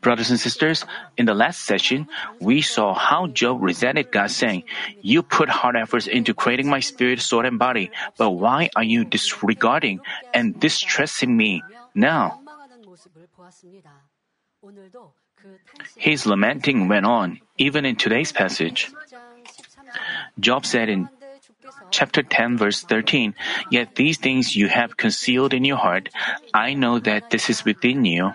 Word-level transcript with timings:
Brothers 0.00 0.30
and 0.30 0.38
sisters, 0.38 0.84
in 1.16 1.26
the 1.26 1.34
last 1.34 1.66
session, 1.66 2.06
we 2.38 2.62
saw 2.62 2.94
how 2.94 3.26
Job 3.26 3.60
resented 3.60 4.12
God, 4.12 4.30
saying, 4.30 4.62
You 5.02 5.22
put 5.22 5.48
hard 5.48 5.74
efforts 5.74 6.06
into 6.06 6.34
creating 6.34 6.70
my 6.70 6.78
spirit, 6.78 7.20
soul, 7.20 7.44
and 7.44 7.58
body, 7.58 7.90
but 8.16 8.30
why 8.30 8.70
are 8.76 8.84
you 8.84 9.04
disregarding 9.04 10.00
and 10.32 10.58
distressing 10.60 11.36
me 11.36 11.62
now? 11.94 12.38
His 15.96 16.26
lamenting 16.26 16.88
went 16.88 17.06
on, 17.06 17.40
even 17.58 17.84
in 17.84 17.96
today's 17.96 18.30
passage. 18.30 18.92
Job 20.38 20.64
said 20.64 20.88
in 20.88 21.08
chapter 21.90 22.22
10, 22.22 22.56
verse 22.56 22.82
13 22.82 23.34
Yet 23.70 23.96
these 23.96 24.18
things 24.18 24.56
you 24.56 24.68
have 24.68 24.96
concealed 24.96 25.54
in 25.54 25.64
your 25.64 25.76
heart. 25.76 26.08
I 26.54 26.74
know 26.74 26.98
that 27.00 27.30
this 27.30 27.50
is 27.50 27.64
within 27.64 28.04
you. 28.04 28.32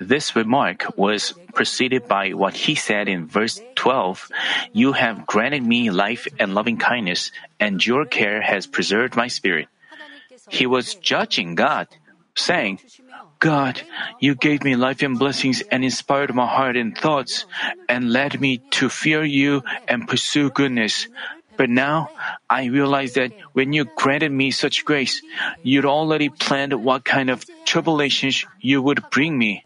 This 0.00 0.36
remark 0.36 0.96
was 0.96 1.34
preceded 1.54 2.08
by 2.08 2.30
what 2.30 2.54
he 2.54 2.74
said 2.74 3.08
in 3.08 3.26
verse 3.26 3.60
12 3.76 4.28
You 4.72 4.92
have 4.92 5.26
granted 5.26 5.62
me 5.62 5.90
life 5.90 6.26
and 6.38 6.54
loving 6.54 6.76
kindness, 6.76 7.32
and 7.58 7.84
your 7.84 8.04
care 8.04 8.42
has 8.42 8.66
preserved 8.66 9.16
my 9.16 9.28
spirit. 9.28 9.68
He 10.48 10.66
was 10.66 10.94
judging 10.94 11.54
God, 11.54 11.88
saying, 12.34 12.80
God, 13.42 13.82
you 14.22 14.38
gave 14.38 14.62
me 14.62 14.76
life 14.78 15.02
and 15.02 15.18
blessings 15.18 15.66
and 15.66 15.82
inspired 15.82 16.32
my 16.32 16.46
heart 16.46 16.76
and 16.76 16.96
thoughts 16.96 17.44
and 17.88 18.12
led 18.14 18.38
me 18.38 18.62
to 18.78 18.88
fear 18.88 19.24
you 19.24 19.66
and 19.88 20.06
pursue 20.06 20.48
goodness. 20.50 21.08
But 21.58 21.68
now 21.68 22.10
I 22.48 22.66
realize 22.66 23.14
that 23.14 23.34
when 23.52 23.72
you 23.74 23.90
granted 23.98 24.30
me 24.30 24.52
such 24.52 24.84
grace, 24.84 25.20
you'd 25.66 25.90
already 25.90 26.28
planned 26.30 26.72
what 26.72 27.04
kind 27.04 27.30
of 27.30 27.42
tribulations 27.66 28.46
you 28.60 28.80
would 28.80 29.02
bring 29.10 29.36
me. 29.36 29.64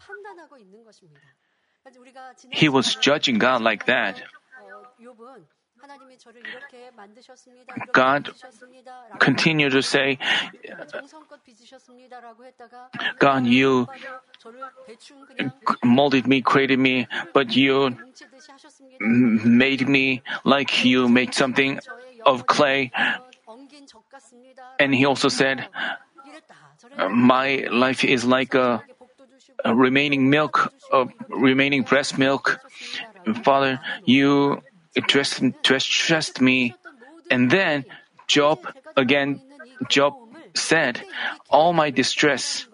He 2.49 2.67
was 2.67 2.95
judging 2.95 3.37
God 3.37 3.61
like 3.61 3.85
that. 3.85 4.17
God 7.93 8.29
continued 9.19 9.71
to 9.73 9.81
say, 9.81 10.17
God, 13.19 13.45
you 13.45 13.87
molded 15.83 16.27
me, 16.27 16.41
created 16.41 16.79
me, 16.79 17.07
but 17.33 17.55
you 17.55 17.95
made 18.99 19.87
me 19.87 20.21
like 20.43 20.85
you 20.85 21.07
made 21.07 21.33
something 21.33 21.79
of 22.25 22.47
clay. 22.47 22.91
And 24.79 24.93
he 24.93 25.05
also 25.05 25.29
said, 25.29 25.67
uh, 26.97 27.09
My 27.09 27.67
life 27.71 28.03
is 28.03 28.25
like 28.25 28.53
a, 28.53 28.83
a 29.65 29.73
remaining 29.75 30.29
milk, 30.29 30.73
a 30.91 31.07
remaining 31.29 31.83
breast 31.83 32.17
milk. 32.17 32.59
Father, 33.43 33.79
you 34.05 34.61
dressed, 35.07 35.43
dressed 35.63 36.41
me 36.41 36.75
and 37.29 37.49
then 37.51 37.85
Job 38.27 38.67
again, 38.95 39.41
Job 39.89 40.13
said, 40.53 41.01
All 41.49 41.73
my 41.73 41.89
distress 41.89 42.67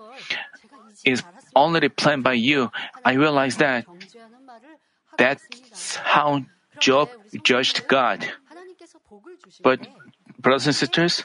is 1.06 1.24
already 1.56 1.90
planned 1.90 2.24
by 2.24 2.34
you. 2.34 2.72
I 3.06 3.14
realize 3.14 3.58
that. 3.58 3.86
That's 5.18 5.96
how 5.96 6.46
Job 6.80 7.10
judged 7.44 7.88
God. 7.88 8.26
But, 9.62 9.88
brothers 10.40 10.66
and 10.66 10.76
sisters, 10.76 11.24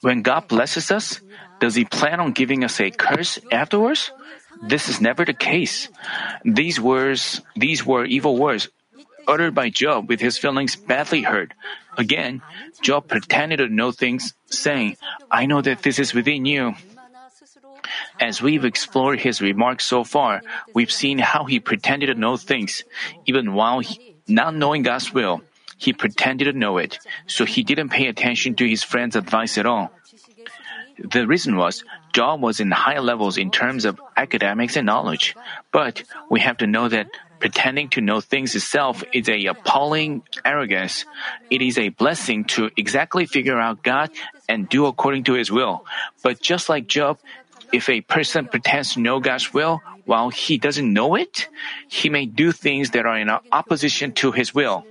when 0.00 0.22
God 0.22 0.48
blesses 0.48 0.90
us, 0.90 1.20
does 1.60 1.74
He 1.74 1.84
plan 1.84 2.20
on 2.20 2.32
giving 2.32 2.64
us 2.64 2.80
a 2.80 2.90
curse 2.90 3.38
afterwards? 3.52 4.10
This 4.62 4.88
is 4.88 5.00
never 5.00 5.24
the 5.24 5.34
case. 5.34 5.88
These 6.44 6.80
words, 6.80 7.42
these 7.56 7.84
were 7.84 8.04
evil 8.04 8.38
words 8.38 8.68
uttered 9.26 9.54
by 9.54 9.70
Job 9.70 10.08
with 10.08 10.20
his 10.20 10.38
feelings 10.38 10.76
badly 10.76 11.22
hurt. 11.22 11.52
Again, 11.96 12.42
Job 12.82 13.08
pretended 13.08 13.58
to 13.58 13.68
know 13.68 13.92
things, 13.92 14.34
saying, 14.46 14.96
I 15.30 15.46
know 15.46 15.60
that 15.62 15.82
this 15.82 15.98
is 15.98 16.14
within 16.14 16.44
you. 16.44 16.74
As 18.20 18.40
we've 18.40 18.64
explored 18.64 19.20
his 19.20 19.40
remarks 19.40 19.84
so 19.84 20.04
far, 20.04 20.42
we've 20.74 20.92
seen 20.92 21.18
how 21.18 21.44
he 21.44 21.60
pretended 21.60 22.06
to 22.06 22.14
know 22.14 22.36
things, 22.36 22.82
even 23.26 23.54
while 23.54 23.80
he, 23.80 24.16
not 24.26 24.54
knowing 24.54 24.82
God's 24.82 25.12
will. 25.12 25.42
He 25.76 25.92
pretended 25.92 26.44
to 26.44 26.52
know 26.52 26.78
it, 26.78 26.98
so 27.26 27.44
he 27.44 27.62
didn't 27.62 27.90
pay 27.90 28.06
attention 28.06 28.54
to 28.56 28.68
his 28.68 28.82
friend's 28.82 29.16
advice 29.16 29.58
at 29.58 29.66
all. 29.66 29.92
The 30.98 31.26
reason 31.26 31.56
was 31.56 31.84
Job 32.12 32.40
was 32.40 32.60
in 32.60 32.70
high 32.70 33.00
levels 33.00 33.36
in 33.36 33.50
terms 33.50 33.84
of 33.84 34.00
academics 34.16 34.76
and 34.76 34.86
knowledge, 34.86 35.34
but 35.72 36.04
we 36.30 36.40
have 36.40 36.58
to 36.58 36.68
know 36.68 36.88
that 36.88 37.08
Pretending 37.44 37.90
to 37.90 38.00
know 38.00 38.24
things 38.24 38.56
itself 38.56 39.04
is 39.12 39.28
a 39.28 39.44
appalling 39.52 40.22
arrogance. 40.46 41.04
It 41.50 41.60
is 41.60 41.76
a 41.76 41.90
blessing 41.90 42.48
to 42.56 42.70
exactly 42.74 43.26
figure 43.26 43.60
out 43.60 43.82
God 43.82 44.08
and 44.48 44.66
do 44.66 44.86
according 44.86 45.24
to 45.24 45.34
His 45.34 45.52
will. 45.52 45.84
But 46.22 46.40
just 46.40 46.70
like 46.70 46.86
Job, 46.88 47.20
if 47.70 47.90
a 47.90 48.00
person 48.00 48.48
pretends 48.48 48.94
to 48.94 49.00
know 49.00 49.20
God's 49.20 49.52
will 49.52 49.82
while 50.06 50.30
he 50.30 50.56
doesn't 50.56 50.90
know 50.90 51.16
it, 51.16 51.50
he 51.88 52.08
may 52.08 52.24
do 52.24 52.50
things 52.50 52.96
that 52.96 53.04
are 53.04 53.18
in 53.18 53.28
opposition 53.28 54.12
to 54.24 54.32
His 54.32 54.54
will. 54.54 54.86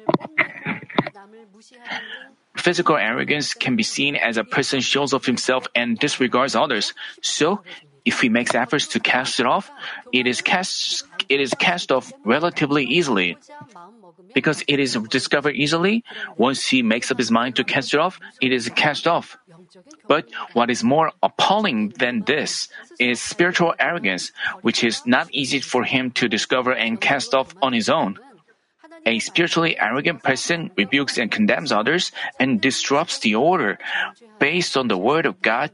Physical 2.56 2.98
arrogance 2.98 3.56
can 3.56 3.76
be 3.76 3.82
seen 3.82 4.16
as 4.16 4.38
a 4.38 4.44
person 4.44 4.80
shows 4.80 5.12
off 5.12 5.26
himself 5.26 5.66
and 5.74 5.98
disregards 5.98 6.56
others. 6.56 6.94
So, 7.20 7.66
if 8.06 8.22
he 8.22 8.30
makes 8.30 8.54
efforts 8.54 8.88
to 8.88 9.00
cast 9.00 9.40
it 9.40 9.46
off, 9.46 9.72
it 10.12 10.28
is 10.28 10.42
cast, 10.42 11.06
it 11.30 11.40
is 11.40 11.54
cast 11.54 11.92
off 11.92 12.12
relatively 12.26 12.84
easily. 12.86 13.38
Because 14.34 14.64
it 14.68 14.80
is 14.80 14.98
discovered 15.10 15.56
easily, 15.56 16.04
once 16.38 16.66
he 16.66 16.82
makes 16.82 17.12
up 17.12 17.18
his 17.18 17.32
mind 17.32 17.56
to 17.58 17.64
cast 17.64 17.94
it 17.94 18.00
off, 18.00 18.20
it 18.42 18.52
is 18.52 18.70
cast 18.76 19.08
off. 19.08 19.38
But 20.08 20.28
what 20.54 20.70
is 20.70 20.84
more 20.84 21.12
appalling 21.22 21.90
than 21.90 22.24
this 22.24 22.68
is 23.00 23.22
spiritual 23.22 23.74
arrogance, 23.80 24.32
which 24.62 24.84
is 24.84 25.06
not 25.06 25.30
easy 25.32 25.60
for 25.60 25.84
him 25.84 26.12
to 26.12 26.28
discover 26.28 26.74
and 26.74 27.00
cast 27.00 27.34
off 27.34 27.56
on 27.62 27.74
his 27.74 27.90
own. 27.90 28.20
A 29.06 29.20
spiritually 29.20 29.78
arrogant 29.80 30.24
person 30.24 30.72
rebukes 30.78 31.18
and 31.18 31.32
condemns 31.32 31.72
others 31.72 32.12
and 32.40 32.62
disrupts 32.62 33.20
the 33.20 33.36
order 33.36 33.78
based 34.40 34.78
on 34.78 34.88
the 34.88 34.98
word 34.98 35.26
of 35.26 35.42
God 35.42 35.72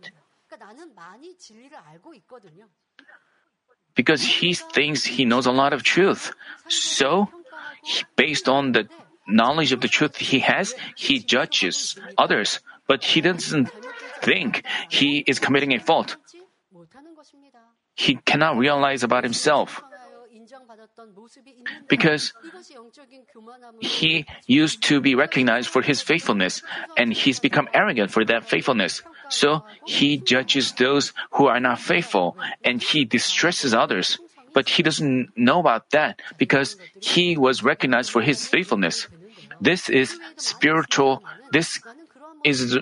because 3.96 4.22
he 4.22 4.54
thinks 4.54 5.04
he 5.04 5.26
knows 5.26 5.46
a 5.46 5.52
lot 5.52 5.74
of 5.74 5.84
truth. 5.84 6.32
So, 6.68 7.28
based 8.16 8.48
on 8.48 8.72
the 8.72 8.88
knowledge 9.28 9.72
of 9.72 9.82
the 9.82 9.88
truth 9.88 10.16
he 10.18 10.40
has, 10.40 10.74
he 10.96 11.20
judges 11.20 12.00
others, 12.18 12.60
but 12.88 13.04
he 13.04 13.22
doesn't 13.22 13.70
think 14.22 14.64
he 14.90 15.20
is 15.28 15.40
committing 15.40 15.74
a 15.74 15.80
fault. 15.80 16.18
He 17.96 18.16
cannot 18.16 18.58
realize 18.58 19.04
about 19.04 19.24
himself 19.24 19.84
because 21.88 22.34
he 23.80 24.26
used 24.46 24.84
to 24.84 25.02
be 25.02 25.16
recognized 25.16 25.70
for 25.70 25.82
his 25.82 26.02
faithfulness 26.02 26.62
and 26.98 27.14
he's 27.14 27.40
become 27.40 27.68
arrogant 27.74 28.12
for 28.12 28.24
that 28.26 28.48
faithfulness. 28.48 29.02
So 29.30 29.64
he 29.86 30.18
judges 30.18 30.74
those 30.74 31.14
who 31.32 31.48
are 31.48 31.60
not 31.60 31.80
faithful 31.80 32.38
and 32.64 32.82
he 32.82 33.06
distresses 33.06 33.74
others. 33.74 34.20
But 34.54 34.68
he 34.68 34.82
doesn't 34.82 35.38
know 35.38 35.60
about 35.60 35.92
that 35.92 36.22
because 36.38 36.76
he 37.00 37.38
was 37.38 37.64
recognized 37.64 38.10
for 38.10 38.22
his 38.22 38.48
faithfulness. 38.48 39.08
This 39.62 39.90
is 39.90 40.18
spiritual, 40.38 41.24
this 41.52 41.80
is 42.44 42.80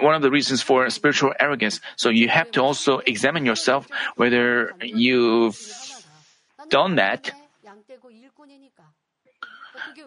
one 0.00 0.14
of 0.14 0.22
the 0.22 0.30
reasons 0.30 0.62
for 0.62 0.88
spiritual 0.90 1.32
arrogance. 1.38 1.80
So 1.96 2.08
you 2.08 2.28
have 2.28 2.50
to 2.52 2.62
also 2.62 2.98
examine 2.98 3.44
yourself 3.44 3.88
whether 4.16 4.72
you've 4.80 5.56
done 6.72 6.96
that, 6.96 7.30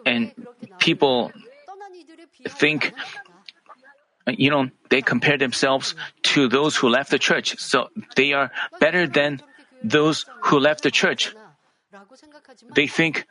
and 0.04 0.34
people 0.78 1.30
think, 2.58 2.92
you 4.26 4.50
know, 4.50 4.66
they 4.90 5.00
compare 5.00 5.38
themselves 5.38 5.94
to 6.34 6.48
those 6.48 6.76
who 6.76 6.88
left 6.90 7.10
the 7.14 7.18
church, 7.22 7.54
so 7.58 7.88
they 8.16 8.34
are 8.34 8.50
better 8.80 9.06
than 9.06 9.40
those 9.82 10.26
who 10.50 10.58
left 10.58 10.82
the 10.82 10.90
church. 10.90 11.30
They 12.74 12.86
think 12.90 13.26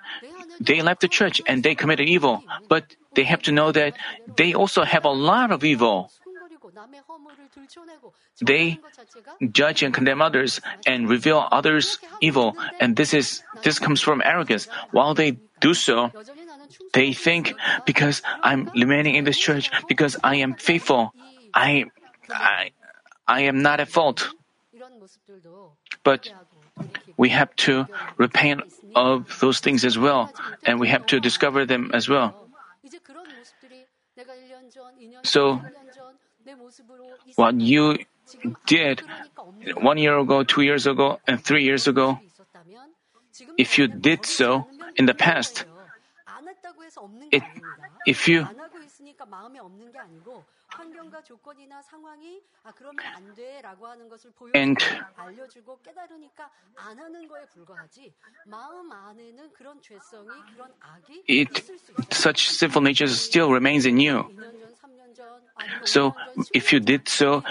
they 0.59 0.81
left 0.81 1.01
the 1.01 1.11
church 1.11 1.41
and 1.45 1.61
they 1.61 1.75
committed 1.75 2.07
evil, 2.07 2.41
but 2.69 2.95
they 3.13 3.23
have 3.23 3.43
to 3.43 3.51
know 3.51 3.71
that 3.71 3.93
they 4.39 4.53
also 4.55 4.83
have 4.83 5.03
a 5.05 5.11
lot 5.11 5.51
of 5.51 5.63
evil. 5.63 6.09
They 8.41 8.79
judge 9.51 9.83
and 9.83 9.93
condemn 9.93 10.21
others 10.21 10.61
and 10.85 11.09
reveal 11.09 11.47
others' 11.51 11.99
evil, 12.21 12.55
and 12.79 12.95
this 12.95 13.13
is 13.13 13.43
this 13.63 13.79
comes 13.79 14.01
from 14.01 14.21
arrogance. 14.23 14.67
While 14.91 15.13
they 15.13 15.37
do 15.61 15.73
so, 15.73 16.11
they 16.93 17.13
think 17.13 17.53
because 17.85 18.21
I'm 18.43 18.69
remaining 18.75 19.15
in 19.15 19.23
this 19.23 19.37
church, 19.37 19.71
because 19.87 20.17
I 20.23 20.37
am 20.37 20.55
faithful, 20.55 21.13
I, 21.53 21.85
I, 22.29 22.71
I 23.27 23.41
am 23.41 23.61
not 23.61 23.79
at 23.79 23.89
fault. 23.89 24.29
But 26.03 26.29
we 27.17 27.29
have 27.29 27.55
to 27.67 27.87
repent 28.17 28.61
of 28.95 29.39
those 29.39 29.59
things 29.59 29.85
as 29.85 29.97
well, 29.97 30.33
and 30.65 30.79
we 30.79 30.89
have 30.89 31.05
to 31.07 31.19
discover 31.19 31.65
them 31.65 31.91
as 31.93 32.09
well. 32.09 32.35
So, 35.23 35.61
what 37.35 37.59
you 37.59 37.97
did 38.65 39.01
one 39.77 39.97
year 39.97 40.17
ago, 40.17 40.43
two 40.43 40.61
years 40.61 40.87
ago, 40.87 41.19
and 41.27 41.43
three 41.43 41.63
years 41.63 41.87
ago, 41.87 42.19
if 43.57 43.77
you 43.77 43.87
did 43.87 44.25
so 44.25 44.67
in 44.95 45.05
the 45.05 45.13
past, 45.13 45.65
it, 47.31 47.43
if 48.05 48.27
you 48.27 48.47
and 54.53 54.77
it, 61.27 61.71
such 62.11 62.49
sinful 62.49 62.81
nature 62.81 63.07
still 63.07 63.51
remains 63.51 63.85
in 63.85 63.99
you. 63.99 64.25
So 65.83 66.15
if 66.53 66.73
you 66.73 66.79
did 66.79 67.07
so 67.07 67.43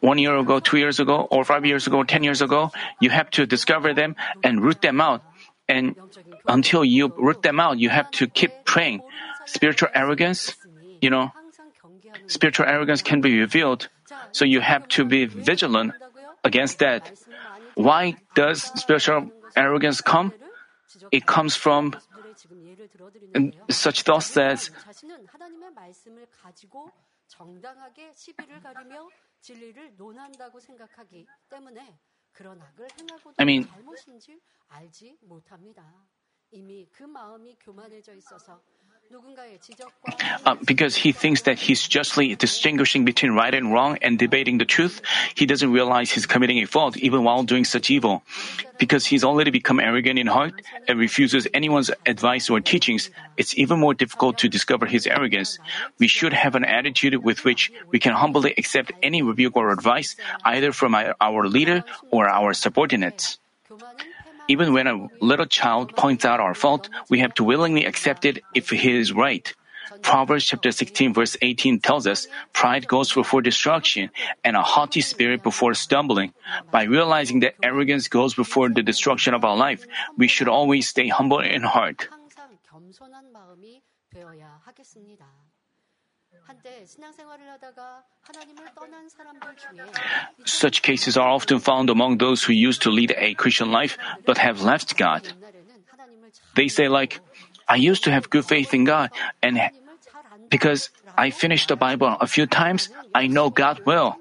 one 0.00 0.18
year 0.18 0.36
ago, 0.36 0.60
two 0.60 0.78
years 0.78 1.00
ago, 1.00 1.28
or 1.30 1.44
five 1.44 1.66
years 1.66 1.86
ago, 1.86 2.02
ten 2.02 2.24
years 2.24 2.40
ago, 2.42 2.70
you 3.00 3.10
have 3.10 3.30
to 3.30 3.46
discover 3.46 3.94
them 3.94 4.16
and 4.42 4.62
root 4.62 4.80
them 4.80 5.00
out. 5.00 5.22
And 5.70 5.94
until 6.48 6.84
you 6.84 7.14
root 7.16 7.42
them 7.42 7.60
out, 7.60 7.78
you 7.78 7.90
have 7.90 8.10
to 8.18 8.26
keep 8.26 8.50
praying. 8.64 9.02
Spiritual 9.46 9.88
arrogance, 9.94 10.56
you 11.00 11.10
know, 11.10 11.30
spiritual 12.26 12.66
arrogance 12.66 13.02
can 13.02 13.20
be 13.20 13.38
revealed. 13.38 13.88
So 14.32 14.44
you 14.44 14.60
have 14.60 14.88
to 14.98 15.04
be 15.04 15.26
vigilant 15.26 15.94
against 16.42 16.80
that. 16.80 17.12
Why 17.74 18.16
does 18.34 18.64
spiritual 18.74 19.30
arrogance 19.54 20.00
come? 20.00 20.32
It 21.12 21.24
comes 21.24 21.54
from 21.54 21.94
such 23.70 24.02
thoughts 24.02 24.36
as 24.36 24.70
그런 32.32 32.60
악을 32.60 32.88
행하고도 32.98 33.34
I 33.38 33.44
mean, 33.44 33.66
잘못인지 33.66 34.40
알지 34.68 35.18
못합니다. 35.22 36.06
이미 36.50 36.88
그 36.90 37.04
마음이 37.04 37.56
교만해져 37.60 38.14
있어서 38.14 38.62
uh, 40.46 40.54
because 40.64 40.94
he 40.94 41.12
thinks 41.12 41.42
that 41.42 41.58
he's 41.58 41.86
justly 41.86 42.34
distinguishing 42.36 43.04
between 43.04 43.32
right 43.32 43.54
and 43.54 43.72
wrong 43.72 43.98
and 44.02 44.18
debating 44.18 44.58
the 44.58 44.64
truth, 44.64 45.02
he 45.34 45.46
doesn't 45.46 45.72
realize 45.72 46.10
he's 46.10 46.26
committing 46.26 46.58
a 46.58 46.66
fault 46.66 46.96
even 46.96 47.24
while 47.24 47.42
doing 47.42 47.64
such 47.64 47.90
evil. 47.90 48.22
Because 48.78 49.04
he's 49.04 49.24
already 49.24 49.50
become 49.50 49.80
arrogant 49.80 50.18
in 50.18 50.26
heart 50.26 50.62
and 50.88 50.98
refuses 50.98 51.46
anyone's 51.52 51.90
advice 52.06 52.48
or 52.48 52.60
teachings, 52.60 53.10
it's 53.36 53.56
even 53.58 53.78
more 53.78 53.94
difficult 53.94 54.38
to 54.38 54.48
discover 54.48 54.86
his 54.86 55.06
arrogance. 55.06 55.58
We 55.98 56.08
should 56.08 56.32
have 56.32 56.54
an 56.54 56.64
attitude 56.64 57.16
with 57.16 57.44
which 57.44 57.72
we 57.90 57.98
can 57.98 58.14
humbly 58.14 58.54
accept 58.56 58.92
any 59.02 59.22
rebuke 59.22 59.56
or 59.56 59.70
advice, 59.70 60.16
either 60.44 60.72
from 60.72 60.94
our 60.94 61.14
our 61.20 61.48
leader 61.48 61.84
or 62.10 62.28
our 62.28 62.54
subordinates. 62.54 63.38
Even 64.50 64.74
when 64.74 64.88
a 64.90 65.06
little 65.20 65.46
child 65.46 65.94
points 65.94 66.24
out 66.24 66.40
our 66.42 66.54
fault, 66.58 66.90
we 67.08 67.20
have 67.20 67.32
to 67.34 67.44
willingly 67.46 67.84
accept 67.86 68.24
it 68.24 68.42
if 68.52 68.70
he 68.70 68.98
is 68.98 69.12
right. 69.14 69.54
Proverbs 70.02 70.44
chapter 70.44 70.72
16 70.72 71.14
verse 71.14 71.36
18 71.40 71.78
tells 71.78 72.04
us, 72.06 72.26
pride 72.52 72.88
goes 72.88 73.12
before 73.12 73.42
destruction 73.42 74.10
and 74.42 74.56
a 74.56 74.62
haughty 74.62 75.02
spirit 75.02 75.44
before 75.44 75.74
stumbling. 75.74 76.34
By 76.72 76.82
realizing 76.82 77.40
that 77.40 77.54
arrogance 77.62 78.08
goes 78.08 78.34
before 78.34 78.68
the 78.68 78.82
destruction 78.82 79.34
of 79.34 79.44
our 79.44 79.56
life, 79.56 79.86
we 80.18 80.26
should 80.26 80.48
always 80.48 80.88
stay 80.88 81.06
humble 81.06 81.38
in 81.38 81.62
heart. 81.62 82.08
Such 90.44 90.82
cases 90.82 91.16
are 91.16 91.28
often 91.28 91.60
found 91.60 91.90
among 91.90 92.18
those 92.18 92.42
who 92.44 92.52
used 92.52 92.82
to 92.82 92.90
lead 92.90 93.14
a 93.16 93.34
Christian 93.34 93.70
life 93.70 93.98
but 94.24 94.38
have 94.38 94.62
left 94.62 94.96
God. 94.96 95.28
They 96.54 96.68
say, 96.68 96.88
like, 96.88 97.20
I 97.68 97.76
used 97.76 98.04
to 98.04 98.10
have 98.10 98.30
good 98.30 98.44
faith 98.44 98.74
in 98.74 98.84
God, 98.84 99.10
and 99.42 99.60
because 100.50 100.90
I 101.16 101.30
finished 101.30 101.68
the 101.68 101.76
Bible 101.76 102.16
a 102.20 102.26
few 102.26 102.46
times, 102.46 102.90
I 103.14 103.26
know 103.26 103.50
God 103.50 103.82
will. 103.86 104.16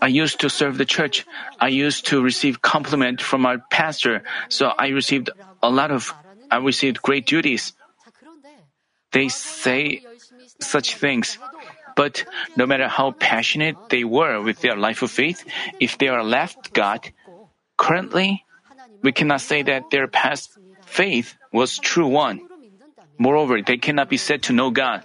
I 0.00 0.08
used 0.08 0.40
to 0.40 0.50
serve 0.50 0.78
the 0.78 0.84
church. 0.84 1.26
I 1.60 1.68
used 1.68 2.06
to 2.08 2.22
receive 2.22 2.62
compliment 2.62 3.20
from 3.20 3.46
our 3.46 3.58
pastor, 3.70 4.22
so 4.48 4.72
I 4.78 4.88
received 4.88 5.30
a 5.62 5.70
lot 5.70 5.90
of 5.90 6.14
I 6.50 6.56
received 6.58 7.02
great 7.02 7.26
duties 7.26 7.74
they 9.12 9.28
say 9.28 10.02
such 10.60 10.96
things. 10.96 11.38
But 11.96 12.24
no 12.56 12.66
matter 12.66 12.88
how 12.88 13.12
passionate 13.12 13.76
they 13.88 14.04
were 14.04 14.40
with 14.40 14.60
their 14.60 14.76
life 14.76 15.02
of 15.02 15.10
faith, 15.10 15.44
if 15.80 15.98
they 15.98 16.08
are 16.08 16.22
left 16.22 16.72
God, 16.72 17.10
currently, 17.76 18.44
we 19.02 19.12
cannot 19.12 19.40
say 19.40 19.62
that 19.62 19.90
their 19.90 20.06
past 20.06 20.56
faith 20.86 21.34
was 21.52 21.78
true 21.78 22.06
one. 22.06 22.40
Moreover, 23.18 23.62
they 23.62 23.78
cannot 23.78 24.08
be 24.08 24.16
said 24.16 24.42
to 24.44 24.52
know 24.52 24.70
God. 24.70 25.04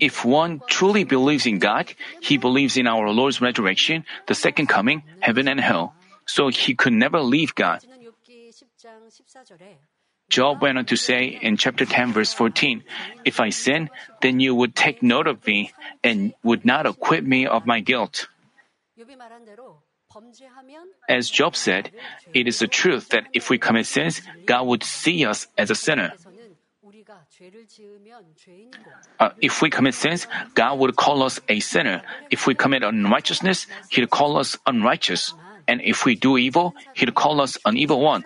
If 0.00 0.24
one 0.24 0.60
truly 0.66 1.04
believes 1.04 1.46
in 1.46 1.58
God, 1.58 1.92
he 2.20 2.36
believes 2.36 2.76
in 2.76 2.86
our 2.86 3.10
Lord's 3.10 3.40
resurrection, 3.40 4.04
the 4.26 4.34
second 4.34 4.66
coming, 4.68 5.02
heaven 5.20 5.48
and 5.48 5.60
hell. 5.60 5.94
So 6.26 6.48
he 6.48 6.74
could 6.74 6.92
never 6.92 7.20
leave 7.20 7.54
God. 7.54 7.82
Job 10.28 10.60
went 10.60 10.78
on 10.78 10.84
to 10.86 10.96
say 10.96 11.24
in 11.24 11.56
chapter 11.56 11.84
10, 11.84 12.12
verse 12.12 12.32
14, 12.32 12.84
If 13.24 13.40
I 13.40 13.48
sin, 13.50 13.90
then 14.20 14.40
you 14.40 14.54
would 14.54 14.76
take 14.76 15.02
note 15.02 15.26
of 15.26 15.46
me 15.46 15.72
and 16.04 16.34
would 16.42 16.64
not 16.64 16.86
acquit 16.86 17.24
me 17.24 17.46
of 17.46 17.66
my 17.66 17.80
guilt. 17.80 18.28
As 21.08 21.30
Job 21.30 21.56
said, 21.56 21.90
it 22.34 22.48
is 22.48 22.58
the 22.58 22.66
truth 22.66 23.08
that 23.10 23.28
if 23.32 23.50
we 23.50 23.58
commit 23.58 23.86
sins, 23.86 24.20
God 24.46 24.66
would 24.66 24.82
see 24.82 25.24
us 25.24 25.46
as 25.56 25.70
a 25.70 25.74
sinner. 25.74 26.12
Uh, 29.20 29.30
if 29.40 29.62
we 29.62 29.70
commit 29.70 29.94
sins, 29.94 30.26
God 30.54 30.78
would 30.78 30.96
call 30.96 31.22
us 31.22 31.40
a 31.48 31.60
sinner. 31.60 32.02
If 32.30 32.46
we 32.46 32.54
commit 32.54 32.82
unrighteousness, 32.82 33.66
He'd 33.88 34.10
call 34.10 34.38
us 34.38 34.56
unrighteous. 34.66 35.34
And 35.66 35.80
if 35.82 36.04
we 36.04 36.14
do 36.14 36.38
evil, 36.38 36.74
He'd 36.94 37.14
call 37.14 37.40
us 37.40 37.58
an 37.64 37.76
evil 37.76 38.00
one. 38.00 38.24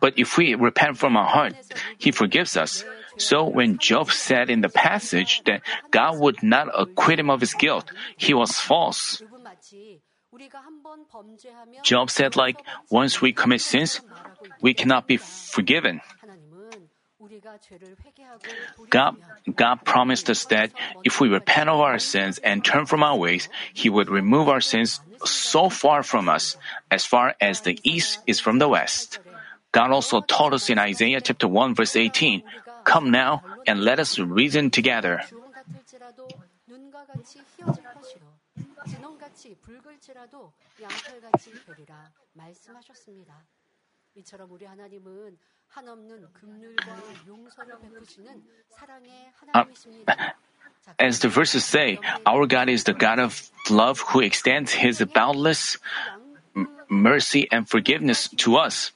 But 0.00 0.18
if 0.18 0.36
we 0.36 0.54
repent 0.54 0.98
from 0.98 1.16
our 1.16 1.26
heart, 1.26 1.54
He 1.98 2.10
forgives 2.10 2.56
us. 2.56 2.84
So 3.16 3.44
when 3.44 3.78
Job 3.78 4.10
said 4.12 4.50
in 4.50 4.60
the 4.60 4.68
passage 4.68 5.42
that 5.46 5.62
God 5.90 6.18
would 6.18 6.42
not 6.42 6.68
acquit 6.76 7.18
him 7.18 7.30
of 7.30 7.40
his 7.40 7.54
guilt, 7.54 7.90
he 8.16 8.34
was 8.34 8.58
false. 8.58 9.22
Job 11.82 12.10
said, 12.10 12.36
like, 12.36 12.62
once 12.90 13.20
we 13.20 13.32
commit 13.32 13.60
sins, 13.60 14.00
we 14.60 14.74
cannot 14.74 15.06
be 15.06 15.16
forgiven. 15.16 16.00
God, 18.90 19.16
God 19.56 19.84
promised 19.84 20.30
us 20.30 20.44
that 20.46 20.70
if 21.04 21.20
we 21.20 21.28
repent 21.28 21.68
of 21.68 21.80
our 21.80 21.98
sins 21.98 22.38
and 22.38 22.64
turn 22.64 22.86
from 22.86 23.02
our 23.02 23.16
ways, 23.16 23.48
He 23.74 23.90
would 23.90 24.08
remove 24.08 24.48
our 24.48 24.60
sins 24.60 25.00
so 25.24 25.68
far 25.68 26.02
from 26.02 26.28
us, 26.28 26.56
as 26.90 27.04
far 27.04 27.34
as 27.40 27.62
the 27.62 27.78
east 27.82 28.20
is 28.26 28.40
from 28.40 28.58
the 28.58 28.68
west. 28.68 29.18
God 29.72 29.90
also 29.90 30.20
taught 30.20 30.54
us 30.54 30.70
in 30.70 30.78
Isaiah 30.78 31.20
chapter 31.20 31.46
1 31.46 31.74
verse 31.74 31.96
18, 31.96 32.42
Come 32.84 33.10
now 33.10 33.42
and 33.66 33.84
let 33.84 33.98
us 34.00 34.18
reason 34.18 34.70
together. 34.70 35.20
주 35.28 35.38
as 50.98 51.20
the 51.20 51.28
verses 51.28 51.64
say, 51.64 51.98
our 52.26 52.46
God 52.46 52.68
is 52.68 52.84
the 52.84 52.94
God 52.94 53.18
of 53.18 53.50
love 53.70 54.00
who 54.00 54.20
extends 54.20 54.72
his 54.72 55.02
boundless 55.14 55.76
mercy 56.88 57.46
and 57.52 57.68
forgiveness 57.68 58.28
to 58.38 58.56
us. 58.56 58.92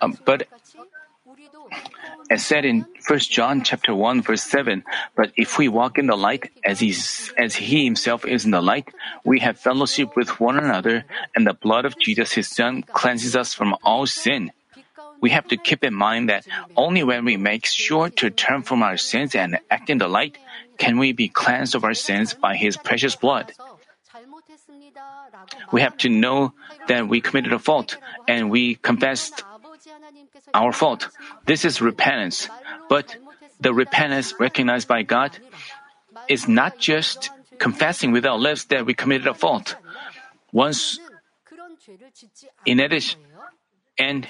Um, 0.00 0.18
but 0.24 0.46
as 2.30 2.44
said 2.44 2.64
in 2.64 2.86
1 3.06 3.18
John 3.20 3.62
chapter 3.62 3.94
1 3.94 4.22
verse 4.22 4.42
7, 4.42 4.84
but 5.14 5.32
if 5.36 5.58
we 5.58 5.68
walk 5.68 5.98
in 5.98 6.06
the 6.06 6.16
light 6.16 6.50
as 6.64 6.80
he, 6.80 6.94
as 7.36 7.54
he 7.54 7.84
himself 7.84 8.24
is 8.26 8.44
in 8.44 8.50
the 8.50 8.60
light, 8.60 8.88
we 9.24 9.40
have 9.40 9.58
fellowship 9.58 10.16
with 10.16 10.40
one 10.40 10.58
another 10.58 11.04
and 11.34 11.46
the 11.46 11.54
blood 11.54 11.84
of 11.84 11.98
Jesus 11.98 12.32
his 12.32 12.48
son 12.48 12.82
cleanses 12.82 13.36
us 13.36 13.54
from 13.54 13.76
all 13.82 14.06
sin 14.06 14.52
we 15.20 15.30
have 15.30 15.48
to 15.48 15.56
keep 15.56 15.84
in 15.84 15.94
mind 15.94 16.28
that 16.28 16.46
only 16.76 17.04
when 17.04 17.24
we 17.24 17.36
make 17.36 17.66
sure 17.66 18.08
to 18.08 18.30
turn 18.30 18.62
from 18.62 18.82
our 18.82 18.96
sins 18.96 19.34
and 19.34 19.58
act 19.70 19.90
in 19.90 19.98
the 19.98 20.08
light 20.08 20.38
can 20.78 20.98
we 20.98 21.12
be 21.12 21.28
cleansed 21.28 21.74
of 21.74 21.84
our 21.84 21.94
sins 21.94 22.34
by 22.34 22.56
His 22.56 22.76
precious 22.76 23.16
blood. 23.16 23.52
We 25.72 25.80
have 25.82 25.96
to 25.98 26.08
know 26.08 26.52
that 26.88 27.08
we 27.08 27.20
committed 27.20 27.52
a 27.52 27.58
fault 27.58 27.96
and 28.26 28.50
we 28.50 28.74
confessed 28.74 29.44
our 30.54 30.72
fault. 30.72 31.08
This 31.46 31.64
is 31.64 31.80
repentance. 31.80 32.48
But 32.88 33.16
the 33.60 33.72
repentance 33.72 34.34
recognized 34.40 34.88
by 34.88 35.02
God 35.02 35.38
is 36.28 36.48
not 36.48 36.78
just 36.78 37.30
confessing 37.58 38.12
with 38.12 38.26
our 38.26 38.38
lips 38.38 38.64
that 38.66 38.86
we 38.86 38.94
committed 38.94 39.26
a 39.26 39.34
fault. 39.34 39.76
Once, 40.52 40.98
in 42.66 42.80
addition, 42.80 43.20
and 43.98 44.26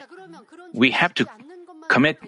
we 0.72 0.90
have 0.90 1.14
to 1.14 1.26
commit, 1.88 2.18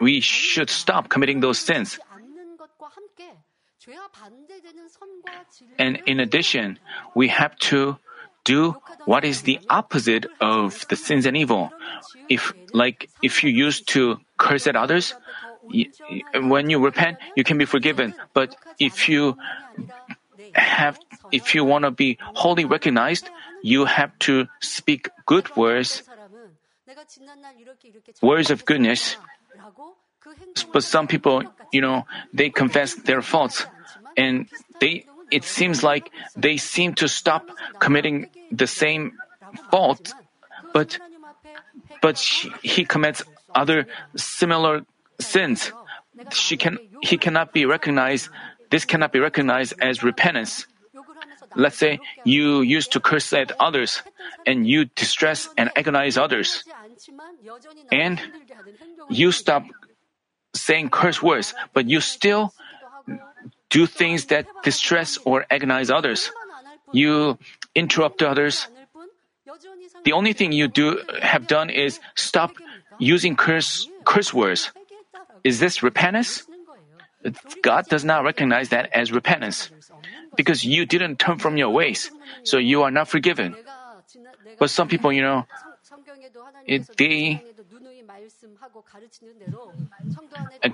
we 0.00 0.20
should 0.20 0.70
stop 0.70 1.08
committing 1.08 1.40
those 1.40 1.58
sins. 1.58 1.98
And 5.78 6.00
in 6.06 6.20
addition, 6.20 6.78
we 7.14 7.28
have 7.28 7.56
to 7.70 7.98
do 8.44 8.76
what 9.04 9.24
is 9.24 9.42
the 9.42 9.58
opposite 9.70 10.26
of 10.40 10.86
the 10.88 10.96
sins 10.96 11.26
and 11.26 11.36
evil. 11.36 11.70
If, 12.28 12.52
like, 12.72 13.08
if 13.22 13.42
you 13.42 13.50
used 13.50 13.88
to 13.88 14.18
curse 14.38 14.66
at 14.66 14.76
others, 14.76 15.14
when 16.34 16.68
you 16.70 16.82
repent, 16.82 17.18
you 17.36 17.44
can 17.44 17.58
be 17.58 17.64
forgiven. 17.64 18.14
But 18.34 18.56
if 18.78 19.08
you 19.08 19.36
have, 20.54 20.98
if 21.32 21.54
you 21.54 21.64
want 21.64 21.84
to 21.84 21.90
be 21.90 22.18
wholly 22.20 22.64
recognized, 22.64 23.28
you 23.62 23.86
have 23.86 24.16
to 24.20 24.46
speak 24.60 25.08
good 25.26 25.54
words, 25.56 26.02
words 28.22 28.50
of 28.50 28.64
goodness. 28.64 29.16
But 30.72 30.84
some 30.84 31.06
people, 31.06 31.42
you 31.72 31.80
know, 31.80 32.06
they 32.32 32.50
confess 32.50 32.94
their 32.94 33.22
faults 33.22 33.66
and 34.16 34.48
they, 34.80 35.04
it 35.30 35.44
seems 35.44 35.82
like 35.82 36.10
they 36.36 36.56
seem 36.56 36.94
to 36.94 37.08
stop 37.08 37.48
committing 37.78 38.28
the 38.50 38.66
same 38.66 39.12
fault, 39.70 40.14
but, 40.72 40.98
but 42.00 42.16
she, 42.16 42.50
he 42.62 42.84
commits 42.84 43.22
other 43.54 43.86
similar 44.16 44.82
sins. 45.20 45.72
She 46.32 46.56
can, 46.56 46.78
he 47.02 47.18
cannot 47.18 47.52
be 47.52 47.66
recognized, 47.66 48.30
this 48.70 48.84
cannot 48.84 49.12
be 49.12 49.20
recognized 49.20 49.74
as 49.80 50.02
repentance. 50.02 50.66
Let's 51.56 51.76
say 51.76 52.00
you 52.24 52.62
used 52.62 52.92
to 52.92 53.00
curse 53.00 53.32
at 53.32 53.52
others 53.60 54.02
and 54.46 54.66
you 54.66 54.86
distress 54.96 55.48
and 55.56 55.70
agonize 55.76 56.18
others. 56.18 56.64
And 57.92 58.20
you 59.08 59.32
stop 59.32 59.64
saying 60.54 60.90
curse 60.90 61.22
words, 61.22 61.54
but 61.72 61.88
you 61.88 62.00
still 62.00 62.54
do 63.70 63.86
things 63.86 64.26
that 64.26 64.46
distress 64.62 65.18
or 65.24 65.46
agonize 65.50 65.90
others. 65.90 66.30
You 66.92 67.38
interrupt 67.74 68.22
others. 68.22 68.68
The 70.04 70.12
only 70.12 70.32
thing 70.32 70.52
you 70.52 70.68
do 70.68 71.00
have 71.22 71.46
done 71.46 71.70
is 71.70 72.00
stop 72.14 72.52
using 72.98 73.36
curse 73.36 73.88
curse 74.04 74.32
words. 74.32 74.70
Is 75.42 75.60
this 75.60 75.82
repentance? 75.82 76.46
God 77.62 77.86
does 77.88 78.04
not 78.04 78.24
recognize 78.24 78.68
that 78.68 78.90
as 78.92 79.10
repentance 79.10 79.70
because 80.36 80.64
you 80.64 80.86
didn't 80.86 81.18
turn 81.18 81.38
from 81.38 81.56
your 81.56 81.70
ways, 81.70 82.10
so 82.42 82.58
you 82.58 82.82
are 82.82 82.90
not 82.90 83.08
forgiven. 83.08 83.56
But 84.58 84.70
some 84.70 84.88
people, 84.88 85.12
you 85.12 85.22
know, 85.22 85.46
it, 86.66 86.88
they 86.96 87.42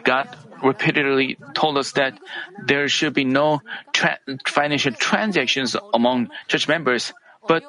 God 0.04 0.28
repeatedly 0.62 1.38
told 1.54 1.78
us 1.78 1.92
that 1.92 2.18
there 2.64 2.88
should 2.88 3.14
be 3.14 3.24
no 3.24 3.62
tra- 3.92 4.18
financial 4.46 4.92
transactions 4.92 5.76
among 5.94 6.30
church 6.48 6.68
members, 6.68 7.12
but 7.46 7.64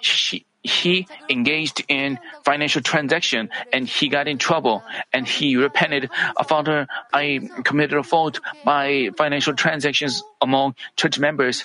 she, 0.00 0.46
he 0.62 1.06
engaged 1.28 1.84
in 1.88 2.18
financial 2.44 2.80
transaction 2.82 3.50
and 3.72 3.88
he 3.88 4.08
got 4.08 4.28
in 4.28 4.38
trouble 4.38 4.82
and 5.12 5.26
he 5.26 5.56
repented. 5.56 6.10
Father, 6.46 6.86
I 7.12 7.40
committed 7.64 7.98
a 7.98 8.02
fault 8.02 8.40
by 8.64 9.10
financial 9.16 9.54
transactions 9.54 10.22
among 10.40 10.74
church 10.96 11.18
members 11.18 11.64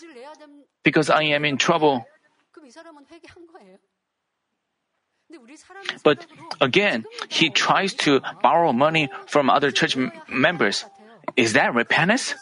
because 0.84 1.10
I 1.10 1.24
am 1.24 1.46
in 1.46 1.58
trouble. 1.58 2.06
But 6.04 6.26
again, 6.62 7.06
he 7.30 7.50
tries 7.50 7.94
to 8.08 8.22
borrow 8.42 8.72
money 8.72 9.10
from 9.28 9.50
other 9.50 9.72
church 9.72 9.98
m- 9.98 10.12
members. 10.28 10.86
Is 11.36 11.54
that 11.54 11.74
repentance? 11.76 12.34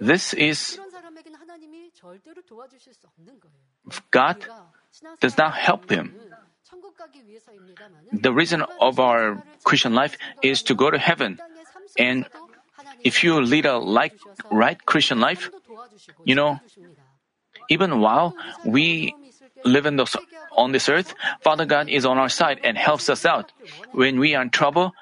This 0.00 0.32
is 0.34 0.80
God 4.10 4.36
does 5.20 5.36
not 5.38 5.54
help 5.54 5.90
him. 5.90 6.14
The 8.12 8.32
reason 8.32 8.62
of 8.80 9.00
our 9.00 9.42
Christian 9.64 9.94
life 9.94 10.16
is 10.42 10.62
to 10.64 10.74
go 10.74 10.90
to 10.90 10.98
heaven. 10.98 11.38
And 11.98 12.26
if 13.02 13.24
you 13.24 13.40
lead 13.40 13.66
a 13.66 13.78
like, 13.78 14.14
right 14.50 14.78
Christian 14.84 15.20
life, 15.20 15.50
you 16.24 16.34
know, 16.34 16.60
even 17.68 18.00
while 18.00 18.34
we 18.64 19.14
live 19.64 19.86
in 19.86 19.96
the, 19.96 20.06
on 20.52 20.72
this 20.72 20.88
earth, 20.88 21.14
Father 21.40 21.66
God 21.66 21.88
is 21.88 22.04
on 22.04 22.18
our 22.18 22.28
side 22.28 22.60
and 22.64 22.78
helps 22.78 23.08
us 23.08 23.24
out. 23.26 23.52
When 23.92 24.18
we 24.18 24.34
are 24.34 24.42
in 24.42 24.50
trouble, 24.50 24.92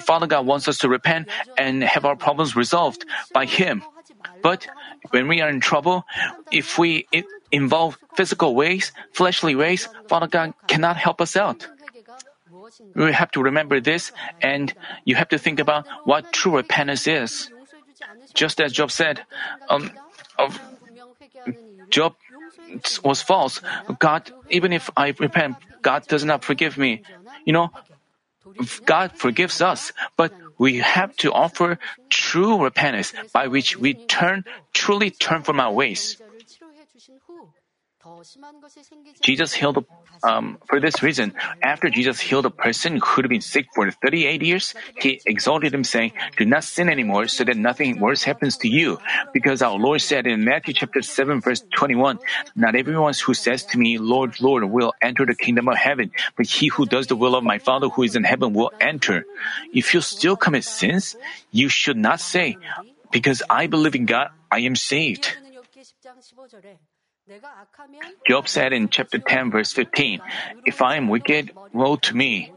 Father 0.00 0.26
God 0.26 0.46
wants 0.46 0.68
us 0.68 0.78
to 0.78 0.88
repent 0.88 1.28
and 1.56 1.82
have 1.82 2.04
our 2.04 2.16
problems 2.16 2.56
resolved 2.56 3.04
by 3.32 3.46
Him. 3.46 3.82
But 4.46 4.70
when 5.10 5.26
we 5.26 5.42
are 5.42 5.50
in 5.50 5.58
trouble, 5.58 6.06
if 6.54 6.78
we 6.78 7.10
involve 7.50 7.98
physical 8.14 8.54
ways, 8.54 8.92
fleshly 9.10 9.58
ways, 9.58 9.90
Father 10.06 10.30
God 10.30 10.54
cannot 10.70 10.94
help 10.96 11.18
us 11.20 11.34
out. 11.34 11.66
We 12.94 13.10
have 13.10 13.34
to 13.34 13.42
remember 13.42 13.82
this 13.82 14.12
and 14.38 14.70
you 15.02 15.18
have 15.18 15.34
to 15.34 15.38
think 15.38 15.58
about 15.58 15.90
what 16.06 16.30
true 16.30 16.54
repentance 16.62 17.10
is. 17.10 17.50
Just 18.38 18.62
as 18.62 18.70
Job 18.70 18.94
said, 18.94 19.26
um, 19.68 19.90
of 20.38 20.54
Job 21.90 22.14
was 23.02 23.22
false. 23.22 23.58
God, 23.98 24.30
even 24.48 24.70
if 24.72 24.90
I 24.96 25.10
repent, 25.18 25.56
God 25.82 26.06
does 26.06 26.22
not 26.22 26.46
forgive 26.46 26.78
me. 26.78 27.02
You 27.42 27.52
know, 27.52 27.74
God 28.86 29.10
forgives 29.18 29.60
us, 29.60 29.90
but 30.16 30.30
we 30.58 30.78
have 30.78 31.16
to 31.18 31.32
offer 31.32 31.78
true 32.10 32.62
repentance 32.62 33.12
by 33.32 33.46
which 33.48 33.76
we 33.76 33.94
turn, 33.94 34.44
truly 34.72 35.10
turn 35.10 35.42
from 35.42 35.60
our 35.60 35.72
ways. 35.72 36.16
Jesus 39.22 39.52
healed, 39.52 39.84
um, 40.22 40.58
for 40.66 40.80
this 40.80 41.02
reason, 41.02 41.34
after 41.62 41.90
Jesus 41.90 42.20
healed 42.20 42.46
a 42.46 42.50
person 42.50 43.00
who 43.02 43.22
had 43.22 43.28
been 43.28 43.40
sick 43.40 43.66
for 43.74 43.90
38 43.90 44.42
years, 44.42 44.74
he 44.94 45.20
exalted 45.26 45.74
him 45.74 45.84
saying, 45.84 46.12
do 46.36 46.44
not 46.44 46.64
sin 46.64 46.88
anymore 46.88 47.28
so 47.28 47.44
that 47.44 47.56
nothing 47.56 47.98
worse 47.98 48.22
happens 48.22 48.56
to 48.58 48.68
you. 48.68 48.98
Because 49.32 49.62
our 49.62 49.78
Lord 49.78 50.00
said 50.00 50.26
in 50.26 50.44
Matthew 50.44 50.74
chapter 50.74 51.02
7 51.02 51.40
verse 51.40 51.62
21, 51.76 52.18
not 52.54 52.74
everyone 52.76 53.14
who 53.24 53.34
says 53.34 53.64
to 53.66 53.78
me, 53.78 53.98
Lord, 53.98 54.40
Lord, 54.40 54.64
will 54.64 54.92
enter 55.02 55.26
the 55.26 55.34
kingdom 55.34 55.68
of 55.68 55.76
heaven, 55.76 56.12
but 56.36 56.46
he 56.46 56.68
who 56.68 56.86
does 56.86 57.06
the 57.06 57.16
will 57.16 57.34
of 57.34 57.44
my 57.44 57.58
Father 57.58 57.88
who 57.88 58.02
is 58.02 58.16
in 58.16 58.24
heaven 58.24 58.52
will 58.52 58.72
enter. 58.80 59.26
If 59.72 59.94
you 59.94 60.00
still 60.00 60.36
commit 60.36 60.64
sins, 60.64 61.16
you 61.50 61.68
should 61.68 61.96
not 61.96 62.20
say, 62.20 62.58
because 63.10 63.42
I 63.48 63.66
believe 63.66 63.94
in 63.94 64.06
God, 64.06 64.28
I 64.50 64.60
am 64.60 64.76
saved. 64.76 65.36
Job 68.28 68.48
said 68.48 68.72
in 68.72 68.88
chapter 68.88 69.18
10 69.18 69.50
verse 69.50 69.72
15, 69.72 70.20
If 70.64 70.80
I 70.80 70.96
am 70.96 71.08
wicked, 71.08 71.50
woe 71.72 71.96
to 71.96 72.16
me. 72.16 72.52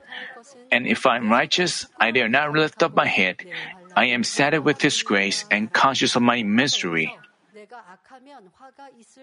And 0.71 0.85
if 0.85 1.05
I 1.05 1.17
am 1.17 1.31
righteous, 1.31 1.87
I 1.99 2.11
dare 2.11 2.29
not 2.29 2.53
lift 2.53 2.83
up 2.83 2.93
my 2.93 3.07
head. 3.07 3.37
I 3.95 4.05
am 4.13 4.23
saddened 4.23 4.65
with 4.65 4.77
disgrace 4.77 5.45
and 5.49 5.73
conscious 5.73 6.15
of 6.15 6.21
my 6.21 6.43
misery. 6.43 7.17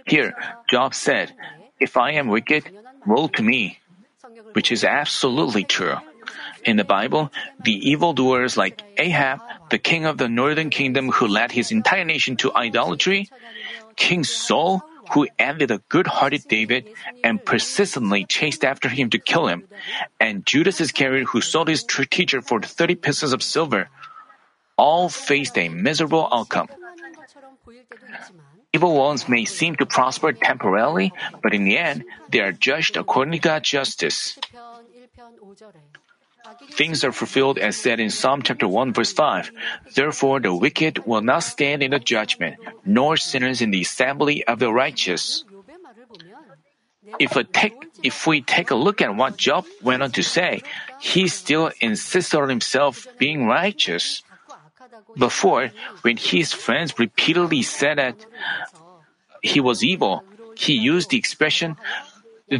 Here, 0.06 0.34
Job 0.68 0.94
said, 0.94 1.32
If 1.78 1.96
I 1.96 2.12
am 2.12 2.26
wicked, 2.26 2.66
woe 3.06 3.28
to 3.28 3.42
me. 3.42 3.78
Which 4.52 4.72
is 4.72 4.82
absolutely 4.82 5.62
true. 5.62 5.94
In 6.64 6.76
the 6.76 6.84
Bible, 6.84 7.30
the 7.62 7.90
evildoers 7.90 8.56
like 8.56 8.82
Ahab, 8.98 9.40
the 9.70 9.78
king 9.78 10.04
of 10.06 10.18
the 10.18 10.28
northern 10.28 10.70
kingdom 10.70 11.10
who 11.12 11.28
led 11.28 11.52
his 11.52 11.70
entire 11.70 12.04
nation 12.04 12.36
to 12.38 12.52
idolatry, 12.52 13.30
King 13.94 14.24
Saul, 14.24 14.82
who 15.12 15.28
envied 15.38 15.68
the 15.68 15.82
good 15.88 16.06
hearted 16.06 16.44
David 16.48 16.88
and 17.22 17.44
persistently 17.44 18.24
chased 18.24 18.64
after 18.64 18.88
him 18.88 19.10
to 19.10 19.18
kill 19.18 19.46
him, 19.46 19.64
and 20.20 20.46
Judas 20.46 20.80
Iscariot, 20.80 21.28
who 21.28 21.40
sold 21.40 21.68
his 21.68 21.84
teacher 21.84 22.40
for 22.42 22.60
30 22.60 22.94
pieces 22.96 23.32
of 23.32 23.42
silver, 23.42 23.88
all 24.76 25.08
faced 25.08 25.56
a 25.58 25.68
miserable 25.68 26.28
outcome. 26.32 26.68
Evil 28.72 28.94
ones 28.94 29.28
may 29.28 29.44
seem 29.44 29.76
to 29.76 29.86
prosper 29.86 30.32
temporarily, 30.32 31.12
but 31.42 31.54
in 31.54 31.64
the 31.64 31.78
end, 31.78 32.04
they 32.28 32.40
are 32.40 32.52
judged 32.52 32.96
according 32.96 33.32
to 33.32 33.38
God's 33.38 33.70
justice 33.70 34.38
things 36.70 37.04
are 37.04 37.12
fulfilled 37.12 37.58
as 37.58 37.76
said 37.76 38.00
in 38.00 38.10
Psalm 38.10 38.42
chapter 38.42 38.68
1 38.68 38.92
verse 38.92 39.12
5. 39.12 39.50
Therefore 39.94 40.40
the 40.40 40.54
wicked 40.54 41.06
will 41.06 41.22
not 41.22 41.42
stand 41.42 41.82
in 41.82 41.90
the 41.90 41.98
judgment, 41.98 42.56
nor 42.84 43.16
sinners 43.16 43.60
in 43.60 43.70
the 43.70 43.82
assembly 43.82 44.44
of 44.44 44.58
the 44.58 44.72
righteous. 44.72 45.44
If, 47.18 47.38
take, 47.52 47.74
if 48.02 48.26
we 48.26 48.42
take 48.42 48.70
a 48.70 48.74
look 48.74 49.00
at 49.00 49.14
what 49.14 49.36
Job 49.36 49.64
went 49.80 50.02
on 50.02 50.10
to 50.12 50.22
say, 50.22 50.62
he 51.00 51.28
still 51.28 51.70
insists 51.80 52.34
on 52.34 52.48
himself 52.48 53.06
being 53.18 53.46
righteous. 53.46 54.22
Before, 55.16 55.70
when 56.02 56.16
his 56.16 56.52
friends 56.52 56.98
repeatedly 56.98 57.62
said 57.62 57.98
that 57.98 58.16
he 59.42 59.60
was 59.60 59.84
evil, 59.84 60.24
he 60.56 60.74
used 60.74 61.10
the 61.10 61.16
expression, 61.16 61.76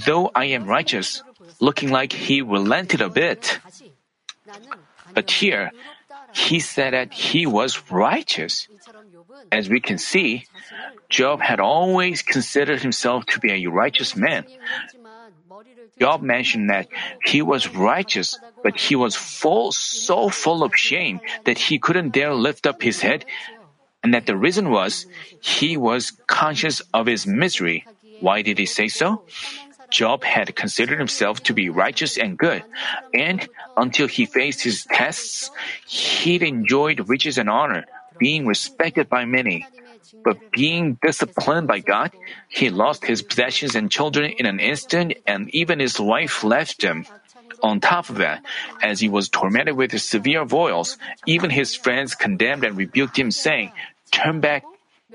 though 0.07 0.31
I 0.35 0.47
am 0.57 0.65
righteous, 0.65 1.23
looking 1.61 1.91
like 1.91 2.13
he 2.13 2.41
relented 2.43 3.01
a 3.01 3.09
bit. 3.09 3.59
But 5.15 5.31
here, 5.31 5.71
he 6.35 6.61
said 6.61 6.93
that 6.93 7.13
he 7.13 7.47
was 7.47 7.91
righteous. 7.91 8.69
As 9.53 9.69
we 9.69 9.81
can 9.81 9.99
see, 9.99 10.45
Job 11.09 11.41
had 11.41 11.61
always 11.61 12.23
considered 12.23 12.83
himself 12.83 13.27
to 13.27 13.41
be 13.41 13.53
a 13.53 13.67
righteous 13.67 14.17
man. 14.17 14.45
Job 15.99 16.23
mentioned 16.23 16.71
that 16.71 16.89
he 17.25 17.41
was 17.41 17.69
righteous, 17.73 18.39
but 18.63 18.77
he 18.79 18.97
was 18.97 19.17
full, 19.17 19.73
so 19.73 20.29
full 20.29 20.63
of 20.63 20.77
shame 20.77 21.21
that 21.45 21.59
he 21.59 21.79
couldn't 21.79 22.13
dare 22.13 22.35
lift 22.35 22.67
up 22.67 22.83
his 22.83 23.01
head, 23.01 23.25
and 24.03 24.13
that 24.13 24.27
the 24.27 24.37
reason 24.37 24.71
was 24.71 25.07
he 25.41 25.77
was 25.77 26.13
conscious 26.27 26.83
of 26.93 27.07
his 27.07 27.27
misery. 27.27 27.87
Why 28.21 28.43
did 28.43 28.59
he 28.59 28.67
say 28.67 28.89
so? 28.89 29.23
Job 29.97 30.25
had 30.29 30.55
considered 30.55 30.99
himself 30.99 31.43
to 31.45 31.57
be 31.57 31.73
righteous 31.73 32.21
and 32.21 32.37
good, 32.37 32.61
and 33.15 33.49
until 33.81 34.07
he 34.07 34.29
faced 34.29 34.61
his 34.61 34.85
tests, 34.85 35.49
he'd 35.89 36.43
enjoyed 36.43 37.09
riches 37.09 37.41
and 37.41 37.49
honor, 37.49 37.87
being 38.19 38.45
respected 38.45 39.09
by 39.09 39.25
many. 39.25 39.65
But 40.23 40.53
being 40.53 41.01
disciplined 41.01 41.67
by 41.67 41.81
God, 41.81 42.13
he 42.47 42.69
lost 42.69 43.09
his 43.09 43.23
possessions 43.25 43.73
and 43.75 43.91
children 43.91 44.37
in 44.37 44.45
an 44.45 44.61
instant, 44.61 45.17
and 45.27 45.49
even 45.57 45.81
his 45.81 45.97
wife 45.99 46.45
left 46.45 46.85
him. 46.85 47.09
On 47.63 47.81
top 47.81 48.13
of 48.13 48.21
that, 48.21 48.45
as 48.85 49.01
he 49.01 49.09
was 49.09 49.33
tormented 49.33 49.81
with 49.81 49.97
severe 49.97 50.45
boils, 50.45 51.01
even 51.25 51.49
his 51.49 51.73
friends 51.75 52.15
condemned 52.15 52.69
and 52.69 52.77
rebuked 52.77 53.17
him, 53.17 53.31
saying, 53.33 53.73
Turn 54.13 54.45
back 54.45 54.63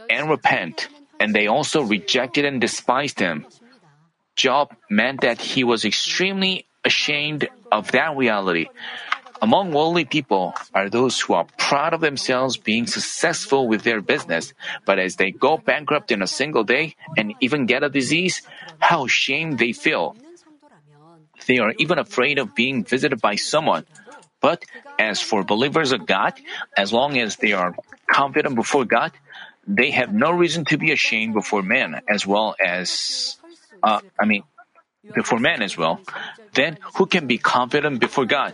and 0.09 0.25
repent. 0.25 0.89
And 1.19 1.37
they 1.37 1.45
also 1.45 1.85
rejected 1.85 2.45
and 2.49 2.59
despised 2.59 3.21
him. 3.21 3.45
Job 4.41 4.73
meant 4.89 5.21
that 5.21 5.37
he 5.37 5.63
was 5.63 5.85
extremely 5.85 6.65
ashamed 6.83 7.45
of 7.71 7.93
that 7.93 8.17
reality. 8.17 8.65
Among 9.37 9.69
worldly 9.69 10.05
people 10.05 10.57
are 10.73 10.89
those 10.89 11.21
who 11.21 11.37
are 11.37 11.45
proud 11.61 11.93
of 11.93 12.01
themselves 12.01 12.57
being 12.57 12.87
successful 12.89 13.69
with 13.69 13.85
their 13.85 14.01
business, 14.01 14.53
but 14.85 14.97
as 14.97 15.17
they 15.21 15.29
go 15.29 15.61
bankrupt 15.61 16.09
in 16.09 16.25
a 16.25 16.27
single 16.27 16.63
day 16.63 16.95
and 17.17 17.37
even 17.39 17.69
get 17.69 17.85
a 17.85 17.89
disease, 17.89 18.41
how 18.79 19.05
ashamed 19.05 19.61
they 19.61 19.73
feel. 19.73 20.17
They 21.45 21.59
are 21.61 21.73
even 21.77 22.01
afraid 22.01 22.41
of 22.41 22.55
being 22.57 22.83
visited 22.83 23.21
by 23.21 23.35
someone. 23.37 23.85
But 24.41 24.65
as 24.97 25.21
for 25.21 25.43
believers 25.43 25.91
of 25.91 26.09
God, 26.09 26.33
as 26.75 26.89
long 26.91 27.17
as 27.17 27.37
they 27.37 27.53
are 27.53 27.77
confident 28.09 28.55
before 28.55 28.85
God, 28.85 29.13
they 29.67 29.91
have 29.91 30.13
no 30.13 30.31
reason 30.33 30.65
to 30.65 30.77
be 30.81 30.91
ashamed 30.91 31.33
before 31.37 31.61
men 31.61 32.01
as 32.09 32.25
well 32.25 32.55
as 32.57 33.37
uh, 33.83 34.01
I 34.19 34.25
mean, 34.25 34.43
before 35.13 35.39
men 35.39 35.61
as 35.61 35.77
well. 35.77 35.99
Then 36.53 36.77
who 36.95 37.05
can 37.05 37.27
be 37.27 37.37
confident 37.37 37.99
before 37.99 38.25
God? 38.25 38.53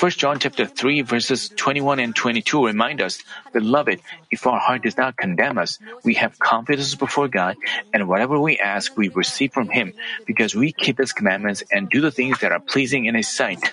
1 0.00 0.10
John 0.12 0.38
chapter 0.38 0.66
3 0.66 1.02
verses 1.02 1.50
21 1.50 2.00
and 2.00 2.16
22 2.16 2.66
remind 2.66 3.00
us, 3.00 3.22
Beloved, 3.52 4.00
if 4.30 4.46
our 4.46 4.58
heart 4.58 4.82
does 4.82 4.96
not 4.96 5.16
condemn 5.16 5.58
us, 5.58 5.78
we 6.02 6.14
have 6.14 6.38
confidence 6.38 6.94
before 6.94 7.28
God, 7.28 7.56
and 7.92 8.08
whatever 8.08 8.40
we 8.40 8.58
ask 8.58 8.96
we 8.96 9.08
receive 9.08 9.52
from 9.52 9.68
Him, 9.68 9.92
because 10.26 10.54
we 10.54 10.72
keep 10.72 10.98
His 10.98 11.12
commandments 11.12 11.62
and 11.70 11.88
do 11.90 12.00
the 12.00 12.10
things 12.10 12.40
that 12.40 12.50
are 12.52 12.60
pleasing 12.60 13.04
in 13.06 13.14
His 13.14 13.28
sight. 13.28 13.72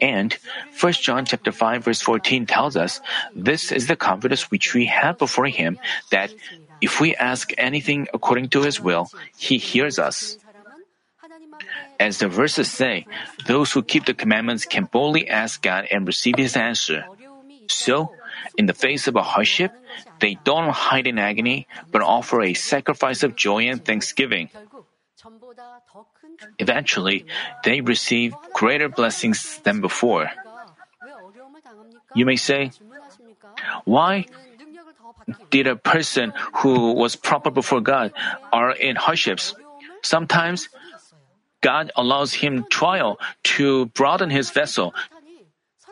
And 0.00 0.36
1 0.80 0.92
John 0.92 1.24
chapter 1.24 1.52
5 1.52 1.84
verse 1.84 2.02
14 2.02 2.46
tells 2.46 2.76
us, 2.76 3.00
this 3.34 3.72
is 3.72 3.86
the 3.86 3.96
confidence 3.96 4.50
which 4.50 4.74
we 4.74 4.86
have 4.86 5.18
before 5.18 5.46
him 5.46 5.78
that 6.10 6.32
if 6.80 7.00
we 7.00 7.14
ask 7.14 7.52
anything 7.58 8.08
according 8.14 8.48
to 8.50 8.62
his 8.62 8.80
will, 8.80 9.10
he 9.36 9.58
hears 9.58 9.98
us. 9.98 10.38
As 11.98 12.18
the 12.18 12.28
verses 12.28 12.70
say, 12.70 13.06
those 13.46 13.72
who 13.72 13.82
keep 13.82 14.06
the 14.06 14.14
commandments 14.14 14.64
can 14.64 14.84
boldly 14.84 15.28
ask 15.28 15.62
God 15.62 15.86
and 15.90 16.06
receive 16.06 16.36
his 16.36 16.56
answer. 16.56 17.04
So, 17.68 18.14
in 18.56 18.66
the 18.66 18.74
face 18.74 19.08
of 19.08 19.16
a 19.16 19.22
hardship, 19.22 19.72
they 20.20 20.38
don't 20.44 20.70
hide 20.70 21.06
in 21.06 21.18
agony, 21.18 21.66
but 21.90 22.02
offer 22.02 22.42
a 22.42 22.54
sacrifice 22.54 23.22
of 23.22 23.36
joy 23.36 23.68
and 23.68 23.84
thanksgiving. 23.84 24.48
Eventually, 26.58 27.26
they 27.64 27.80
receive 27.80 28.34
greater 28.52 28.88
blessings 28.88 29.60
than 29.64 29.80
before. 29.80 30.30
You 32.14 32.26
may 32.26 32.36
say, 32.36 32.70
why 33.84 34.26
did 35.50 35.66
a 35.66 35.76
person 35.76 36.32
who 36.62 36.92
was 36.92 37.16
proper 37.16 37.50
before 37.50 37.80
God 37.80 38.12
are 38.52 38.72
in 38.72 38.96
hardships? 38.96 39.54
Sometimes 40.02 40.68
God 41.60 41.90
allows 41.96 42.32
him 42.34 42.66
trial 42.70 43.18
to 43.58 43.86
broaden 43.86 44.30
his 44.30 44.50
vessel. 44.50 44.94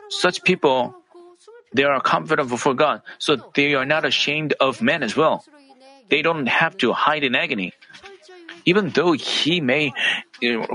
Such 0.09 0.43
people, 0.43 0.95
they 1.73 1.83
are 1.83 1.99
confident 1.99 2.49
before 2.49 2.73
God, 2.73 3.01
so 3.19 3.35
they 3.53 3.73
are 3.75 3.85
not 3.85 4.05
ashamed 4.05 4.53
of 4.59 4.81
men 4.81 5.03
as 5.03 5.17
well. 5.17 5.43
They 6.09 6.21
don't 6.21 6.47
have 6.47 6.77
to 6.77 6.93
hide 6.93 7.23
in 7.23 7.35
agony 7.35 7.73
even 8.67 8.91
though 8.91 9.15
he 9.15 9.63
may 9.63 9.95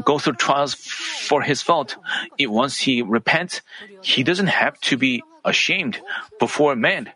go 0.02 0.18
through 0.18 0.40
trials 0.40 0.72
for 0.72 1.44
his 1.44 1.60
fault, 1.60 1.96
once 2.40 2.80
he 2.80 3.04
repents, 3.04 3.60
he 4.00 4.24
doesn't 4.24 4.48
have 4.48 4.80
to 4.80 4.96
be 4.96 5.22
ashamed 5.44 6.00
before 6.40 6.74
men. 6.74 7.12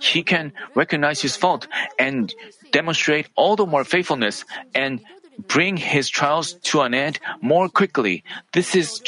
He 0.00 0.24
can 0.24 0.52
recognize 0.74 1.20
his 1.20 1.36
fault 1.36 1.68
and 2.00 2.32
demonstrate 2.72 3.28
all 3.36 3.54
the 3.54 3.68
more 3.68 3.84
faithfulness 3.84 4.44
and 4.74 5.04
bring 5.46 5.76
his 5.76 6.08
trials 6.08 6.54
to 6.72 6.80
an 6.80 6.94
end 6.94 7.20
more 7.40 7.68
quickly. 7.68 8.24
This 8.52 8.74
is 8.74 9.02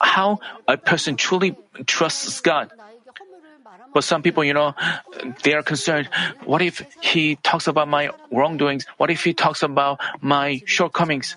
how 0.00 0.40
a 0.66 0.76
person 0.76 1.16
truly 1.16 1.56
trusts 1.86 2.40
God. 2.42 2.70
But 3.96 4.04
some 4.04 4.20
people, 4.20 4.44
you 4.44 4.52
know, 4.52 4.76
they 5.42 5.54
are 5.54 5.62
concerned. 5.62 6.10
What 6.44 6.60
if 6.60 6.84
he 7.00 7.36
talks 7.40 7.66
about 7.66 7.88
my 7.88 8.10
wrongdoings? 8.30 8.84
What 8.98 9.08
if 9.08 9.24
he 9.24 9.32
talks 9.32 9.62
about 9.62 10.04
my 10.20 10.60
shortcomings? 10.66 11.34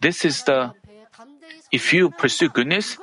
This 0.00 0.24
is 0.24 0.42
the, 0.42 0.74
if 1.70 1.94
you 1.94 2.10
pursue 2.10 2.48
goodness, 2.48 2.98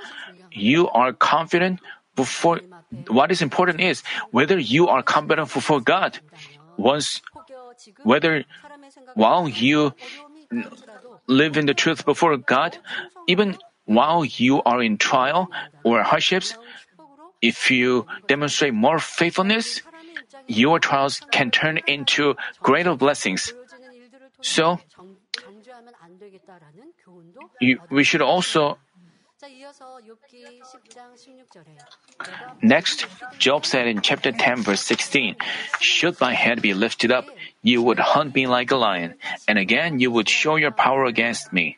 you 0.52 0.90
are 0.90 1.14
confident 1.14 1.80
before, 2.18 2.60
what 3.08 3.32
is 3.32 3.42
important 3.42 3.80
is 3.80 4.04
whether 4.32 4.60
you 4.60 4.90
are 4.90 5.02
confident 5.02 5.48
before 5.54 5.80
God. 5.80 6.20
Once, 6.76 7.22
whether, 8.04 8.44
while 9.14 9.48
you 9.48 9.94
live 11.28 11.56
in 11.56 11.68
the 11.68 11.74
truth 11.74 12.04
before 12.04 12.36
God, 12.36 12.78
even 13.28 13.56
while 13.86 14.26
you 14.26 14.62
are 14.64 14.84
in 14.84 14.98
trial 14.98 15.48
or 15.86 16.04
hardships, 16.04 16.54
if 17.42 17.72
you 17.72 18.06
demonstrate 18.28 18.74
more 18.74 19.00
faithfulness, 19.00 19.82
your 20.48 20.80
trials 20.80 21.22
can 21.32 21.52
turn 21.52 21.80
into 21.88 22.36
greater 22.62 22.96
blessings. 22.96 23.54
So, 24.42 24.80
you, 27.60 27.80
we 27.90 28.04
should 28.04 28.22
also. 28.22 28.78
Next, 32.62 33.06
Job 33.38 33.66
said 33.66 33.88
in 33.88 34.02
chapter 34.02 34.32
10, 34.32 34.64
verse 34.64 34.82
16 34.82 35.36
Should 35.80 36.20
my 36.20 36.34
head 36.34 36.62
be 36.62 36.74
lifted 36.74 37.12
up, 37.12 37.26
you 37.62 37.82
would 37.82 38.00
hunt 38.00 38.36
me 38.36 38.48
like 38.48 38.72
a 38.72 38.76
lion, 38.76 39.16
and 39.48 39.58
again 39.58 40.00
you 40.00 40.12
would 40.12 40.28
show 40.28 40.58
your 40.58 40.72
power 40.72 41.06
against 41.06 41.54
me. 41.54 41.78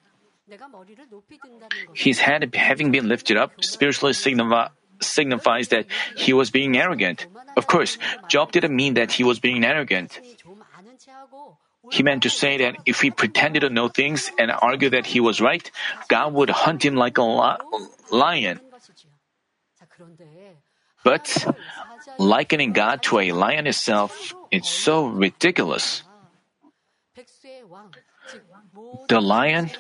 His 1.93 2.19
head 2.19 2.54
having 2.56 2.91
been 2.91 3.08
lifted 3.08 3.38
up 3.38 3.63
spiritually 3.63 4.13
signify, 4.13 4.69
signifies 5.02 5.70
that 5.70 5.86
he 6.16 6.34
was 6.34 6.50
being 6.50 6.78
arrogant. 6.78 7.28
Of 7.58 7.68
course, 7.68 7.98
Job 8.28 8.52
didn't 8.52 8.76
mean 8.76 8.96
that 8.96 9.12
he 9.12 9.24
was 9.24 9.40
being 9.40 9.64
arrogant. 9.64 10.20
He 11.92 12.04
meant 12.04 12.24
to 12.24 12.30
say 12.30 12.58
that 12.58 12.78
if 12.86 13.02
he 13.02 13.10
pretended 13.10 13.62
to 13.62 13.70
know 13.70 13.88
things 13.90 14.32
and 14.38 14.52
argued 14.52 14.94
that 14.94 15.08
he 15.08 15.20
was 15.20 15.42
right, 15.42 15.70
God 16.08 16.34
would 16.34 16.50
hunt 16.50 16.86
him 16.86 16.96
like 16.96 17.18
a 17.18 17.24
li- 17.24 17.58
lion. 18.12 18.60
But 21.04 21.26
likening 22.20 22.74
God 22.74 23.02
to 23.04 23.20
a 23.20 23.32
lion 23.32 23.66
itself 23.66 24.34
is 24.52 24.68
so 24.68 25.08
ridiculous. 25.08 26.04
The 29.10 29.20
lion, 29.20 29.72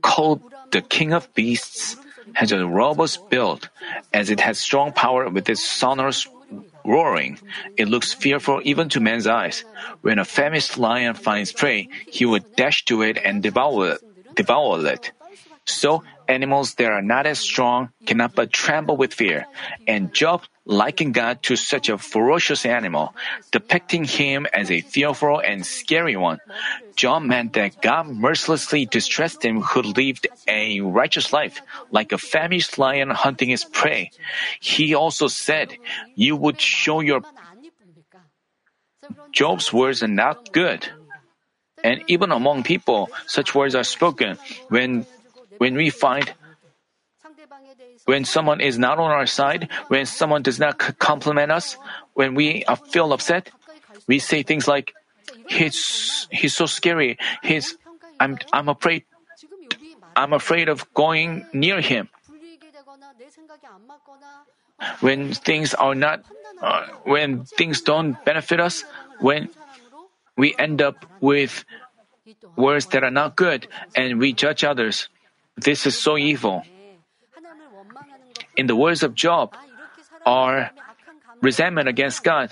called 0.00 0.40
the 0.70 0.80
king 0.80 1.12
of 1.12 1.32
beasts, 1.34 1.96
has 2.34 2.52
a 2.52 2.66
robust 2.66 3.30
build, 3.30 3.68
as 4.12 4.30
it 4.30 4.40
has 4.40 4.58
strong 4.58 4.92
power 4.92 5.28
with 5.28 5.48
its 5.48 5.64
sonorous 5.64 6.26
roaring. 6.84 7.38
It 7.76 7.88
looks 7.88 8.12
fearful 8.12 8.60
even 8.64 8.88
to 8.90 9.00
man's 9.00 9.26
eyes. 9.26 9.64
When 10.02 10.18
a 10.18 10.24
famished 10.24 10.78
lion 10.78 11.14
finds 11.14 11.52
prey, 11.52 11.88
he 12.06 12.26
would 12.26 12.56
dash 12.56 12.84
to 12.86 13.02
it 13.02 13.18
and 13.24 13.42
devour, 13.42 13.98
devour 14.34 14.86
it. 14.86 15.12
So, 15.64 16.04
animals 16.28 16.74
that 16.74 16.90
are 16.90 17.02
not 17.02 17.26
as 17.26 17.38
strong 17.38 17.90
cannot 18.06 18.34
but 18.34 18.52
tremble 18.52 18.96
with 18.96 19.14
fear. 19.14 19.46
And 19.86 20.12
Job 20.12 20.42
likened 20.64 21.14
God 21.14 21.42
to 21.44 21.56
such 21.56 21.88
a 21.88 21.98
ferocious 21.98 22.64
animal, 22.64 23.14
depicting 23.50 24.04
him 24.04 24.46
as 24.52 24.70
a 24.70 24.80
fearful 24.80 25.40
and 25.40 25.64
scary 25.64 26.16
one. 26.16 26.40
Job 26.96 27.22
meant 27.22 27.54
that 27.54 27.82
God 27.82 28.08
mercilessly 28.08 28.86
distressed 28.86 29.44
him 29.44 29.60
who 29.60 29.82
lived 29.82 30.26
a 30.48 30.80
righteous 30.80 31.32
life, 31.32 31.60
like 31.90 32.12
a 32.12 32.18
famished 32.18 32.78
lion 32.78 33.10
hunting 33.10 33.48
his 33.48 33.64
prey. 33.64 34.10
He 34.60 34.94
also 34.94 35.28
said, 35.28 35.76
You 36.14 36.36
would 36.36 36.60
show 36.60 37.00
your. 37.00 37.22
Job's 39.32 39.72
words 39.72 40.02
are 40.02 40.08
not 40.08 40.52
good. 40.52 40.88
And 41.84 42.02
even 42.06 42.32
among 42.32 42.62
people, 42.62 43.10
such 43.26 43.54
words 43.54 43.74
are 43.74 43.84
spoken 43.84 44.38
when 44.68 45.04
when 45.58 45.74
we 45.74 45.90
find 45.90 46.32
when 48.04 48.24
someone 48.24 48.60
is 48.60 48.78
not 48.78 48.98
on 48.98 49.10
our 49.10 49.26
side, 49.26 49.68
when 49.88 50.06
someone 50.06 50.42
does 50.42 50.58
not 50.58 50.78
compliment 50.98 51.50
us, 51.50 51.76
when 52.14 52.34
we 52.34 52.64
feel 52.90 53.12
upset, 53.12 53.50
we 54.06 54.18
say 54.18 54.42
things 54.42 54.68
like, 54.68 54.94
"He's 55.48 56.28
he's 56.30 56.54
so 56.54 56.66
scary. 56.66 57.18
He's 57.42 57.76
I'm 58.20 58.38
I'm 58.52 58.68
afraid 58.68 59.04
I'm 60.16 60.32
afraid 60.32 60.68
of 60.68 60.84
going 60.94 61.46
near 61.52 61.80
him." 61.80 62.08
When 65.00 65.32
things 65.32 65.72
are 65.74 65.94
not, 65.94 66.26
uh, 66.60 66.86
when 67.04 67.44
things 67.44 67.80
don't 67.80 68.18
benefit 68.24 68.60
us, 68.60 68.84
when 69.20 69.48
we 70.36 70.54
end 70.58 70.82
up 70.82 71.06
with 71.20 71.64
words 72.56 72.86
that 72.86 73.04
are 73.04 73.14
not 73.14 73.36
good, 73.36 73.68
and 73.94 74.18
we 74.18 74.32
judge 74.34 74.64
others. 74.64 75.08
This 75.56 75.86
is 75.86 75.98
so 75.98 76.18
evil. 76.18 76.62
In 78.56 78.66
the 78.66 78.76
words 78.76 79.02
of 79.02 79.14
Job, 79.14 79.54
are 80.26 80.70
resentment 81.40 81.88
against 81.88 82.24
God. 82.24 82.50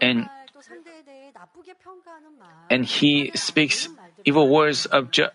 And, 0.00 0.28
and 2.70 2.84
he 2.84 3.30
speaks 3.34 3.88
evil 4.24 4.48
words 4.48 4.86
of 4.86 5.10
Job. 5.10 5.30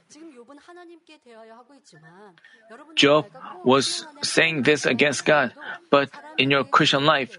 Job 2.95 3.25
was 3.63 4.05
saying 4.21 4.63
this 4.63 4.86
against 4.86 5.25
God, 5.25 5.53
but 5.89 6.10
in 6.38 6.51
your 6.51 6.63
Christian 6.63 7.05
life, 7.05 7.38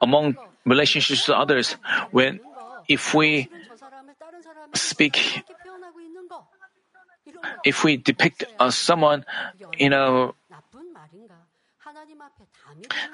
among 0.00 0.36
relationships 0.66 1.24
to 1.26 1.36
others, 1.36 1.72
when 2.10 2.40
if 2.88 3.14
we 3.14 3.48
speak, 4.76 5.44
if 7.64 7.84
we 7.84 7.96
depict 7.96 8.44
uh, 8.58 8.70
someone 8.70 9.24
you 9.78 9.88
know, 9.90 10.34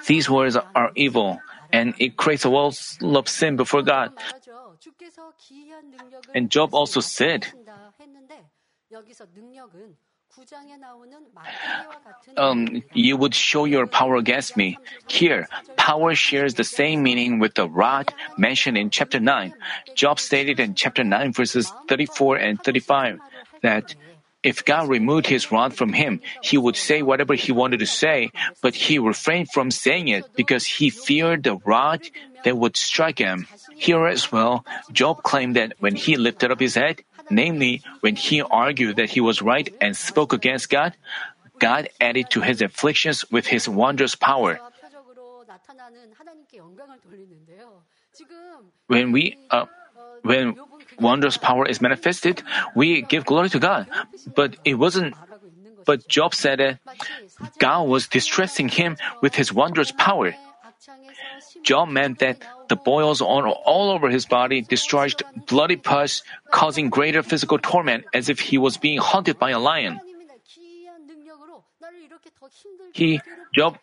these 0.06 0.30
words 0.30 0.56
are 0.56 0.92
evil 0.94 1.40
and 1.72 1.94
it 1.98 2.16
creates 2.16 2.44
a 2.44 2.50
wall 2.50 2.72
of 3.02 3.28
sin 3.28 3.56
before 3.56 3.82
God. 3.82 4.12
And 6.34 6.50
Job 6.50 6.74
also 6.74 7.00
said, 7.00 7.46
um, 12.36 12.82
you 12.92 13.16
would 13.16 13.34
show 13.34 13.64
your 13.64 13.86
power 13.86 14.16
against 14.16 14.56
me. 14.56 14.78
Here, 15.08 15.48
power 15.76 16.14
shares 16.14 16.54
the 16.54 16.64
same 16.64 17.02
meaning 17.02 17.38
with 17.38 17.54
the 17.54 17.68
rod 17.68 18.12
mentioned 18.38 18.78
in 18.78 18.90
chapter 18.90 19.20
9. 19.20 19.54
Job 19.94 20.20
stated 20.20 20.60
in 20.60 20.74
chapter 20.74 21.04
9 21.04 21.32
verses 21.32 21.72
34 21.88 22.36
and 22.36 22.62
35 22.62 23.18
that 23.62 23.94
if 24.42 24.64
God 24.64 24.88
removed 24.88 25.26
his 25.26 25.52
rod 25.52 25.74
from 25.74 25.92
him, 25.92 26.20
he 26.40 26.56
would 26.56 26.76
say 26.76 27.02
whatever 27.02 27.34
he 27.34 27.52
wanted 27.52 27.80
to 27.80 27.86
say, 27.86 28.30
but 28.62 28.74
he 28.74 28.98
refrained 28.98 29.48
from 29.52 29.70
saying 29.70 30.08
it 30.08 30.24
because 30.34 30.64
he 30.64 30.88
feared 30.88 31.42
the 31.42 31.56
rod 31.56 32.00
that 32.44 32.56
would 32.56 32.76
strike 32.76 33.18
him. 33.18 33.46
Here 33.76 34.06
as 34.06 34.32
well, 34.32 34.64
Job 34.92 35.22
claimed 35.22 35.56
that 35.56 35.74
when 35.78 35.94
he 35.94 36.16
lifted 36.16 36.50
up 36.50 36.60
his 36.60 36.74
head, 36.74 37.02
namely, 37.30 37.82
when 38.00 38.16
he 38.16 38.42
argued 38.42 38.96
that 38.96 39.10
he 39.10 39.20
was 39.20 39.42
right 39.42 39.72
and 39.80 39.96
spoke 39.96 40.32
against 40.32 40.68
God, 40.70 40.94
God 41.58 41.88
added 42.00 42.30
to 42.30 42.40
his 42.40 42.62
afflictions 42.62 43.24
with 43.30 43.46
his 43.46 43.68
wondrous 43.68 44.14
power. 44.14 44.58
When 48.86 49.12
we, 49.12 49.38
uh, 49.50 49.66
when 50.22 50.56
wondrous 50.98 51.36
power 51.36 51.66
is 51.66 51.80
manifested, 51.80 52.42
we 52.74 53.02
give 53.02 53.24
glory 53.24 53.48
to 53.50 53.58
God. 53.58 53.86
But 54.34 54.56
it 54.64 54.74
wasn't, 54.74 55.14
but 55.86 56.08
Job 56.08 56.34
said 56.34 56.58
that 56.58 56.78
God 57.58 57.88
was 57.88 58.08
distressing 58.08 58.68
him 58.68 58.96
with 59.22 59.34
his 59.34 59.52
wondrous 59.52 59.92
power. 59.92 60.34
Job 61.62 61.88
meant 61.88 62.18
that 62.20 62.38
the 62.68 62.76
boils 62.76 63.20
on 63.20 63.44
all 63.44 63.90
over 63.90 64.08
his 64.08 64.26
body 64.26 64.62
discharged 64.62 65.22
bloody 65.46 65.76
pus, 65.76 66.22
causing 66.50 66.88
greater 66.88 67.22
physical 67.22 67.58
torment 67.58 68.04
as 68.14 68.28
if 68.28 68.40
he 68.40 68.58
was 68.58 68.76
being 68.76 68.98
hunted 68.98 69.38
by 69.38 69.50
a 69.50 69.58
lion. 69.58 70.00
He, 72.92 73.20
Job, 73.54 73.78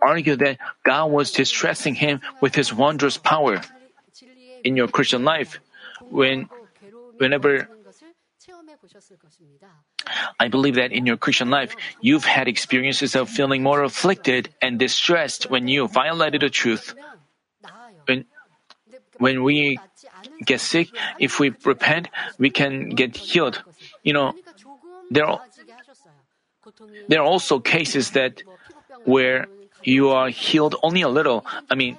argued 0.00 0.40
that 0.40 0.58
God 0.84 1.06
was 1.10 1.32
distressing 1.32 1.94
him 1.94 2.20
with 2.40 2.54
his 2.54 2.72
wondrous 2.72 3.16
power. 3.16 3.60
In 4.64 4.76
your 4.76 4.88
Christian 4.88 5.24
life, 5.24 5.60
when, 6.10 6.48
whenever 7.18 7.68
I 10.38 10.48
believe 10.48 10.74
that 10.76 10.92
in 10.92 11.06
your 11.06 11.16
Christian 11.16 11.50
life, 11.50 11.74
you've 12.00 12.24
had 12.24 12.48
experiences 12.48 13.14
of 13.14 13.28
feeling 13.28 13.62
more 13.62 13.82
afflicted 13.82 14.50
and 14.62 14.78
distressed 14.78 15.50
when 15.50 15.68
you 15.68 15.88
violated 15.88 16.42
the 16.42 16.50
truth. 16.50 16.94
When, 18.06 18.24
when 19.18 19.42
we 19.42 19.78
get 20.44 20.60
sick, 20.60 20.88
if 21.18 21.40
we 21.40 21.52
repent, 21.64 22.08
we 22.38 22.50
can 22.50 22.90
get 22.90 23.16
healed. 23.16 23.62
You 24.02 24.12
know, 24.12 24.34
there 25.10 25.26
are, 25.26 25.40
there 27.08 27.20
are 27.20 27.26
also 27.26 27.58
cases 27.58 28.10
that 28.12 28.42
where 29.04 29.46
you 29.82 30.10
are 30.10 30.28
healed 30.28 30.74
only 30.82 31.02
a 31.02 31.08
little. 31.08 31.46
I 31.70 31.74
mean, 31.74 31.98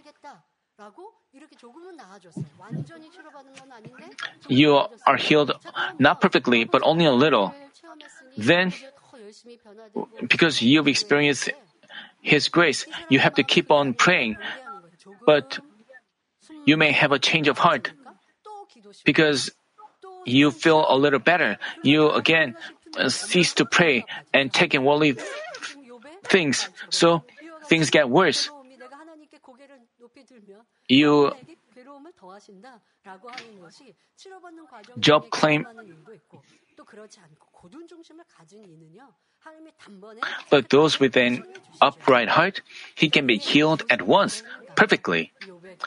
you 4.48 4.82
are 5.06 5.18
healed 5.18 5.52
not 6.00 6.22
perfectly, 6.22 6.64
but 6.64 6.82
only 6.84 7.06
a 7.06 7.12
little. 7.12 7.54
Then, 8.38 8.74
because 10.28 10.62
you've 10.62 10.88
experienced 10.88 11.50
His 12.22 12.50
grace, 12.50 12.86
you 13.10 13.20
have 13.20 13.36
to 13.36 13.44
keep 13.44 13.72
on 13.72 13.94
praying. 13.94 14.38
But 15.26 15.60
you 16.66 16.78
may 16.78 16.92
have 16.92 17.12
a 17.12 17.20
change 17.20 17.48
of 17.48 17.58
heart 17.58 17.92
because 19.06 19.52
you 20.26 20.52
feel 20.52 20.86
a 20.88 20.98
little 20.98 21.20
better. 21.20 21.58
You 21.84 22.12
again 22.12 22.56
cease 23.08 23.54
to 23.56 23.66
pray 23.66 24.06
and 24.34 24.54
take 24.54 24.74
in 24.74 24.84
worldly 24.84 25.18
things. 26.24 26.70
So 26.90 27.24
things 27.68 27.90
get 27.90 28.10
worse. 28.10 28.50
You 30.88 31.32
Job 35.00 35.30
claimed, 35.30 35.65
but 40.50 40.69
those 40.69 41.00
with 41.00 41.15
an 41.17 41.43
upright 41.82 42.30
heart, 42.30 42.62
he 42.95 43.10
can 43.10 43.26
be 43.28 43.38
healed 43.38 43.84
at 43.89 44.02
once, 44.02 44.43
perfectly. 44.76 45.32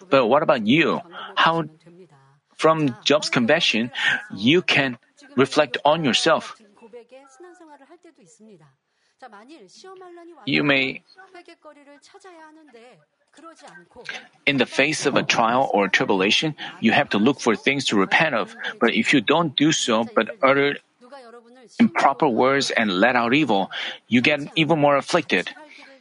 But 0.08 0.26
what 0.26 0.42
about 0.42 0.66
you? 0.66 1.00
How, 1.36 1.64
from 2.56 2.96
Job's 3.04 3.28
confession, 3.28 3.90
you 4.34 4.62
can 4.62 4.98
reflect 5.36 5.78
on 5.84 6.04
yourself. 6.04 6.56
You 10.46 10.64
may 10.64 11.02
in 14.46 14.56
the 14.56 14.66
face 14.66 15.06
of 15.06 15.16
a 15.16 15.22
trial 15.22 15.70
or 15.72 15.88
tribulation, 15.88 16.54
you 16.80 16.92
have 16.92 17.10
to 17.10 17.18
look 17.18 17.40
for 17.40 17.54
things 17.54 17.86
to 17.86 17.96
repent 17.96 18.34
of. 18.34 18.56
But 18.80 18.94
if 18.94 19.12
you 19.12 19.20
don't 19.20 19.54
do 19.56 19.72
so, 19.72 20.06
but 20.14 20.30
utter 20.42 20.76
improper 21.78 22.28
words 22.28 22.70
and 22.70 22.90
let 22.90 23.16
out 23.16 23.34
evil, 23.34 23.70
you 24.08 24.20
get 24.20 24.40
even 24.56 24.78
more 24.78 24.96
afflicted. 24.96 25.50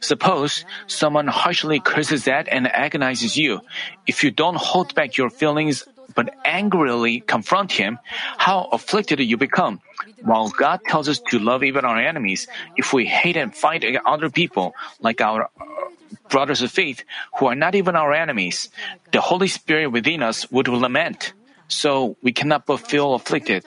Suppose 0.00 0.64
someone 0.86 1.28
harshly 1.28 1.78
curses 1.78 2.26
at 2.26 2.48
and 2.48 2.66
agonizes 2.66 3.36
you. 3.36 3.60
If 4.06 4.24
you 4.24 4.30
don't 4.30 4.56
hold 4.56 4.94
back 4.94 5.16
your 5.16 5.30
feelings 5.30 5.84
but 6.14 6.34
angrily 6.44 7.20
confront 7.20 7.70
him, 7.72 7.98
how 8.38 8.68
afflicted 8.72 9.20
you 9.20 9.36
become. 9.36 9.80
While 10.22 10.48
God 10.48 10.80
tells 10.86 11.08
us 11.08 11.20
to 11.30 11.38
love 11.38 11.62
even 11.62 11.84
our 11.84 11.98
enemies, 11.98 12.48
if 12.76 12.92
we 12.92 13.06
hate 13.06 13.36
and 13.36 13.54
fight 13.54 13.84
other 14.06 14.30
people, 14.30 14.74
like 15.00 15.20
our 15.20 15.50
brothers 16.30 16.62
of 16.62 16.70
faith 16.70 17.04
who 17.38 17.46
are 17.46 17.54
not 17.54 17.74
even 17.74 17.96
our 17.96 18.14
enemies, 18.14 18.70
the 19.12 19.20
Holy 19.20 19.48
Spirit 19.48 19.88
within 19.90 20.22
us 20.22 20.50
would 20.50 20.68
lament. 20.68 21.34
So 21.68 22.16
we 22.22 22.32
cannot 22.32 22.66
but 22.66 22.80
feel 22.80 23.14
afflicted. 23.14 23.64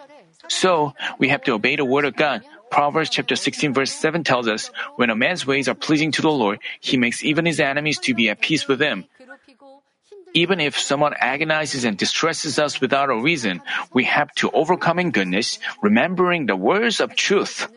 So 0.48 0.94
we 1.20 1.30
have 1.30 1.44
to 1.44 1.54
obey 1.54 1.76
the 1.76 1.86
word 1.86 2.06
of 2.06 2.16
God. 2.16 2.44
Proverbs 2.72 3.10
chapter 3.10 3.36
16 3.36 3.74
verse 3.74 3.94
7 3.94 4.24
tells 4.24 4.48
us, 4.48 4.72
when 4.96 5.12
a 5.12 5.16
man's 5.16 5.46
ways 5.46 5.70
are 5.70 5.78
pleasing 5.78 6.12
to 6.14 6.24
the 6.24 6.32
Lord, 6.32 6.60
he 6.82 6.98
makes 6.98 7.24
even 7.24 7.46
his 7.46 7.60
enemies 7.60 8.00
to 8.00 8.16
be 8.16 8.30
at 8.30 8.42
peace 8.42 8.68
with 8.68 8.82
him. 8.82 9.06
Even 10.34 10.60
if 10.60 10.80
someone 10.80 11.14
agonizes 11.22 11.86
and 11.86 11.96
distresses 11.96 12.58
us 12.58 12.82
without 12.82 13.12
a 13.12 13.22
reason, 13.22 13.62
we 13.94 14.06
have 14.06 14.34
to 14.42 14.50
overcome 14.50 14.98
in 14.98 15.12
goodness, 15.12 15.60
remembering 15.84 16.48
the 16.48 16.58
words 16.58 17.00
of 17.00 17.16
truth 17.16 17.70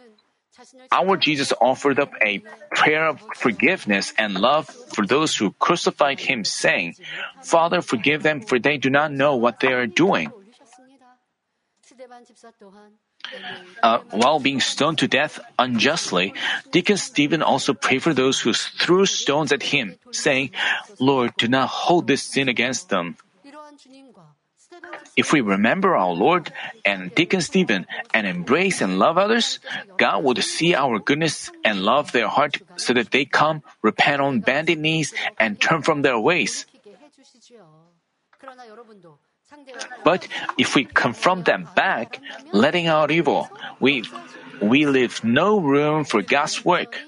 our 0.92 1.16
Jesus 1.16 1.52
offered 1.60 1.98
up 1.98 2.12
a 2.22 2.42
prayer 2.74 3.08
of 3.08 3.20
forgiveness 3.34 4.12
and 4.18 4.34
love 4.34 4.66
for 4.68 5.06
those 5.06 5.36
who 5.36 5.52
crucified 5.52 6.20
him, 6.20 6.44
saying, 6.44 6.96
Father, 7.42 7.82
forgive 7.82 8.22
them, 8.22 8.40
for 8.40 8.58
they 8.58 8.78
do 8.78 8.90
not 8.90 9.12
know 9.12 9.36
what 9.36 9.60
they 9.60 9.72
are 9.72 9.86
doing. 9.86 10.32
Uh, 13.82 13.98
while 14.10 14.38
being 14.38 14.60
stoned 14.60 14.98
to 14.98 15.08
death 15.08 15.40
unjustly, 15.58 16.34
Deacon 16.70 16.96
Stephen 16.96 17.42
also 17.42 17.74
prayed 17.74 18.02
for 18.02 18.14
those 18.14 18.40
who 18.40 18.52
threw 18.52 19.06
stones 19.06 19.52
at 19.52 19.62
him, 19.62 19.96
saying, 20.12 20.50
Lord, 20.98 21.32
do 21.36 21.48
not 21.48 21.68
hold 21.68 22.06
this 22.06 22.22
sin 22.22 22.48
against 22.48 22.88
them. 22.88 23.16
If 25.16 25.33
we 25.33 25.40
remember 25.40 25.96
our 25.96 26.12
Lord 26.12 26.52
and 26.85 27.12
Deacon 27.14 27.40
Stephen 27.40 27.87
and 28.12 28.26
embrace 28.26 28.83
and 28.83 28.98
love 28.98 29.16
others, 29.16 29.59
God 29.96 30.22
would 30.24 30.44
see 30.44 30.74
our 30.74 30.98
goodness 30.98 31.50
and 31.64 31.83
love 31.83 32.12
their 32.12 32.29
heart 32.29 32.61
so 32.76 32.92
that 32.92 33.11
they 33.11 33.24
come, 33.24 33.62
repent 33.81 34.20
on 34.20 34.40
bended 34.40 34.79
knees, 34.79 35.14
and 35.40 35.59
turn 35.59 35.81
from 35.83 36.02
their 36.02 36.18
ways. 36.18 36.66
But 40.05 40.29
if 40.59 40.74
we 40.74 40.85
confront 40.85 41.46
them 41.46 41.68
back, 41.74 42.20
letting 42.52 42.87
out 42.87 43.11
evil, 43.11 43.48
we, 43.81 44.05
we 44.61 44.87
leave 44.87 45.24
no 45.24 45.59
room 45.59 46.05
for 46.05 46.20
God's 46.20 46.64
work. 46.64 47.00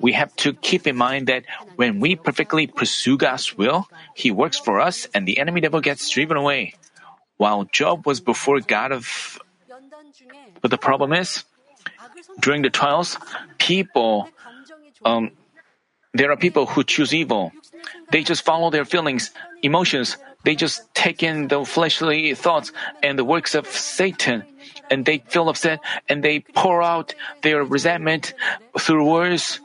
We 0.00 0.12
have 0.12 0.34
to 0.36 0.52
keep 0.54 0.86
in 0.86 0.96
mind 0.96 1.28
that 1.28 1.44
when 1.76 2.00
we 2.00 2.16
perfectly 2.16 2.66
pursue 2.66 3.16
God's 3.16 3.56
will, 3.56 3.88
He 4.14 4.30
works 4.30 4.58
for 4.58 4.80
us 4.80 5.06
and 5.14 5.26
the 5.26 5.38
enemy 5.38 5.60
devil 5.60 5.80
gets 5.80 6.08
driven 6.10 6.36
away 6.36 6.74
while 7.38 7.64
Job 7.64 8.04
was 8.06 8.20
before 8.20 8.60
God 8.60 8.92
of. 8.92 9.38
But 10.60 10.70
the 10.70 10.78
problem 10.78 11.12
is, 11.14 11.44
during 12.40 12.62
the 12.62 12.70
trials, 12.70 13.16
people, 13.56 14.28
um, 15.04 15.30
there 16.12 16.30
are 16.30 16.36
people 16.36 16.66
who 16.66 16.84
choose 16.84 17.14
evil. 17.14 17.52
They 18.10 18.22
just 18.22 18.44
follow 18.44 18.70
their 18.70 18.84
feelings, 18.84 19.30
emotions. 19.62 20.16
They 20.44 20.54
just 20.54 20.82
take 20.94 21.22
in 21.22 21.48
the 21.48 21.64
fleshly 21.64 22.34
thoughts 22.34 22.72
and 23.02 23.18
the 23.18 23.24
works 23.24 23.54
of 23.54 23.66
Satan, 23.66 24.44
and 24.90 25.04
they 25.04 25.18
feel 25.28 25.48
upset 25.48 25.80
and 26.08 26.22
they 26.22 26.40
pour 26.40 26.82
out 26.82 27.14
their 27.42 27.62
resentment 27.62 28.34
through 28.78 29.08
words. 29.08 29.60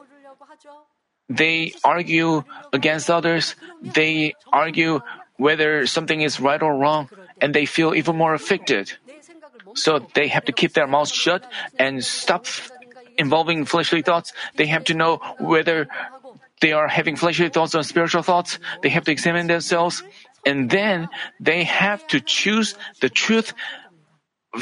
They 1.30 1.74
argue 1.84 2.44
against 2.74 3.10
others. 3.10 3.56
They 3.82 4.36
argue 4.52 5.02
whether 5.38 5.88
something 5.88 6.22
is 6.22 6.40
right 6.40 6.62
or 6.62 6.76
wrong 6.78 7.10
and 7.42 7.54
they 7.54 7.66
feel 7.66 7.94
even 7.94 8.16
more 8.16 8.34
affected, 8.34 8.94
So 9.76 10.06
they 10.14 10.28
have 10.28 10.46
to 10.46 10.52
keep 10.52 10.74
their 10.74 10.88
mouths 10.88 11.12
shut 11.12 11.50
and 11.80 12.04
stop 12.04 12.46
involving 13.18 13.66
fleshly 13.66 14.02
thoughts. 14.02 14.34
They 14.56 14.68
have 14.68 14.86
to 14.86 14.94
know 14.94 15.18
whether 15.40 15.88
they 16.62 16.74
are 16.74 16.88
having 16.88 17.16
fleshly 17.16 17.50
thoughts 17.50 17.76
or 17.76 17.84
spiritual 17.84 18.24
thoughts. 18.24 18.60
They 18.82 18.90
have 18.90 19.06
to 19.06 19.12
examine 19.12 19.48
themselves. 19.48 20.04
And 20.46 20.70
then 20.70 21.10
they 21.40 21.64
have 21.64 22.06
to 22.08 22.20
choose 22.20 22.76
the 23.02 23.10
truth 23.10 23.54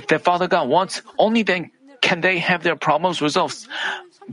that 0.07 0.23
Father 0.23 0.47
God 0.47 0.69
wants. 0.69 1.01
Only 1.17 1.43
then 1.43 1.71
can 2.01 2.21
they 2.21 2.39
have 2.39 2.63
their 2.63 2.75
problems 2.75 3.21
resolved. 3.21 3.67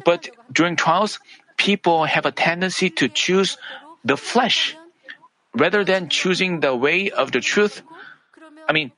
But 0.05 0.31
during 0.53 0.77
trials, 0.77 1.18
people 1.57 2.05
have 2.05 2.27
a 2.27 2.33
tendency 2.33 2.90
to 3.03 3.09
choose 3.09 3.57
the 4.05 4.16
flesh 4.16 4.77
rather 5.55 5.85
than 5.85 6.09
choosing 6.09 6.61
the 6.61 6.77
way 6.77 7.11
of 7.11 7.33
the 7.33 7.40
truth 7.40 7.83
I 8.68 8.72
mean, 8.72 8.92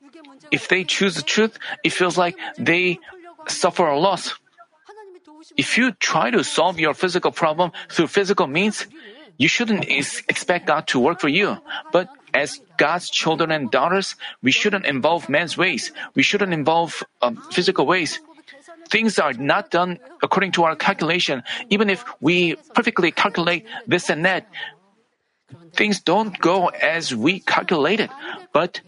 if 0.51 0.67
they 0.67 0.83
choose 0.83 1.15
the 1.15 1.23
truth, 1.23 1.57
it 1.83 1.93
feels 1.93 2.17
like 2.17 2.37
they 2.57 2.99
suffer 3.47 3.87
a 3.87 3.97
loss. 3.97 4.35
If 5.57 5.77
you 5.77 5.93
try 5.93 6.29
to 6.29 6.43
solve 6.43 6.79
your 6.79 6.93
physical 6.93 7.31
problem 7.31 7.71
through 7.89 8.07
physical 8.07 8.47
means, 8.47 8.85
you 9.37 9.47
shouldn't 9.47 9.85
ex- 9.89 10.21
expect 10.27 10.67
God 10.67 10.87
to 10.87 10.99
work 10.99 11.19
for 11.19 11.29
you. 11.29 11.57
But 11.91 12.09
as 12.33 12.61
God's 12.77 13.09
children 13.09 13.51
and 13.51 13.71
daughters, 13.71 14.15
we 14.43 14.51
shouldn't 14.51 14.85
involve 14.85 15.29
man's 15.29 15.57
ways. 15.57 15.91
We 16.15 16.23
shouldn't 16.23 16.53
involve 16.53 17.03
um, 17.21 17.41
physical 17.51 17.85
ways. 17.85 18.19
Things 18.89 19.19
are 19.19 19.33
not 19.33 19.71
done 19.71 19.99
according 20.21 20.51
to 20.53 20.63
our 20.63 20.75
calculation. 20.75 21.43
Even 21.69 21.89
if 21.89 22.03
we 22.19 22.55
perfectly 22.75 23.11
calculate 23.11 23.65
this 23.87 24.09
and 24.09 24.25
that, 24.25 24.47
things 25.73 26.01
don't 26.01 26.37
go 26.39 26.67
as 26.67 27.15
we 27.15 27.39
calculated. 27.39 28.09
But 28.53 28.81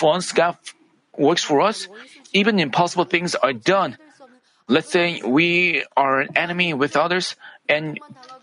once 0.00 0.32
God 0.32 0.56
works 1.16 1.42
for 1.44 1.60
us, 1.60 1.88
even 2.32 2.58
impossible 2.58 3.04
things 3.04 3.34
are 3.34 3.52
done. 3.52 3.96
Let's 4.68 4.90
say 4.90 5.20
we 5.24 5.84
are 5.96 6.20
an 6.20 6.36
enemy 6.36 6.74
with 6.74 6.96
others, 6.96 7.34
and 7.68 7.98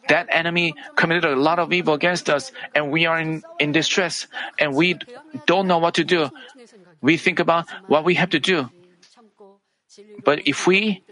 that 0.09 0.27
enemy 0.29 0.75
committed 0.95 1.25
a 1.25 1.35
lot 1.35 1.59
of 1.59 1.71
evil 1.71 1.93
against 1.93 2.29
us, 2.29 2.51
and 2.75 2.91
we 2.91 3.05
are 3.05 3.19
in, 3.19 3.43
in 3.59 3.71
distress, 3.71 4.27
and 4.59 4.75
we 4.75 4.99
don't 5.45 5.67
know 5.67 5.77
what 5.77 5.95
to 5.95 6.03
do. 6.03 6.29
We 7.01 7.17
think 7.17 7.39
about 7.39 7.67
what 7.87 8.03
we 8.03 8.15
have 8.15 8.31
to 8.31 8.39
do. 8.39 8.69
But 10.23 10.47
if 10.47 10.67
we 10.67 11.03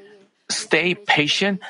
stay 0.49 0.95
patient 0.95 1.61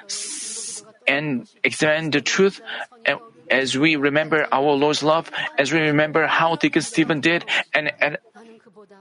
and 1.08 1.48
examine 1.64 2.12
the 2.12 2.22
truth, 2.22 2.62
and 3.06 3.20
as 3.50 3.78
we 3.78 3.96
remember 3.96 4.48
our 4.52 4.74
Lord's 4.74 5.04
love, 5.04 5.30
as 5.58 5.72
we 5.72 5.80
remember 5.80 6.26
how 6.26 6.56
Deacon 6.56 6.82
Stephen 6.82 7.22
did, 7.22 7.46
and, 7.74 7.92
and 8.02 8.18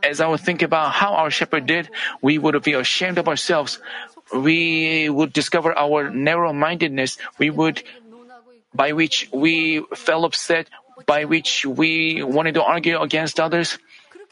as 0.02 0.20
I 0.20 0.26
would 0.26 0.40
think 0.40 0.62
about 0.62 0.92
how 0.92 1.14
our 1.14 1.30
shepherd 1.30 1.66
did, 1.66 1.88
we 2.22 2.38
would 2.38 2.62
be 2.62 2.74
ashamed 2.74 3.18
of 3.18 3.28
ourselves. 3.28 3.78
We 4.34 5.08
would 5.08 5.32
discover 5.32 5.76
our 5.76 6.10
narrow 6.10 6.52
mindedness. 6.52 7.18
We 7.38 7.50
would, 7.50 7.82
by 8.74 8.92
which 8.92 9.28
we 9.32 9.84
fell 9.94 10.24
upset, 10.24 10.68
by 11.06 11.24
which 11.24 11.66
we 11.66 12.22
wanted 12.22 12.54
to 12.54 12.62
argue 12.62 13.00
against 13.00 13.40
others. 13.40 13.78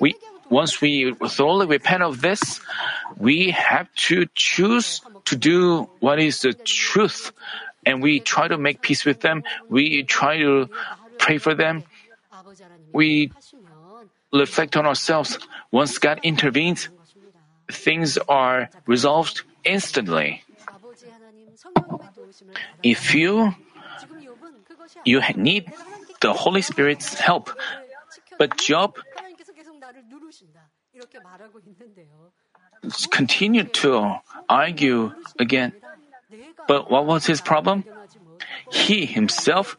We, 0.00 0.14
once 0.48 0.80
we 0.80 1.14
thoroughly 1.14 1.66
repent 1.66 2.02
of 2.02 2.20
this, 2.20 2.60
we 3.16 3.50
have 3.50 3.92
to 4.08 4.26
choose 4.34 5.00
to 5.26 5.36
do 5.36 5.88
what 6.00 6.18
is 6.18 6.40
the 6.40 6.52
truth. 6.52 7.32
And 7.84 8.02
we 8.02 8.20
try 8.20 8.48
to 8.48 8.58
make 8.58 8.80
peace 8.80 9.04
with 9.04 9.20
them. 9.20 9.42
We 9.68 10.04
try 10.04 10.38
to 10.38 10.68
pray 11.18 11.38
for 11.38 11.54
them. 11.54 11.84
We 12.92 13.32
reflect 14.32 14.76
on 14.76 14.86
ourselves. 14.86 15.38
Once 15.70 15.98
God 15.98 16.20
intervenes, 16.22 16.88
things 17.70 18.18
are 18.28 18.70
resolved 18.86 19.42
instantly. 19.64 20.42
If 22.82 23.14
you 23.14 23.54
you 25.04 25.20
need 25.36 25.72
the 26.20 26.32
Holy 26.32 26.62
Spirit's 26.62 27.14
help, 27.14 27.50
but 28.38 28.56
Job 28.58 28.98
continued 33.10 33.74
to 33.74 34.16
argue 34.48 35.12
again. 35.38 35.72
But 36.66 36.90
what 36.90 37.06
was 37.06 37.26
his 37.26 37.40
problem? 37.40 37.84
He 38.70 39.06
himself 39.06 39.76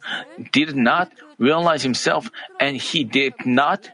did 0.52 0.76
not 0.76 1.12
realize 1.38 1.82
himself 1.82 2.30
and 2.60 2.76
he 2.76 3.04
did 3.04 3.34
not 3.44 3.90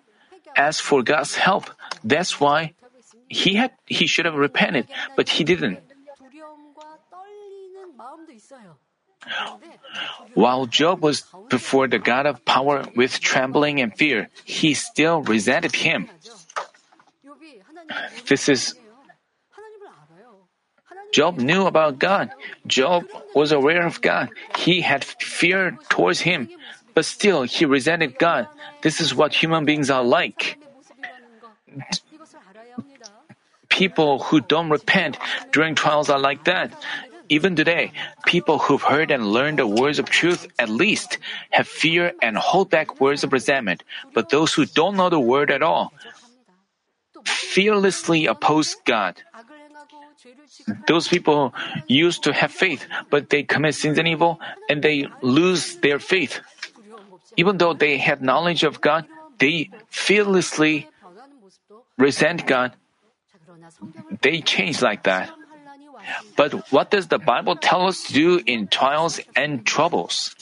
ask 0.56 0.82
for 0.82 1.02
God's 1.02 1.34
help. 1.34 1.70
That's 2.04 2.40
why 2.40 2.74
he 3.28 3.54
had 3.54 3.72
he 3.86 4.06
should 4.06 4.26
have 4.26 4.34
repented, 4.34 4.88
but 5.16 5.28
he 5.28 5.44
didn't. 5.44 5.78
While 10.34 10.66
Job 10.66 11.02
was 11.02 11.24
before 11.48 11.88
the 11.88 11.98
God 11.98 12.26
of 12.26 12.44
power 12.44 12.84
with 12.96 13.20
trembling 13.20 13.80
and 13.80 13.94
fear, 13.96 14.28
he 14.44 14.74
still 14.74 15.22
resented 15.22 15.74
him. 15.76 16.08
This 18.26 18.48
is 18.48 18.74
Job 21.12 21.38
knew 21.38 21.66
about 21.66 21.98
God. 21.98 22.30
Job 22.66 23.04
was 23.34 23.52
aware 23.52 23.84
of 23.84 24.00
God. 24.00 24.30
He 24.56 24.80
had 24.80 25.04
fear 25.04 25.76
towards 25.90 26.20
him 26.20 26.48
but 27.00 27.08
still 27.08 27.48
he 27.48 27.64
resented 27.64 28.20
God. 28.20 28.44
This 28.82 29.00
is 29.00 29.16
what 29.16 29.32
human 29.32 29.64
beings 29.64 29.88
are 29.88 30.04
like. 30.04 30.60
People 33.70 34.18
who 34.28 34.44
don't 34.44 34.68
repent 34.68 35.16
during 35.50 35.74
trials 35.74 36.10
are 36.12 36.20
like 36.20 36.44
that. 36.44 36.76
Even 37.30 37.56
today, 37.56 37.92
people 38.26 38.58
who've 38.58 38.84
heard 38.84 39.10
and 39.10 39.32
learned 39.32 39.56
the 39.56 39.66
words 39.66 39.96
of 39.98 40.12
truth 40.12 40.44
at 40.58 40.68
least 40.68 41.16
have 41.48 41.64
fear 41.64 42.12
and 42.20 42.36
hold 42.36 42.68
back 42.68 43.00
words 43.00 43.24
of 43.24 43.32
resentment. 43.32 43.80
But 44.12 44.28
those 44.28 44.52
who 44.52 44.66
don't 44.66 45.00
know 45.00 45.08
the 45.08 45.18
word 45.18 45.50
at 45.50 45.64
all 45.64 45.96
fearlessly 47.24 48.26
oppose 48.26 48.76
God. 48.84 49.16
Those 50.86 51.08
people 51.08 51.54
used 51.88 52.24
to 52.24 52.36
have 52.36 52.52
faith, 52.52 52.84
but 53.08 53.30
they 53.30 53.42
commit 53.42 53.74
sins 53.74 53.96
and 53.96 54.06
evil, 54.06 54.38
and 54.68 54.82
they 54.82 55.08
lose 55.22 55.76
their 55.80 55.98
faith. 55.98 56.40
Even 57.40 57.56
though 57.56 57.72
they 57.72 57.96
had 57.96 58.20
knowledge 58.20 58.64
of 58.68 58.84
God, 58.84 59.08
they 59.40 59.72
fearlessly 59.88 60.84
resent 61.96 62.44
God. 62.44 62.76
They 64.20 64.44
change 64.44 64.84
like 64.84 65.08
that. 65.08 65.32
But 66.36 66.52
what 66.68 66.92
does 66.92 67.08
the 67.08 67.18
Bible 67.18 67.56
tell 67.56 67.88
us 67.88 68.04
to 68.04 68.12
do 68.12 68.30
in 68.44 68.68
trials 68.68 69.20
and 69.32 69.64
troubles? 69.64 70.36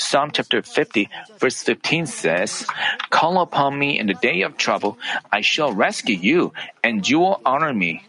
Psalm 0.00 0.30
chapter 0.32 0.62
50, 0.62 1.08
verse 1.36 1.60
15 1.62 2.06
says, 2.06 2.64
Call 3.10 3.40
upon 3.44 3.78
me 3.78 3.98
in 4.00 4.08
the 4.08 4.16
day 4.16 4.40
of 4.40 4.56
trouble, 4.56 4.96
I 5.30 5.40
shall 5.44 5.72
rescue 5.72 6.16
you, 6.16 6.52
and 6.82 7.04
you 7.04 7.20
will 7.20 7.40
honor 7.44 7.74
me. 7.74 8.04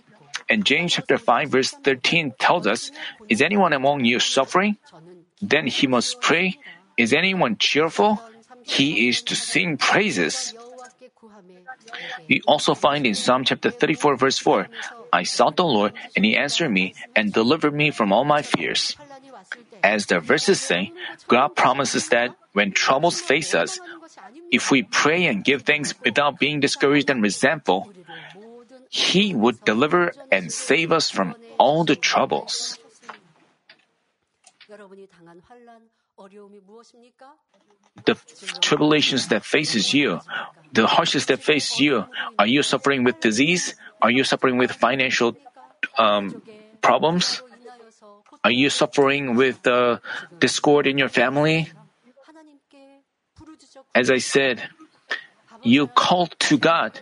And 0.48 0.63
James 0.63 0.94
chapter 0.96 1.17
5 1.17 1.50
verse 1.50 1.72
13 1.72 2.36
tells 2.39 2.67
us, 2.67 2.91
Is 3.28 3.41
anyone 3.41 3.74
among 3.74 4.06
you 4.06 4.20
suffering? 4.20 4.78
Then 5.41 5.67
he 5.67 5.88
must 5.88 6.22
pray. 6.22 6.60
Is 7.01 7.17
anyone 7.17 7.57
cheerful? 7.57 8.21
He 8.61 9.09
is 9.09 9.25
to 9.25 9.33
sing 9.33 9.81
praises. 9.81 10.53
We 12.29 12.45
also 12.45 12.77
find 12.77 13.09
in 13.09 13.17
Psalm 13.17 13.41
chapter 13.41 13.73
34 13.73 14.21
verse 14.21 14.37
4, 14.37 14.69
I 15.11 15.23
sought 15.23 15.57
the 15.57 15.65
Lord 15.65 15.97
and 16.15 16.23
he 16.23 16.37
answered 16.37 16.69
me 16.69 16.93
and 17.15 17.33
delivered 17.33 17.73
me 17.73 17.89
from 17.89 18.13
all 18.13 18.23
my 18.23 18.45
fears. 18.45 18.95
As 19.81 20.05
the 20.05 20.21
verses 20.21 20.61
say, 20.61 20.93
God 21.27 21.57
promises 21.57 22.09
that 22.13 22.37
when 22.53 22.71
troubles 22.71 23.19
face 23.19 23.57
us, 23.57 23.81
if 24.51 24.69
we 24.69 24.83
pray 24.83 25.25
and 25.25 25.43
give 25.43 25.63
thanks 25.63 25.97
without 26.05 26.37
being 26.37 26.61
discouraged 26.61 27.09
and 27.09 27.23
resentful, 27.25 27.89
he 28.93 29.33
would 29.33 29.57
deliver 29.65 30.13
and 30.31 30.53
save 30.53 30.91
us 30.91 31.09
from 31.09 31.33
all 31.57 31.83
the 31.83 31.95
troubles. 31.97 32.77
The 38.05 38.15
tribulations 38.62 39.27
that 39.27 39.43
faces 39.43 39.93
you, 39.93 40.19
the 40.71 40.88
hardships 40.88 41.25
that 41.25 41.43
faces 41.43 41.79
you, 41.79 42.05
are 42.39 42.47
you 42.47 42.63
suffering 42.63 43.03
with 43.03 43.19
disease? 43.19 43.75
Are 44.01 44.12
you 44.12 44.23
suffering 44.23 44.57
with 44.57 44.71
financial 44.71 45.36
um, 45.97 46.41
problems? 46.81 47.41
Are 48.43 48.51
you 48.51 48.69
suffering 48.69 49.36
with 49.36 49.65
uh, 49.67 49.99
discord 50.39 50.88
in 50.88 50.97
your 50.97 51.10
family? 51.10 51.69
As 53.93 54.10
I 54.10 54.17
said, 54.17 54.63
you 55.63 55.88
call 55.88 56.27
to 56.27 56.57
God 56.57 56.99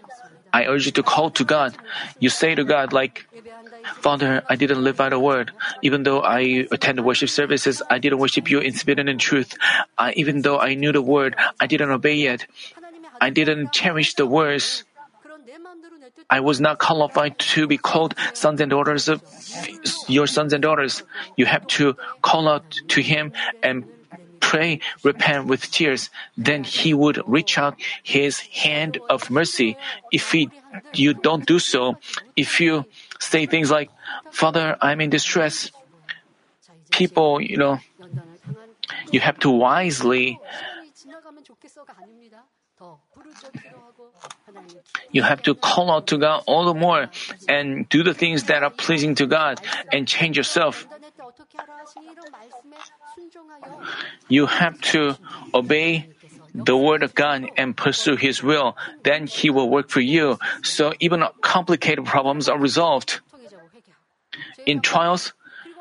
I 0.53 0.65
urge 0.65 0.85
you 0.85 0.91
to 0.93 1.03
call 1.03 1.29
to 1.31 1.43
God. 1.43 1.77
You 2.19 2.29
say 2.29 2.55
to 2.55 2.63
God, 2.63 2.93
like, 2.93 3.25
Father, 4.01 4.43
I 4.49 4.55
didn't 4.55 4.83
live 4.83 4.97
by 4.97 5.09
the 5.09 5.19
word. 5.19 5.51
Even 5.81 6.03
though 6.03 6.21
I 6.21 6.67
attended 6.71 7.05
worship 7.05 7.29
services, 7.29 7.81
I 7.89 7.99
didn't 7.99 8.19
worship 8.19 8.49
you 8.49 8.59
in 8.59 8.73
spirit 8.73 8.99
and 8.99 9.09
in 9.09 9.17
truth. 9.17 9.57
I, 9.97 10.13
even 10.13 10.41
though 10.41 10.59
I 10.59 10.73
knew 10.75 10.91
the 10.91 11.01
word, 11.01 11.35
I 11.59 11.67
didn't 11.67 11.91
obey 11.91 12.23
it. 12.23 12.47
I 13.21 13.29
didn't 13.29 13.71
cherish 13.71 14.15
the 14.15 14.25
words. 14.25 14.83
I 16.29 16.39
was 16.41 16.61
not 16.61 16.79
qualified 16.79 17.39
to 17.55 17.67
be 17.67 17.77
called 17.77 18.13
sons 18.33 18.61
and 18.61 18.69
daughters 18.69 19.09
of 19.09 19.23
your 20.07 20.27
sons 20.27 20.53
and 20.53 20.61
daughters. 20.61 21.03
You 21.35 21.45
have 21.45 21.65
to 21.79 21.95
call 22.21 22.47
out 22.47 22.77
to 22.89 23.01
Him 23.01 23.33
and 23.63 23.85
pray, 24.49 24.81
repent 25.05 25.45
with 25.45 25.69
tears, 25.69 26.09
then 26.33 26.65
He 26.65 26.89
would 26.97 27.21
reach 27.29 27.61
out 27.61 27.77
His 28.01 28.41
hand 28.49 28.97
of 29.05 29.29
mercy. 29.29 29.77
If 30.09 30.33
he, 30.33 30.49
you 30.97 31.13
don't 31.13 31.45
do 31.45 31.61
so, 31.61 32.01
if 32.33 32.57
you 32.57 32.89
say 33.21 33.45
things 33.45 33.69
like, 33.69 33.93
Father, 34.33 34.73
I'm 34.81 35.05
in 35.05 35.13
distress, 35.13 35.69
people, 36.89 37.37
you 37.37 37.57
know, 37.61 37.77
you 39.13 39.21
have 39.21 39.37
to 39.45 39.53
wisely 39.53 40.41
you 45.11 45.21
have 45.21 45.41
to 45.43 45.53
call 45.55 45.91
out 45.91 46.07
to 46.07 46.17
God 46.17 46.43
all 46.47 46.65
the 46.65 46.73
more 46.73 47.09
and 47.47 47.87
do 47.89 48.03
the 48.03 48.13
things 48.13 48.45
that 48.45 48.63
are 48.63 48.69
pleasing 48.69 49.15
to 49.15 49.27
God 49.27 49.59
and 49.91 50.07
change 50.07 50.37
yourself. 50.37 50.87
You 54.27 54.45
have 54.45 54.79
to 54.93 55.17
obey 55.53 56.07
the 56.53 56.77
word 56.77 57.03
of 57.03 57.15
God 57.15 57.49
and 57.57 57.75
pursue 57.75 58.15
His 58.15 58.43
will. 58.43 58.77
Then 59.03 59.27
He 59.27 59.49
will 59.49 59.69
work 59.69 59.89
for 59.89 60.01
you. 60.01 60.39
So 60.63 60.93
even 60.99 61.23
complicated 61.41 62.05
problems 62.05 62.49
are 62.49 62.57
resolved. 62.57 63.21
In 64.65 64.81
trials, 64.81 65.33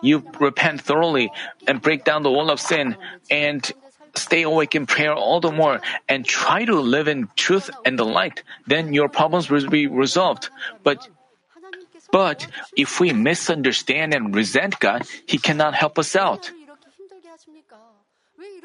you 0.03 0.25
repent 0.41 0.81
thoroughly 0.81 1.31
and 1.67 1.83
break 1.83 2.05
down 2.05 2.23
the 2.23 2.31
wall 2.31 2.51
of 2.51 2.61
sin 2.61 2.97
and 3.31 3.71
stay 4.15 4.43
awake 4.43 4.75
in 4.75 4.87
prayer 4.87 5.15
all 5.15 5.41
the 5.41 5.53
more 5.53 5.81
and 6.09 6.25
try 6.25 6.65
to 6.65 6.81
live 6.81 7.09
in 7.09 7.29
truth 7.37 7.71
and 7.85 7.99
the 7.99 8.05
light. 8.05 8.43
Then 8.67 8.93
your 8.93 9.09
problems 9.09 9.51
will 9.51 9.69
be 9.69 9.87
resolved. 9.87 10.51
But 10.83 11.09
but 12.11 12.47
if 12.77 13.01
we 13.01 13.13
misunderstand 13.13 14.15
and 14.15 14.35
resent 14.35 14.81
God, 14.81 15.05
He 15.27 15.39
cannot 15.39 15.75
help 15.75 15.99
us 15.99 16.17
out. 16.17 16.51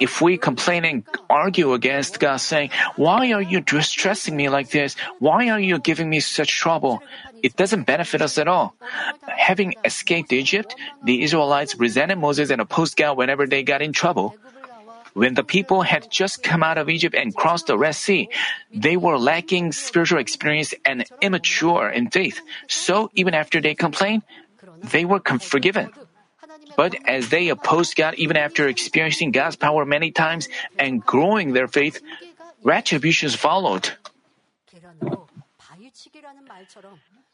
If 0.04 0.20
we 0.20 0.36
complain 0.36 0.84
and 0.84 1.08
argue 1.30 1.72
against 1.72 2.20
God, 2.20 2.44
saying, 2.44 2.76
Why 3.00 3.32
are 3.32 3.42
you 3.42 3.64
distressing 3.64 4.36
me 4.36 4.50
like 4.52 4.68
this? 4.68 5.00
Why 5.24 5.48
are 5.48 5.64
you 5.64 5.80
giving 5.80 6.10
me 6.12 6.20
such 6.20 6.52
trouble? 6.52 7.00
It 7.40 7.56
doesn't 7.56 7.88
benefit 7.88 8.20
us 8.20 8.36
at 8.38 8.52
all. 8.52 8.76
Having 9.24 9.80
escaped 9.88 10.36
Egypt, 10.36 10.76
the 11.08 11.24
Israelites 11.24 11.80
resented 11.80 12.20
Moses 12.20 12.52
and 12.52 12.60
opposed 12.60 13.00
God 13.00 13.16
whenever 13.16 13.48
they 13.48 13.64
got 13.64 13.82
in 13.82 13.96
trouble. 13.96 14.36
When 15.14 15.40
the 15.40 15.48
people 15.48 15.84
had 15.88 16.12
just 16.12 16.44
come 16.44 16.68
out 16.68 16.76
of 16.78 16.90
Egypt 16.90 17.16
and 17.16 17.32
crossed 17.32 17.68
the 17.72 17.78
Red 17.78 17.96
Sea, 17.96 18.28
they 18.76 18.98
were 18.98 19.18
lacking 19.18 19.72
spiritual 19.72 20.20
experience 20.20 20.76
and 20.84 21.08
immature 21.22 21.88
in 21.88 22.12
faith. 22.12 22.44
So 22.68 23.08
even 23.16 23.34
after 23.34 23.62
they 23.62 23.72
complained, 23.72 24.24
they 24.92 25.06
were 25.06 25.24
forgiven. 25.24 25.96
But 26.76 26.96
as 27.06 27.30
they 27.30 27.50
opposed 27.50 27.96
God 27.96 28.16
even 28.16 28.38
after 28.38 28.68
experiencing 28.68 29.32
God's 29.32 29.56
power 29.56 29.86
many 29.86 30.12
times 30.12 30.50
and 30.78 31.04
growing 31.06 31.54
their 31.54 31.68
faith, 31.68 32.02
retributions 32.64 33.36
followed. 33.36 33.92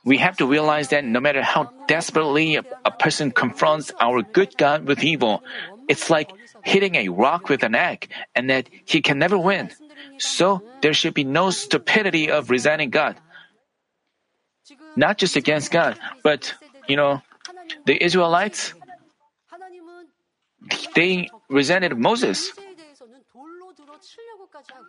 We 0.06 0.18
have 0.18 0.38
to 0.38 0.46
realize 0.46 0.90
that 0.90 1.04
no 1.04 1.20
matter 1.20 1.42
how 1.42 1.72
desperately 1.88 2.56
a 2.56 2.92
person 2.92 3.32
confronts 3.32 3.92
our 4.00 4.22
good 4.22 4.56
God 4.58 4.88
with 4.88 5.04
evil, 5.04 5.44
it's 5.88 6.10
like 6.10 6.32
hitting 6.64 6.96
a 6.96 7.10
rock 7.10 7.50
with 7.50 7.64
an 7.64 7.76
egg 7.76 8.10
and 8.36 8.50
that 8.50 8.70
he 8.86 9.02
can 9.02 9.20
never 9.20 9.38
win. 9.38 9.72
So 10.18 10.64
there 10.82 10.94
should 10.94 11.14
be 11.14 11.24
no 11.24 11.50
stupidity 11.50 12.32
of 12.32 12.50
resenting 12.50 12.90
God. 12.90 13.16
Not 14.96 15.18
just 15.18 15.36
against 15.36 15.72
God, 15.72 15.98
but, 16.24 16.54
you 16.88 16.96
know, 16.96 17.22
the 17.86 18.02
Israelites, 18.04 18.74
they 20.96 21.30
resented 21.50 21.98
Moses. 21.98 22.52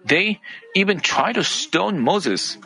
They 0.05 0.41
even 0.75 1.01
tried 1.01 1.35
to 1.35 1.45
stone 1.45 2.01
Moses. 2.01 2.59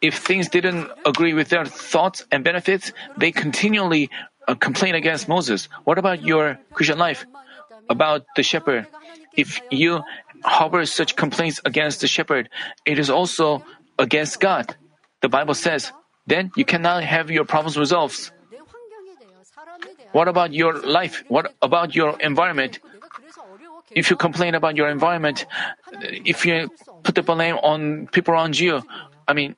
If 0.00 0.18
things 0.18 0.48
didn't 0.48 0.90
agree 1.04 1.34
with 1.34 1.48
their 1.48 1.66
thoughts 1.66 2.24
and 2.30 2.44
benefits, 2.44 2.92
they 3.16 3.32
continually 3.32 4.10
uh, 4.46 4.54
complain 4.54 4.94
against 4.94 5.28
Moses. 5.28 5.68
What 5.84 5.98
about 5.98 6.22
your 6.22 6.58
Christian 6.72 6.98
life? 6.98 7.26
About 7.90 8.24
the 8.36 8.42
shepherd. 8.42 8.86
If 9.36 9.60
you 9.70 10.02
harbor 10.44 10.86
such 10.86 11.16
complaints 11.16 11.60
against 11.64 12.00
the 12.00 12.06
shepherd, 12.06 12.48
it 12.86 12.98
is 12.98 13.10
also 13.10 13.64
against 13.98 14.40
God. 14.40 14.76
The 15.20 15.28
Bible 15.28 15.54
says, 15.54 15.92
then 16.26 16.52
you 16.54 16.64
cannot 16.64 17.02
have 17.02 17.30
your 17.30 17.44
problems 17.44 17.76
resolved. 17.76 18.30
What 20.12 20.28
about 20.28 20.52
your 20.52 20.74
life? 20.80 21.24
What 21.28 21.54
about 21.62 21.94
your 21.94 22.18
environment? 22.20 22.80
If 23.90 24.10
you 24.10 24.16
complain 24.16 24.54
about 24.54 24.76
your 24.76 24.88
environment, 24.88 25.46
uh, 25.86 25.98
if 26.02 26.44
you 26.44 26.70
put 27.02 27.14
the 27.14 27.22
blame 27.22 27.56
on 27.56 28.06
people 28.08 28.34
around 28.34 28.58
you, 28.58 28.82
I 29.26 29.32
mean, 29.32 29.56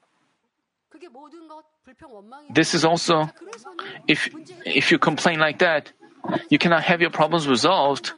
this 2.50 2.74
is 2.74 2.84
also, 2.84 3.30
if, 4.06 4.28
if 4.64 4.90
you 4.90 4.98
complain 4.98 5.40
like 5.40 5.58
that, 5.58 5.92
you 6.48 6.58
cannot 6.58 6.82
have 6.84 7.00
your 7.00 7.10
problems 7.10 7.48
resolved. 7.48 8.12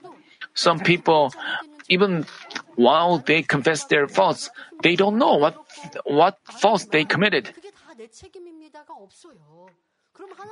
Some 0.54 0.80
people, 0.80 1.32
even 1.88 2.26
while 2.76 3.18
they 3.18 3.42
confess 3.42 3.84
their 3.84 4.06
faults, 4.08 4.50
they 4.82 4.96
don't 4.96 5.16
know 5.16 5.34
what, 5.36 5.56
what 6.04 6.38
faults 6.44 6.86
they 6.86 7.04
committed. 7.04 7.52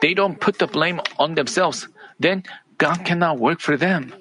They 0.00 0.14
don't 0.14 0.40
put 0.40 0.58
the 0.58 0.66
blame 0.66 1.00
on 1.18 1.34
themselves. 1.34 1.88
Then 2.18 2.44
God 2.78 3.04
cannot 3.04 3.38
work 3.38 3.60
for 3.60 3.76
them. 3.76 4.12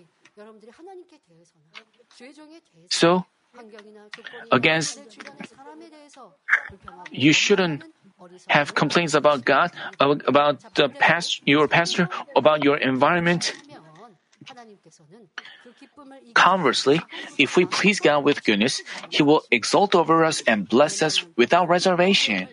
So, 2.89 3.25
against, 4.51 4.99
you 7.11 7.33
shouldn't 7.33 7.83
have 8.47 8.75
complaints 8.75 9.13
about 9.13 9.45
God, 9.45 9.71
about 9.99 10.75
the 10.75 10.89
past, 10.89 11.41
your 11.47 11.67
pastor, 11.67 12.09
about 12.35 12.63
your 12.63 12.77
environment. 12.77 13.53
Conversely, 16.33 17.01
if 17.37 17.57
we 17.57 17.65
please 17.65 17.99
God 17.99 18.23
with 18.23 18.43
goodness, 18.43 18.81
He 19.09 19.23
will 19.23 19.43
exalt 19.51 19.95
over 19.95 20.23
us 20.23 20.41
and 20.47 20.67
bless 20.67 21.01
us 21.01 21.25
without 21.35 21.67
reservation. 21.67 22.47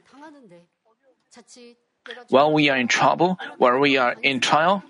While 2.28 2.52
we 2.52 2.68
are 2.70 2.76
in 2.76 2.88
trouble, 2.88 3.38
while 3.58 3.78
we 3.78 3.96
are 3.96 4.14
in 4.22 4.40
trial, 4.40 4.82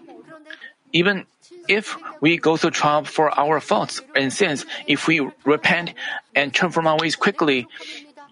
even 0.93 1.27
if 1.69 1.97
we 2.21 2.39
go 2.39 2.57
through 2.57 2.71
trial 2.71 3.05
for 3.05 3.31
our 3.39 3.61
faults 3.61 4.01
and 4.15 4.33
sins, 4.33 4.67
if 4.87 5.07
we 5.07 5.21
repent 5.45 5.95
and 6.35 6.55
turn 6.55 6.71
from 6.71 6.87
our 6.87 6.97
ways 6.97 7.17
quickly, 7.17 7.67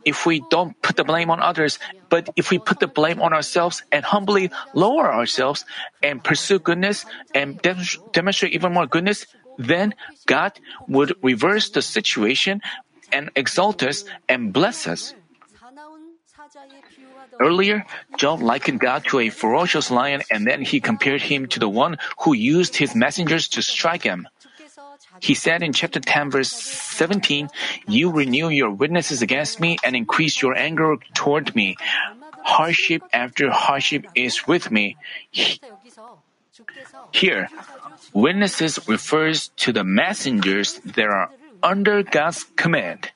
if 0.04 0.26
we 0.26 0.44
don't 0.50 0.80
put 0.82 0.96
the 0.96 1.04
blame 1.04 1.30
on 1.30 1.40
others, 1.40 1.78
but 2.08 2.28
if 2.36 2.50
we 2.50 2.58
put 2.58 2.78
the 2.78 2.86
blame 2.86 3.20
on 3.20 3.32
ourselves 3.32 3.82
and 3.90 4.04
humbly 4.04 4.50
lower 4.74 5.12
ourselves 5.12 5.64
and 6.02 6.22
pursue 6.22 6.58
goodness 6.58 7.06
and 7.34 7.60
demonstrate 8.12 8.52
even 8.52 8.72
more 8.72 8.86
goodness, 8.86 9.26
then 9.58 9.94
God 10.26 10.52
would 10.88 11.14
reverse 11.22 11.70
the 11.70 11.82
situation 11.82 12.60
and 13.12 13.30
exalt 13.36 13.82
us 13.82 14.04
and 14.28 14.52
bless 14.52 14.86
us. 14.86 15.14
Earlier, 17.40 17.84
Job 18.16 18.42
likened 18.42 18.80
God 18.80 19.04
to 19.08 19.20
a 19.20 19.30
ferocious 19.30 19.90
lion 19.90 20.22
and 20.30 20.46
then 20.46 20.62
he 20.62 20.80
compared 20.80 21.22
him 21.22 21.46
to 21.48 21.58
the 21.60 21.68
one 21.68 21.98
who 22.20 22.32
used 22.34 22.76
his 22.76 22.94
messengers 22.94 23.48
to 23.48 23.62
strike 23.62 24.02
him. 24.02 24.28
He 25.20 25.34
said 25.34 25.62
in 25.62 25.72
chapter 25.72 26.00
10 26.00 26.30
verse 26.30 26.50
17, 26.50 27.48
You 27.86 28.10
renew 28.10 28.48
your 28.48 28.70
witnesses 28.70 29.22
against 29.22 29.60
me 29.60 29.78
and 29.84 29.94
increase 29.94 30.42
your 30.42 30.56
anger 30.56 30.96
toward 31.14 31.54
me. 31.54 31.76
Hardship 32.42 33.02
after 33.12 33.50
hardship 33.50 34.06
is 34.14 34.46
with 34.46 34.70
me. 34.70 34.96
Here, 37.12 37.48
witnesses 38.12 38.78
refers 38.86 39.48
to 39.56 39.72
the 39.72 39.84
messengers 39.84 40.80
that 40.84 41.06
are 41.06 41.30
under 41.62 42.02
God's 42.02 42.44
command. 42.56 43.10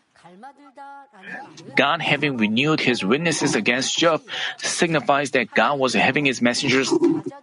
God 1.76 2.00
having 2.00 2.36
renewed 2.36 2.80
his 2.80 3.04
witnesses 3.04 3.54
against 3.54 3.98
Job 3.98 4.22
signifies 4.58 5.32
that 5.32 5.54
God 5.54 5.78
was 5.78 5.94
having 5.94 6.24
his 6.24 6.40
messengers 6.42 6.92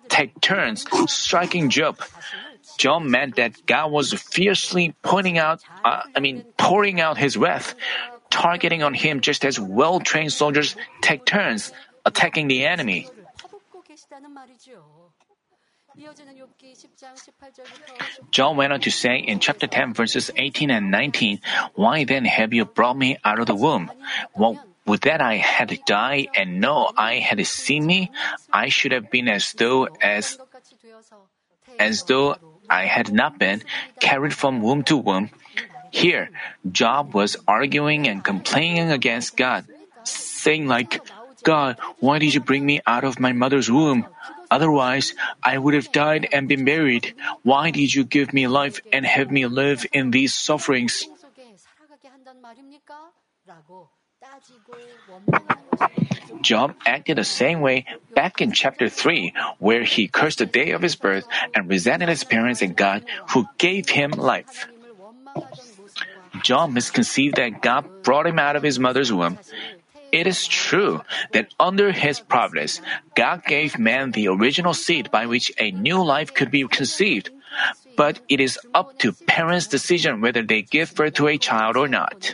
take 0.10 0.40
turns 0.42 0.86
striking 1.08 1.70
Job. 1.70 2.00
Job 2.78 3.04
meant 3.04 3.36
that 3.38 3.66
God 3.66 3.92
was 3.92 4.14
fiercely 4.14 4.94
pointing 5.02 5.38
out, 5.38 5.64
uh, 5.84 6.04
I 6.16 6.20
mean, 6.20 6.44
pouring 6.58 7.00
out 7.00 7.18
his 7.18 7.38
wrath, 7.38 7.76
targeting 8.30 8.84
on 8.84 8.94
him 8.94 9.22
just 9.22 9.46
as 9.46 9.60
well-trained 9.60 10.34
soldiers 10.34 10.76
take 11.02 11.26
turns 11.26 11.72
attacking 12.06 12.48
the 12.48 12.66
enemy. 12.66 13.10
Job 18.32 18.58
went 18.58 18.74
on 18.74 18.80
to 18.82 18.92
say 18.92 19.18
in 19.18 19.40
chapter 19.40 19.68
10 19.68 19.94
verses 19.94 20.32
18 20.36 20.70
and 20.72 20.92
19, 20.92 21.40
Why 21.76 22.04
then 22.04 22.26
have 22.26 22.54
you 22.54 22.66
brought 22.66 22.98
me 22.98 23.18
out 23.24 23.40
of 23.40 23.48
the 23.48 23.56
womb? 23.56 23.92
Well, 24.36 24.60
would 24.86 25.02
that 25.02 25.22
I 25.22 25.36
had 25.38 25.80
died 25.86 26.28
and 26.36 26.60
no 26.60 26.92
eye 26.96 27.20
had 27.20 27.46
seen 27.48 27.86
me, 27.86 28.12
I 28.52 28.70
should 28.70 28.92
have 28.92 29.10
been 29.10 29.28
as 29.28 29.54
though 29.54 29.88
as 30.02 30.38
as 31.80 32.04
though 32.04 32.36
I 32.70 32.86
had 32.86 33.12
not 33.12 33.40
been 33.40 33.64
carried 34.00 34.34
from 34.34 34.62
womb 34.62 34.84
to 34.84 34.98
womb. 34.98 35.30
Here, 35.92 36.30
Job 36.70 37.14
was 37.14 37.38
arguing 37.48 38.08
and 38.08 38.24
complaining 38.24 38.92
against 38.92 39.38
God, 39.38 39.66
saying 40.04 40.68
like, 40.68 41.02
God, 41.44 41.78
why 42.00 42.20
did 42.20 42.34
you 42.34 42.42
bring 42.42 42.66
me 42.66 42.82
out 42.86 43.04
of 43.04 43.20
my 43.20 43.32
mother's 43.32 43.72
womb? 43.72 44.06
Otherwise, 44.56 45.12
I 45.44 45.60
would 45.60 45.76
have 45.76 45.92
died 45.92 46.32
and 46.32 46.48
been 46.48 46.64
buried. 46.64 47.12
Why 47.44 47.76
did 47.76 47.92
you 47.92 48.08
give 48.08 48.32
me 48.32 48.48
life 48.48 48.80
and 48.88 49.04
have 49.04 49.28
me 49.28 49.44
live 49.52 49.84
in 49.92 50.16
these 50.16 50.32
sufferings? 50.32 51.04
Job 56.42 56.76
acted 56.86 57.18
the 57.18 57.28
same 57.28 57.60
way 57.60 57.86
back 58.16 58.40
in 58.40 58.56
chapter 58.56 58.88
3, 58.88 59.34
where 59.60 59.84
he 59.84 60.08
cursed 60.08 60.40
the 60.40 60.48
day 60.48 60.72
of 60.72 60.82
his 60.82 60.96
birth 60.96 61.28
and 61.54 61.68
resented 61.68 62.08
his 62.08 62.24
parents 62.24 62.62
and 62.62 62.80
God 62.80 63.04
who 63.36 63.44
gave 63.58 63.90
him 63.90 64.12
life. 64.16 64.72
Job 66.42 66.72
misconceived 66.72 67.36
that 67.36 67.62
God 67.62 67.84
brought 68.04 68.28
him 68.28 68.40
out 68.40 68.56
of 68.56 68.64
his 68.64 68.80
mother's 68.80 69.12
womb. 69.12 69.38
It 70.16 70.28
is 70.32 70.48
true 70.48 71.04
that 71.36 71.52
under 71.60 71.92
his 71.92 72.24
providence, 72.24 72.80
God 73.20 73.44
gave 73.44 73.76
man 73.76 74.16
the 74.16 74.32
original 74.32 74.72
seed 74.74 75.12
by 75.12 75.28
which 75.28 75.52
a 75.60 75.76
new 75.76 76.00
life 76.00 76.32
could 76.32 76.50
be 76.50 76.64
conceived. 76.72 77.36
But 78.00 78.24
it 78.32 78.40
is 78.40 78.56
up 78.72 78.96
to 79.04 79.12
parents' 79.28 79.68
decision 79.68 80.24
whether 80.24 80.40
they 80.40 80.64
give 80.64 80.96
birth 80.96 81.20
to 81.20 81.28
a 81.28 81.38
child 81.38 81.76
or 81.76 81.92
not. 81.92 82.32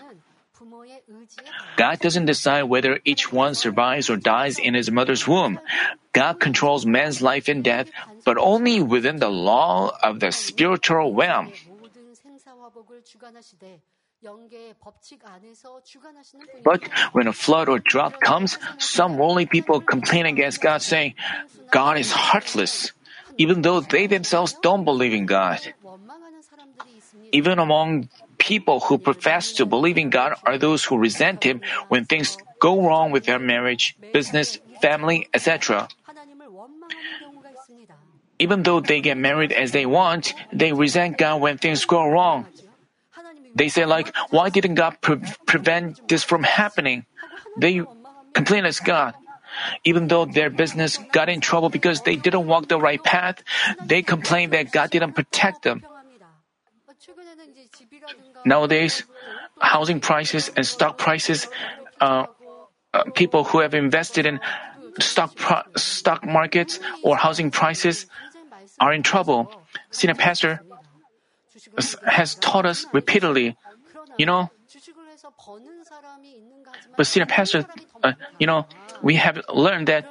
God 1.75 1.97
doesn't 1.99 2.29
decide 2.29 2.69
whether 2.69 3.01
each 3.03 3.33
one 3.33 3.55
survives 3.57 4.13
or 4.13 4.17
dies 4.17 4.59
in 4.61 4.77
his 4.77 4.93
mother's 4.93 5.27
womb. 5.27 5.57
God 6.13 6.39
controls 6.39 6.85
man's 6.85 7.21
life 7.21 7.49
and 7.49 7.63
death, 7.63 7.89
but 8.25 8.37
only 8.37 8.77
within 8.81 9.17
the 9.17 9.33
law 9.33 9.97
of 10.03 10.19
the 10.19 10.29
spiritual 10.29 11.17
realm. 11.17 11.49
But 16.63 16.87
when 17.11 17.27
a 17.27 17.33
flood 17.33 17.69
or 17.69 17.79
drought 17.79 18.19
comes, 18.21 18.57
some 18.77 19.17
worldly 19.17 19.45
people 19.45 19.81
complain 19.81 20.25
against 20.25 20.61
God, 20.61 20.81
saying, 20.81 21.15
God 21.71 21.97
is 21.97 22.11
heartless, 22.11 22.91
even 23.37 23.61
though 23.61 23.81
they 23.81 24.07
themselves 24.07 24.53
don't 24.61 24.85
believe 24.85 25.13
in 25.13 25.25
God. 25.25 25.59
Even 27.31 27.59
among 27.59 28.09
people 28.37 28.79
who 28.81 28.97
profess 28.97 29.53
to 29.53 29.65
believe 29.65 29.97
in 29.97 30.09
God 30.09 30.35
are 30.45 30.57
those 30.57 30.83
who 30.83 30.97
resent 30.97 31.43
Him 31.43 31.61
when 31.87 32.05
things 32.05 32.37
go 32.59 32.85
wrong 32.85 33.11
with 33.11 33.25
their 33.25 33.39
marriage, 33.39 33.95
business, 34.11 34.59
family, 34.81 35.27
etc. 35.33 35.87
Even 38.39 38.63
though 38.63 38.79
they 38.81 39.01
get 39.01 39.17
married 39.17 39.51
as 39.51 39.71
they 39.71 39.85
want, 39.85 40.33
they 40.51 40.73
resent 40.73 41.17
God 41.17 41.41
when 41.41 41.57
things 41.57 41.85
go 41.85 42.05
wrong. 42.09 42.45
They 43.55 43.69
say 43.69 43.85
like, 43.85 44.15
why 44.29 44.49
didn't 44.49 44.75
God 44.75 44.97
pre- 45.01 45.21
prevent 45.45 46.07
this 46.07 46.23
from 46.23 46.43
happening? 46.43 47.05
They 47.57 47.81
complain 48.33 48.65
as 48.65 48.79
God. 48.79 49.13
Even 49.83 50.07
though 50.07 50.25
their 50.25 50.49
business 50.49 50.97
got 51.11 51.27
in 51.27 51.41
trouble 51.41 51.69
because 51.69 52.01
they 52.01 52.15
didn't 52.15 52.47
walk 52.47 52.69
the 52.69 52.79
right 52.79 53.03
path, 53.03 53.43
they 53.85 54.01
complain 54.01 54.51
that 54.51 54.71
God 54.71 54.89
didn't 54.91 55.13
protect 55.13 55.63
them. 55.63 55.83
Nowadays, 58.45 59.03
housing 59.59 59.99
prices 59.99 60.49
and 60.55 60.65
stock 60.65 60.97
prices, 60.97 61.47
uh, 61.99 62.25
uh, 62.93 63.03
people 63.11 63.43
who 63.43 63.59
have 63.59 63.73
invested 63.73 64.25
in 64.25 64.39
stock 64.99 65.35
pro- 65.35 65.63
stock 65.75 66.25
markets 66.25 66.79
or 67.03 67.15
housing 67.17 67.51
prices 67.51 68.07
are 68.79 68.93
in 68.93 69.03
trouble. 69.03 69.51
Senior 69.91 70.15
pastor 70.15 70.61
has 72.05 72.35
taught 72.35 72.65
us 72.65 72.85
repeatedly, 72.93 73.55
you 74.17 74.25
know. 74.25 74.49
But 76.97 77.07
senior 77.07 77.25
pastor, 77.25 77.65
uh, 78.03 78.13
you 78.39 78.47
know, 78.47 78.65
we 79.01 79.15
have 79.15 79.41
learned 79.53 79.87
that 79.87 80.05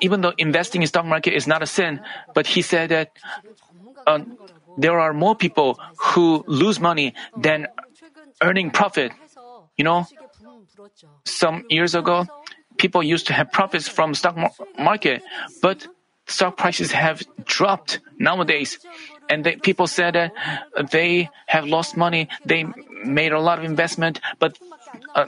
even 0.00 0.20
though 0.20 0.32
investing 0.38 0.82
in 0.82 0.88
stock 0.88 1.04
market 1.04 1.34
is 1.34 1.46
not 1.46 1.62
a 1.62 1.66
sin, 1.66 2.00
but 2.34 2.46
he 2.46 2.62
said 2.62 2.90
that 2.90 3.12
uh, 4.06 4.20
there 4.76 4.98
are 4.98 5.12
more 5.12 5.34
people 5.34 5.78
who 5.98 6.44
lose 6.46 6.80
money 6.80 7.14
than 7.36 7.66
earning 8.42 8.70
profit. 8.70 9.12
You 9.76 9.84
know, 9.84 10.06
some 11.24 11.64
years 11.68 11.94
ago, 11.94 12.26
people 12.76 13.02
used 13.02 13.26
to 13.28 13.32
have 13.32 13.52
profits 13.52 13.88
from 13.88 14.14
stock 14.14 14.36
market, 14.78 15.22
but 15.62 15.86
stock 16.26 16.56
prices 16.56 16.92
have 16.92 17.22
dropped 17.44 18.00
nowadays. 18.18 18.78
And 19.28 19.44
people 19.62 19.86
said 19.86 20.14
that 20.14 20.32
they 20.90 21.30
have 21.46 21.66
lost 21.66 21.96
money. 21.96 22.28
They 22.44 22.64
made 23.04 23.32
a 23.32 23.40
lot 23.40 23.58
of 23.58 23.64
investment, 23.64 24.20
but 24.38 24.58
uh, 25.14 25.26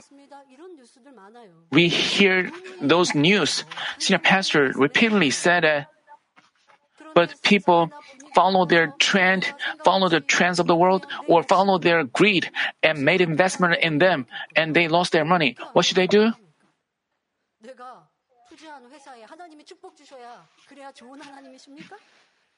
we 1.71 1.87
hear 1.87 2.51
those 2.81 3.13
news. 3.15 3.63
Senior 3.97 4.19
pastor 4.19 4.73
repeatedly 4.75 5.29
said 5.29 5.63
that, 5.63 5.87
but 7.13 7.35
people 7.43 7.91
follow 8.33 8.65
their 8.65 8.93
trend, 8.99 9.53
follow 9.83 10.09
the 10.09 10.19
trends 10.19 10.59
of 10.59 10.67
the 10.67 10.75
world, 10.75 11.05
or 11.27 11.43
follow 11.43 11.77
their 11.77 12.03
greed 12.03 12.49
and 12.83 13.03
made 13.03 13.21
investment 13.21 13.77
in 13.81 13.99
them, 13.99 14.25
and 14.55 14.75
they 14.75 14.87
lost 14.87 15.11
their 15.11 15.25
money. 15.25 15.55
What 15.73 15.85
should 15.85 15.97
they 15.97 16.07
do? 16.07 16.31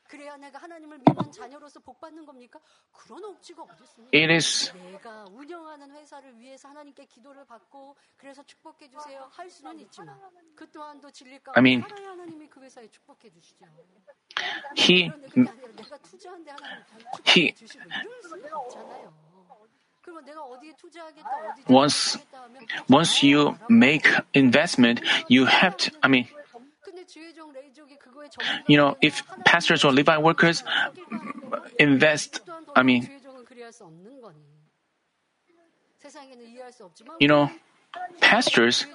내가 0.02 0.08
투자한 0.08 0.08
회사에 0.08 0.08
하나님이 0.08 0.08
축복 0.08 0.08
주셔야 0.08 0.08
그래야 0.08 0.32
좋은 0.32 0.38
하나님이십니까? 0.38 0.38
그래야 0.38 0.38
내가 0.38 0.58
하나님을 0.58 0.98
믿는 0.98 1.32
자녀로서 1.32 1.80
복 1.80 2.00
받는 2.00 2.24
겁니까? 2.24 2.58
그런 2.92 3.24
억지가 3.24 3.62
어디 3.62 3.84
있습니까? 3.84 4.16
It 4.16 4.32
is 4.32 4.72
내가 4.72 5.24
운영하는 5.30 5.90
회사를 5.92 6.38
위해서 6.38 6.68
하나님께 6.68 7.04
기도를 7.06 7.44
받고 7.44 7.96
그래서 8.16 8.42
축복해 8.42 8.88
주세요 8.88 9.28
할 9.32 9.50
수는 9.50 9.78
있지만 9.80 10.18
그 10.56 10.70
또한도 10.70 11.10
진리 11.10 11.38
가운데 11.42 11.58
I 11.58 11.60
mean, 11.60 11.82
살아야 11.82 12.10
하나님이 12.10 12.48
그 12.48 12.60
회사에 12.62 12.88
축복해 12.90 13.30
주시죠. 13.30 13.66
he 14.78 15.08
그런데 15.08 15.28
그게 15.28 15.50
아니라 15.50 15.68
내가 15.76 15.98
투자한데 15.98 16.50
하나님 16.52 16.84
he- 17.26 17.52
축복해 17.52 17.54
주시고 17.54 17.84
이럴 17.84 18.22
수가 18.22 18.58
없잖아요. 18.58 19.28
그러면 20.00 20.24
내가 20.24 20.42
어디에 20.42 20.72
투자하겠다 20.74 21.28
어디 21.50 21.62
Once- 21.64 22.18
투자하겠다 22.18 22.42
하면 22.44 22.66
once 22.90 23.20
you 23.30 23.54
make 23.70 24.10
investment, 24.34 25.02
you 25.28 25.46
have 25.46 25.76
to. 25.76 25.92
I 26.00 26.08
mean, 26.08 26.26
you 28.67 28.77
know, 28.77 28.97
if 29.01 29.23
pastors 29.45 29.83
or 29.83 29.91
Levi 29.91 30.17
workers 30.17 30.63
invest, 31.79 32.41
I 32.75 32.83
mean, 32.83 33.09
you 37.19 37.27
know, 37.27 37.51
pastors 38.19 38.85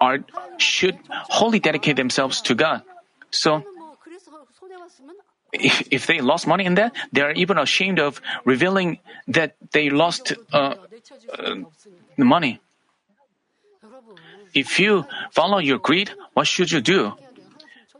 are 0.00 0.18
should 0.58 0.98
wholly 1.10 1.58
dedicate 1.60 1.96
themselves 1.96 2.40
to 2.42 2.54
God. 2.54 2.82
So, 3.30 3.62
if, 5.52 5.88
if 5.90 6.06
they 6.06 6.20
lost 6.20 6.46
money 6.46 6.64
in 6.64 6.74
that, 6.74 6.94
they 7.12 7.22
are 7.22 7.32
even 7.32 7.58
ashamed 7.58 7.98
of 7.98 8.20
revealing 8.44 8.98
that 9.28 9.56
they 9.72 9.90
lost 9.90 10.32
uh, 10.52 10.74
uh, 11.38 11.54
money. 12.16 12.60
If 14.54 14.80
you 14.80 15.06
follow 15.30 15.58
your 15.58 15.78
greed, 15.78 16.10
what 16.32 16.46
should 16.46 16.72
you 16.72 16.80
do? 16.80 17.12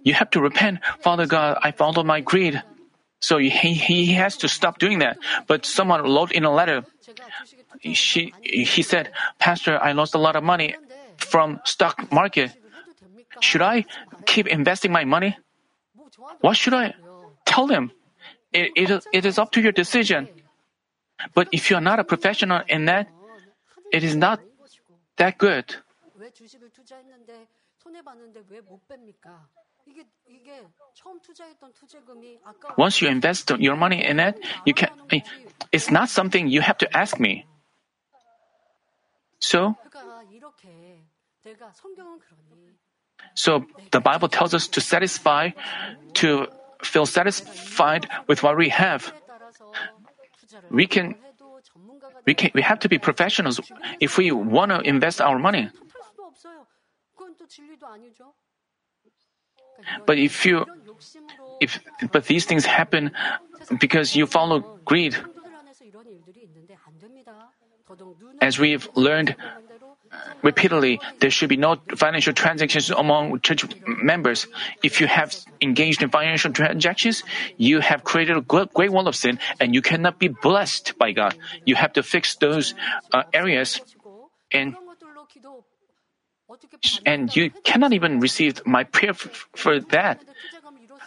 You 0.09 0.15
have 0.15 0.31
to 0.31 0.41
repent. 0.41 0.81
Father 1.05 1.27
God, 1.27 1.59
I 1.61 1.71
followed 1.71 2.07
my 2.07 2.21
greed. 2.25 2.63
So 3.21 3.37
he, 3.37 3.75
he 3.77 4.15
has 4.15 4.39
to 4.39 4.49
stop 4.49 4.79
doing 4.79 5.01
that. 5.01 5.19
But 5.47 5.67
someone 5.67 6.01
wrote 6.01 6.33
in 6.33 6.45
a 6.45 6.55
letter, 6.61 6.87
she, 7.93 8.33
he 8.41 8.81
said, 8.81 9.13
Pastor, 9.39 9.77
I 9.77 9.93
lost 9.93 10.15
a 10.15 10.19
lot 10.19 10.35
of 10.35 10.43
money 10.43 10.75
from 11.19 11.61
stock 11.65 12.11
market. 12.11 12.57
Should 13.41 13.61
I 13.61 13.85
keep 14.25 14.47
investing 14.47 14.93
my 14.93 15.05
money? 15.05 15.37
What 16.41 16.57
should 16.57 16.73
I 16.73 16.95
tell 17.45 17.67
them? 17.67 17.93
It, 18.51 18.73
it, 18.77 19.05
it 19.13 19.27
is 19.27 19.39
up 19.39 19.53
to 19.53 19.61
your 19.61 19.73
decision. 19.73 20.29
But 21.35 21.49
if 21.53 21.69
you 21.69 21.77
are 21.77 21.85
not 21.85 21.99
a 21.99 22.05
professional 22.05 22.63
in 22.67 22.87
that, 22.87 23.09
it 23.93 24.05
is 24.05 24.17
not 24.17 24.41
that 25.19 25.37
good. 25.37 25.77
Once 32.77 33.01
you 33.01 33.09
invest 33.09 33.51
your 33.59 33.77
money 33.77 34.05
in 34.05 34.21
it, 34.21 34.39
you 34.65 34.75
can. 34.75 34.91
It's 35.73 35.91
not 35.91 36.09
something 36.09 36.49
you 36.49 36.61
have 36.61 36.79
to 36.79 36.97
ask 36.97 37.19
me. 37.21 37.47
So, 39.41 39.77
so 43.35 43.65
the 43.93 44.01
Bible 44.01 44.29
tells 44.29 44.55
us 44.55 44.69
to 44.69 44.81
satisfy, 44.81 45.51
to 46.15 46.49
feel 46.83 47.07
satisfied 47.07 48.09
with 48.27 48.43
what 48.43 48.57
we 48.57 48.69
have. 48.71 49.13
We 50.71 50.87
can, 50.87 51.15
we 52.27 52.35
can, 52.35 52.51
we 52.55 52.63
have 52.63 52.81
to 52.81 52.89
be 52.89 52.99
professionals 52.99 53.61
if 54.01 54.19
we 54.19 54.33
want 54.33 54.71
to 54.73 54.81
invest 54.81 55.21
our 55.21 55.39
money. 55.39 55.71
But 60.07 60.19
if 60.19 60.45
you 60.45 60.67
if 61.61 61.81
but 62.13 62.25
these 62.27 62.45
things 62.45 62.65
happen 62.65 63.13
because 63.81 64.17
you 64.17 64.27
follow 64.27 64.79
greed. 64.85 65.17
As 68.41 68.59
we've 68.59 68.89
learned 68.95 69.35
repeatedly, 70.43 71.01
there 71.21 71.31
should 71.31 71.49
be 71.49 71.57
no 71.57 71.77
financial 71.97 72.33
transactions 72.33 72.91
among 72.91 73.41
church 73.41 73.65
members. 73.87 74.47
If 74.83 75.01
you 75.01 75.07
have 75.07 75.35
engaged 75.61 76.03
in 76.03 76.11
financial 76.11 76.53
transactions, 76.53 77.25
you 77.57 77.81
have 77.81 78.05
created 78.05 78.37
a 78.37 78.41
great 78.41 78.93
wall 78.93 79.09
of 79.09 79.17
sin 79.17 79.39
and 79.61 79.75
you 79.75 79.83
cannot 79.83 80.19
be 80.19 80.29
blessed 80.29 80.99
by 80.99 81.13
God. 81.13 81.37
You 81.65 81.77
have 81.77 81.95
to 81.95 82.03
fix 82.03 82.37
those 82.37 82.75
uh, 83.13 83.25
areas 83.33 83.81
and 84.53 84.77
and 87.07 87.35
you 87.35 87.51
cannot 87.65 87.93
even 87.93 88.21
receive 88.21 88.65
my 88.67 88.85
prayer 88.85 89.11
f- 89.11 89.49
for 89.55 89.81
that. 89.81 90.23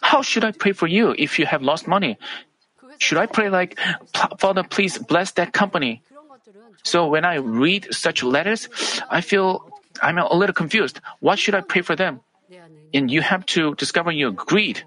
How 0.02 0.22
should 0.22 0.44
I 0.44 0.52
pray 0.52 0.72
for 0.74 0.88
you 0.88 1.16
if 1.18 1.40
you 1.40 1.46
have 1.46 1.62
lost 1.62 1.88
money? 1.88 2.18
Should 2.98 3.18
I 3.18 3.26
pray 3.26 3.50
like, 3.50 3.80
Father, 4.40 4.64
please 4.64 4.98
bless 4.98 5.32
that 5.34 5.54
company? 5.54 6.02
So 6.84 7.08
when 7.08 7.26
I 7.26 7.36
read 7.36 7.88
such 7.94 8.24
letters, 8.24 8.68
I 9.10 9.22
feel 9.22 9.62
I'm 10.02 10.18
a 10.18 10.34
little 10.34 10.54
confused. 10.54 11.00
What 11.20 11.40
should 11.40 11.56
I 11.56 11.62
pray 11.62 11.82
for 11.82 11.96
them? 11.96 12.22
And 12.94 13.10
you 13.10 13.22
have 13.22 13.46
to 13.58 13.76
discover 13.76 14.12
your 14.12 14.32
greed. 14.32 14.84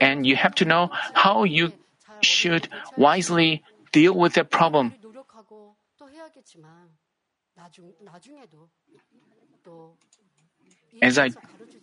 And 0.00 0.26
you 0.26 0.36
have 0.36 0.54
to 0.56 0.64
know 0.64 0.90
how 1.14 1.44
you 1.44 1.72
should 2.20 2.68
wisely 2.96 3.62
deal 3.92 4.14
with 4.14 4.34
that 4.34 4.50
problem. 4.50 4.94
As 11.02 11.18
I, 11.18 11.30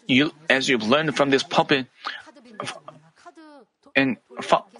you, 0.07 0.31
as 0.49 0.69
you've 0.69 0.83
learned 0.83 1.15
from 1.15 1.29
this 1.29 1.43
pulpit, 1.43 1.87
and 3.95 4.17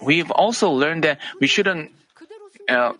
we've 0.00 0.30
also 0.30 0.70
learned 0.70 1.04
that 1.04 1.18
we 1.40 1.46
shouldn't. 1.46 1.90
Uh, 2.68 2.92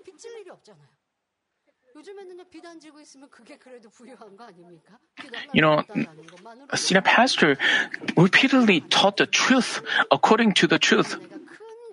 you 5.53 5.63
know, 5.63 5.85
a 6.71 6.77
senior 6.77 7.03
pastor 7.03 7.59
repeatedly 8.17 8.81
taught 8.81 9.17
the 9.17 9.27
truth 9.27 9.83
according 10.11 10.53
to 10.55 10.67
the 10.67 10.79
truth. 10.79 11.19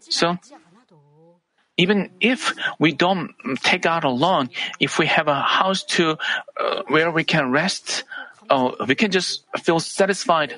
So 0.01 0.38
even 1.78 2.10
if 2.22 2.54
we 2.80 2.92
don't 2.92 3.34
take 3.62 3.86
out 3.86 4.04
a 4.04 4.10
loan, 4.10 4.50
if 4.80 4.98
we 5.00 5.08
have 5.08 5.28
a 5.28 5.42
house 5.42 5.84
to 5.84 6.18
uh, 6.60 6.84
where 6.88 7.12
we 7.12 7.24
can 7.24 7.52
rest, 7.52 8.04
uh, 8.50 8.72
we 8.88 8.96
can 8.96 9.12
just 9.12 9.44
feel 9.60 9.80
satisfied. 9.80 10.56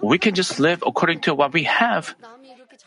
We 0.00 0.18
can 0.18 0.34
just 0.34 0.58
live 0.58 0.82
according 0.86 1.20
to 1.22 1.34
what 1.34 1.52
we 1.52 1.64
have. 1.64 2.14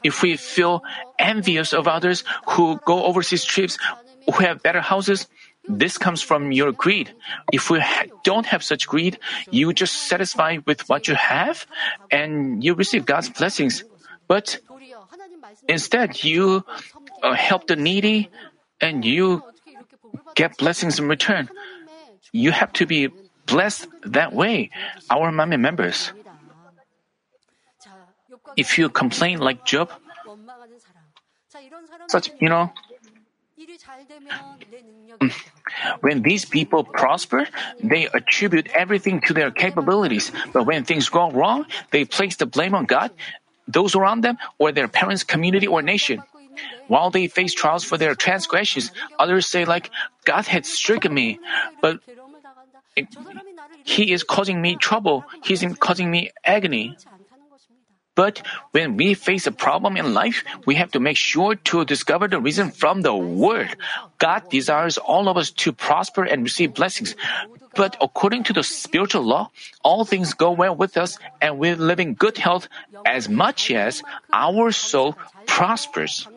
If 0.04 0.22
we 0.22 0.38
feel 0.38 0.84
envious 1.20 1.74
of 1.74 1.88
others 1.88 2.24
who 2.50 2.80
go 2.86 3.04
overseas 3.06 3.44
trips, 3.44 3.78
who 4.26 4.44
have 4.44 4.64
better 4.64 4.82
houses, 4.82 5.28
this 5.68 5.98
comes 5.98 6.22
from 6.22 6.52
your 6.52 6.72
greed. 6.72 7.14
If 7.52 7.70
we 7.70 7.80
ha- 7.80 8.06
don't 8.24 8.46
have 8.46 8.64
such 8.64 8.88
greed, 8.88 9.20
you 9.52 9.74
just 9.74 10.08
satisfy 10.08 10.60
with 10.66 10.88
what 10.88 11.08
you 11.08 11.16
have 11.16 11.66
and 12.10 12.64
you 12.64 12.74
receive 12.74 13.06
God's 13.06 13.30
blessings. 13.30 13.84
But 14.28 14.60
instead, 15.68 16.24
you 16.24 16.64
uh, 17.24 17.34
help 17.34 17.68
the 17.68 17.76
needy 17.76 18.30
and 18.82 19.04
you 19.04 19.44
get 20.36 20.58
blessings 20.58 21.00
in 21.00 21.08
return. 21.08 21.50
You 22.32 22.52
have 22.52 22.74
to 22.74 22.86
be 22.86 23.10
blessed 23.46 23.88
that 24.04 24.34
way, 24.34 24.70
our 25.10 25.32
Manmin 25.32 25.62
members. 25.62 26.12
If 28.56 28.78
you 28.78 28.90
complain 28.90 29.40
like 29.40 29.66
Job, 29.66 29.92
such, 32.08 32.30
you 32.40 32.50
know, 32.50 32.72
when 36.02 36.22
these 36.22 36.46
people 36.46 36.84
prosper, 36.84 37.48
they 37.82 38.08
attribute 38.14 38.68
everything 38.76 39.22
to 39.22 39.34
their 39.34 39.52
capabilities. 39.52 40.32
But 40.54 40.66
when 40.66 40.84
things 40.84 41.10
go 41.10 41.32
wrong, 41.32 41.66
they 41.92 42.06
place 42.06 42.36
the 42.36 42.46
blame 42.46 42.76
on 42.76 42.86
God, 42.86 43.12
those 43.68 43.96
around 43.96 44.22
them, 44.22 44.38
or 44.60 44.72
their 44.72 44.88
parents, 44.88 45.24
community, 45.24 45.68
or 45.68 45.82
nation. 45.82 46.22
While 46.88 47.10
they 47.10 47.28
face 47.28 47.54
trials 47.54 47.84
for 47.84 47.98
their 47.98 48.16
transgressions, 48.16 48.92
others 49.20 49.48
say, 49.48 49.66
like, 49.66 49.92
God 50.26 50.46
had 50.46 50.66
stricken 50.66 51.14
me, 51.14 51.40
but 51.82 52.00
He 53.84 54.12
is 54.12 54.24
causing 54.24 54.62
me 54.62 54.76
trouble, 54.76 55.26
He's 55.44 55.64
causing 55.80 56.10
me 56.10 56.32
agony. 56.44 56.98
But 58.18 58.42
when 58.72 58.98
we 58.98 59.14
face 59.14 59.46
a 59.46 59.54
problem 59.54 59.96
in 59.96 60.16
life, 60.16 60.44
we 60.66 60.74
have 60.74 60.90
to 60.98 61.00
make 61.00 61.18
sure 61.18 61.54
to 61.70 61.86
discover 61.86 62.28
the 62.28 62.42
reason 62.42 62.72
from 62.72 63.02
the 63.06 63.14
Word. 63.14 63.78
God 64.18 64.50
desires 64.50 64.98
all 64.98 65.30
of 65.30 65.38
us 65.38 65.52
to 65.62 65.72
prosper 65.72 66.24
and 66.24 66.42
receive 66.42 66.74
blessings. 66.74 67.14
But 67.76 67.96
according 68.02 68.50
to 68.50 68.54
the 68.54 68.64
spiritual 68.64 69.22
law, 69.22 69.52
all 69.84 70.04
things 70.04 70.34
go 70.34 70.50
well 70.50 70.76
with 70.76 70.98
us 70.98 71.20
and 71.40 71.60
we 71.60 71.76
live 71.76 72.00
in 72.00 72.16
good 72.16 72.42
health 72.42 72.68
as 73.06 73.30
much 73.30 73.70
as 73.70 74.02
our 74.34 74.72
soul 74.72 75.14
prospers 75.46 76.28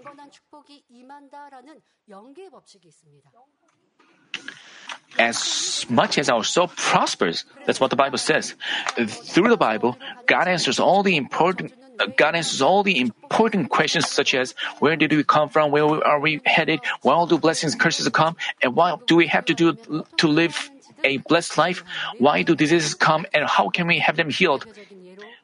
as 5.19 5.87
much 5.89 6.19
as 6.19 6.29
our 6.29 6.45
soul 6.45 6.69
prospers. 6.69 7.45
That's 7.67 7.81
what 7.81 7.91
the 7.91 7.97
Bible 7.97 8.19
says. 8.19 8.55
Through 8.97 9.51
the 9.51 9.57
Bible, 9.57 9.99
God 10.27 10.49
answers 10.49 10.81
all 10.81 11.03
the 11.03 11.17
important 11.17 11.73
God 12.17 12.35
answers 12.35 12.63
all 12.63 12.83
the 12.83 12.99
important 12.99 13.69
questions 13.69 14.09
such 14.09 14.35
as 14.35 14.55
where 14.79 14.97
did 14.97 15.13
we 15.13 15.23
come 15.23 15.51
from, 15.51 15.71
where 15.71 15.85
are 15.85 16.19
we 16.19 16.41
headed, 16.47 16.81
why 17.03 17.27
do 17.27 17.37
blessings 17.37 17.75
curses 17.75 18.09
come, 18.09 18.37
and 18.63 18.75
why 18.75 18.97
do 19.07 19.17
we 19.17 19.27
have 19.27 19.45
to 19.45 19.53
do 19.53 19.77
to 20.17 20.27
live 20.27 20.71
a 21.05 21.19
blessed 21.19 21.59
life? 21.59 21.85
Why 22.17 22.43
do 22.43 22.55
diseases 22.57 22.95
come 22.95 23.27
and 23.35 23.45
how 23.47 23.69
can 23.69 23.87
we 23.87 23.99
have 23.99 24.17
them 24.17 24.31
healed? 24.31 24.65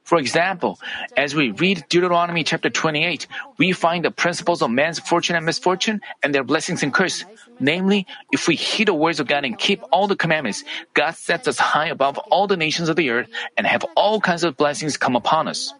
For 0.07 0.19
example, 0.19 0.79
as 1.17 1.35
we 1.35 1.51
read 1.51 1.85
Deuteronomy 1.89 2.45
chapter 2.45 2.71
28, 2.71 3.27
we 3.59 3.73
find 3.73 4.05
the 4.05 4.13
principles 4.13 4.63
of 4.63 4.71
man's 4.71 5.01
fortune 5.01 5.35
and 5.35 5.45
misfortune 5.45 6.01
and 6.23 6.33
their 6.33 6.45
blessings 6.45 6.85
and 6.85 6.95
curse. 6.95 7.25
Namely, 7.59 8.07
if 8.31 8.47
we 8.47 8.55
heed 8.55 8.87
the 8.87 8.95
words 8.95 9.19
of 9.19 9.27
God 9.27 9.45
and 9.45 9.59
keep 9.59 9.83
all 9.91 10.07
the 10.07 10.15
commandments, 10.15 10.63
God 10.95 11.17
sets 11.17 11.49
us 11.49 11.59
high 11.59 11.89
above 11.89 12.19
all 12.31 12.47
the 12.47 12.57
nations 12.57 12.89
of 12.89 12.95
the 12.95 13.11
earth 13.11 13.29
and 13.59 13.67
have 13.67 13.85
all 13.97 14.21
kinds 14.21 14.45
of 14.45 14.57
blessings 14.57 14.97
come 14.97 15.17
upon 15.17 15.49
us. 15.49 15.75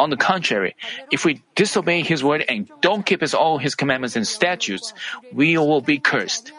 On 0.00 0.10
the 0.10 0.16
contrary, 0.16 0.74
if 1.12 1.24
we 1.24 1.40
disobey 1.54 2.02
His 2.02 2.24
word 2.24 2.44
and 2.48 2.68
don't 2.80 3.06
keep 3.06 3.20
His 3.20 3.34
all 3.34 3.58
His 3.58 3.76
commandments 3.76 4.16
and 4.16 4.26
statutes, 4.26 4.92
we 5.32 5.56
will 5.56 5.80
be 5.80 6.00
cursed. 6.00 6.50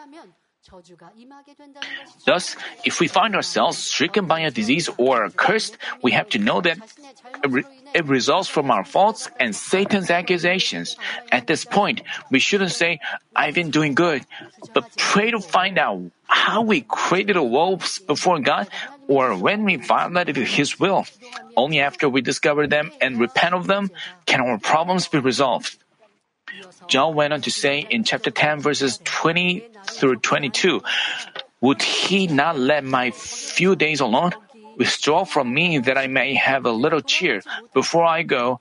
Thus, 2.26 2.56
if 2.84 3.00
we 3.00 3.08
find 3.08 3.34
ourselves 3.34 3.78
stricken 3.78 4.26
by 4.26 4.40
a 4.40 4.50
disease 4.50 4.88
or 4.96 5.28
cursed, 5.30 5.76
we 6.02 6.12
have 6.12 6.28
to 6.30 6.38
know 6.38 6.60
that 6.60 6.78
it 7.94 8.06
results 8.06 8.48
from 8.48 8.70
our 8.70 8.84
faults 8.84 9.28
and 9.38 9.54
Satan's 9.54 10.10
accusations. 10.10 10.96
At 11.32 11.46
this 11.46 11.64
point, 11.64 12.02
we 12.30 12.38
shouldn't 12.38 12.72
say, 12.72 13.00
I've 13.34 13.54
been 13.54 13.70
doing 13.70 13.94
good, 13.94 14.24
but 14.72 14.88
pray 14.96 15.30
to 15.30 15.40
find 15.40 15.78
out 15.78 16.02
how 16.26 16.62
we 16.62 16.82
created 16.82 17.36
a 17.36 17.42
wolves 17.42 17.98
before 17.98 18.38
God 18.38 18.68
or 19.08 19.36
when 19.36 19.64
we 19.64 19.76
violated 19.76 20.36
His 20.36 20.78
will. 20.78 21.04
Only 21.56 21.80
after 21.80 22.08
we 22.08 22.20
discover 22.20 22.66
them 22.66 22.92
and 23.00 23.18
repent 23.18 23.54
of 23.54 23.66
them 23.66 23.90
can 24.26 24.40
our 24.40 24.58
problems 24.58 25.08
be 25.08 25.18
resolved. 25.18 25.76
Job 26.88 27.14
went 27.14 27.32
on 27.32 27.40
to 27.42 27.50
say 27.50 27.86
in 27.88 28.04
chapter 28.04 28.30
10, 28.30 28.60
verses 28.60 29.00
20 29.04 29.68
through 29.84 30.16
22, 30.16 30.82
Would 31.60 31.82
he 31.82 32.26
not 32.26 32.58
let 32.58 32.84
my 32.84 33.10
few 33.10 33.76
days 33.76 34.00
alone? 34.00 34.32
Withdraw 34.76 35.24
from 35.24 35.52
me 35.52 35.78
that 35.78 35.98
I 35.98 36.06
may 36.06 36.34
have 36.34 36.64
a 36.64 36.72
little 36.72 37.00
cheer 37.00 37.42
before 37.74 38.04
I 38.04 38.22
go, 38.22 38.60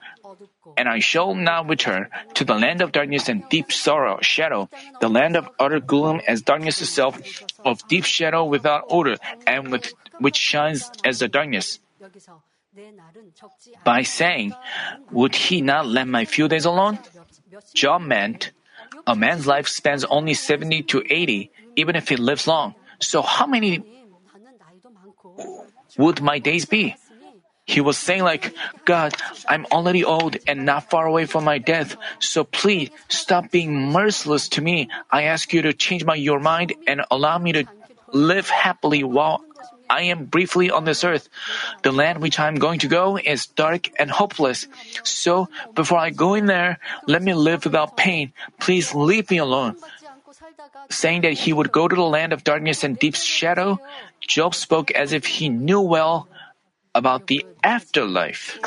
and 0.76 0.90
I 0.90 1.00
shall 1.00 1.34
not 1.34 1.68
return 1.70 2.10
to 2.36 2.44
the 2.44 2.56
land 2.56 2.82
of 2.82 2.92
darkness 2.92 3.30
and 3.30 3.48
deep 3.50 3.72
sorrow, 3.72 4.20
shadow, 4.22 4.70
the 5.00 5.10
land 5.10 5.36
of 5.36 5.50
utter 5.60 5.80
gloom 5.80 6.22
as 6.28 6.42
darkness 6.42 6.82
itself, 6.82 7.20
of 7.64 7.88
deep 7.88 8.04
shadow 8.04 8.44
without 8.46 8.84
order, 8.88 9.18
and 9.48 9.72
with, 9.72 9.94
which 10.20 10.36
shines 10.36 10.92
as 11.04 11.20
the 11.20 11.28
darkness. 11.28 11.80
By 13.84 14.04
saying, 14.04 14.54
Would 15.12 15.36
he 15.36 15.62
not 15.62 15.88
let 15.88 16.08
my 16.08 16.26
few 16.26 16.48
days 16.48 16.66
alone? 16.66 17.00
Job 17.74 18.02
meant 18.02 18.52
a 19.08 19.16
man's 19.16 19.48
life 19.48 19.68
spans 19.68 20.04
only 20.06 20.34
70 20.34 20.84
to 20.84 21.04
80, 21.10 21.52
even 21.76 21.96
if 21.96 22.10
he 22.10 22.16
lives 22.16 22.48
long. 22.48 22.76
So 23.00 23.22
how 23.22 23.48
many 23.48 23.84
would 25.98 26.22
my 26.22 26.40
days 26.40 26.66
be? 26.66 26.96
He 27.66 27.82
was 27.82 27.98
saying 27.98 28.24
like, 28.24 28.56
God, 28.86 29.14
I'm 29.48 29.66
already 29.72 30.04
old 30.04 30.38
and 30.48 30.66
not 30.66 30.90
far 30.90 31.06
away 31.06 31.26
from 31.26 31.44
my 31.44 31.60
death. 31.60 31.96
So 32.18 32.44
please 32.44 32.90
stop 33.10 33.52
being 33.52 33.92
merciless 33.92 34.50
to 34.58 34.62
me. 34.62 34.90
I 35.12 35.30
ask 35.30 35.54
you 35.54 35.62
to 35.62 35.74
change 35.74 36.04
my, 36.04 36.16
your 36.16 36.40
mind 36.40 36.74
and 36.88 37.06
allow 37.12 37.38
me 37.38 37.54
to 37.54 37.66
live 38.12 38.50
happily 38.50 39.04
while 39.04 39.46
I 39.90 40.04
am 40.14 40.26
briefly 40.26 40.70
on 40.70 40.86
this 40.86 41.04
earth. 41.04 41.28
The 41.82 41.92
land 41.92 42.22
which 42.22 42.40
I 42.40 42.48
am 42.48 42.56
going 42.56 42.80
to 42.80 42.88
go 42.88 43.18
is 43.18 43.48
dark 43.48 43.90
and 43.98 44.12
hopeless. 44.12 44.68
So 45.04 45.50
before 45.74 45.98
I 45.98 46.12
go 46.12 46.36
in 46.36 46.46
there, 46.46 46.78
let 47.08 47.24
me 47.24 47.34
live 47.34 47.66
without 47.66 47.98
pain. 47.98 48.32
Please 48.60 48.94
leave 48.94 49.30
me 49.30 49.38
alone. 49.38 49.76
Saying 50.90 51.22
that 51.22 51.34
he 51.34 51.54
would 51.54 51.72
go 51.72 51.88
to 51.88 51.96
the 51.96 52.06
land 52.06 52.34
of 52.34 52.44
darkness 52.44 52.84
and 52.84 52.98
deep 53.00 53.16
shadow, 53.16 53.80
Job 54.22 54.54
spoke 54.54 54.92
as 54.92 55.12
if 55.12 55.26
he 55.26 55.50
knew 55.50 55.82
well 55.82 56.28
about 56.94 57.28
the 57.28 57.46
afterlife. 57.64 58.60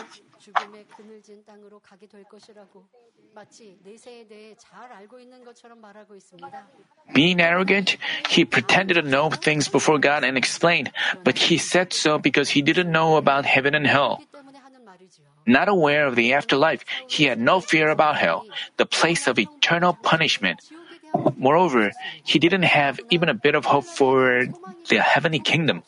죽음의 1.32 1.32
그늘진 1.32 1.44
땅으로 1.46 1.80
가게 1.80 2.06
될 2.06 2.24
것이라고 2.26 2.86
마치 3.34 3.78
내세에 3.84 4.28
대해 4.28 4.56
잘 4.58 4.92
알고 4.92 5.20
있는 5.20 5.44
것처럼 5.44 5.80
말하고 5.80 6.16
있습니다. 6.16 6.68
Being 7.16 7.42
arrogant, 7.42 7.98
he 8.30 8.44
pretended 8.44 9.02
to 9.02 9.10
know 9.10 9.30
things 9.30 9.72
before 9.72 10.00
God 10.00 10.26
and 10.26 10.38
explained, 10.38 10.92
but 11.24 11.38
he 11.40 11.58
said 11.58 11.94
so 11.94 12.20
because 12.20 12.52
he 12.52 12.62
didn't 12.62 12.92
know 12.92 13.16
about 13.18 13.48
heaven 13.48 13.74
and 13.74 13.88
hell. 13.88 14.20
이 14.20 14.26
때문에 14.32 14.60
하는 14.60 14.84
말이지요. 14.84 15.26
Not 15.48 15.70
aware 15.70 16.06
of 16.08 16.16
the 16.16 16.34
afterlife, 16.34 16.84
he 17.08 17.26
had 17.26 17.40
no 17.40 17.60
fear 17.60 17.90
about 17.90 18.20
hell, 18.20 18.44
the 18.76 18.86
place 18.86 19.30
of 19.30 19.40
eternal 19.40 19.96
punishment. 20.04 20.60
지옥에 20.62 21.00
대한 21.00 21.34
Moreover, 21.40 21.92
he 22.24 22.38
didn't 22.38 22.68
have 22.68 23.00
even 23.10 23.30
a 23.30 23.34
bit 23.34 23.56
of 23.56 23.66
hope 23.66 23.88
for 23.88 24.46
the 24.90 25.00
heavenly 25.00 25.40
kingdom. 25.40 25.84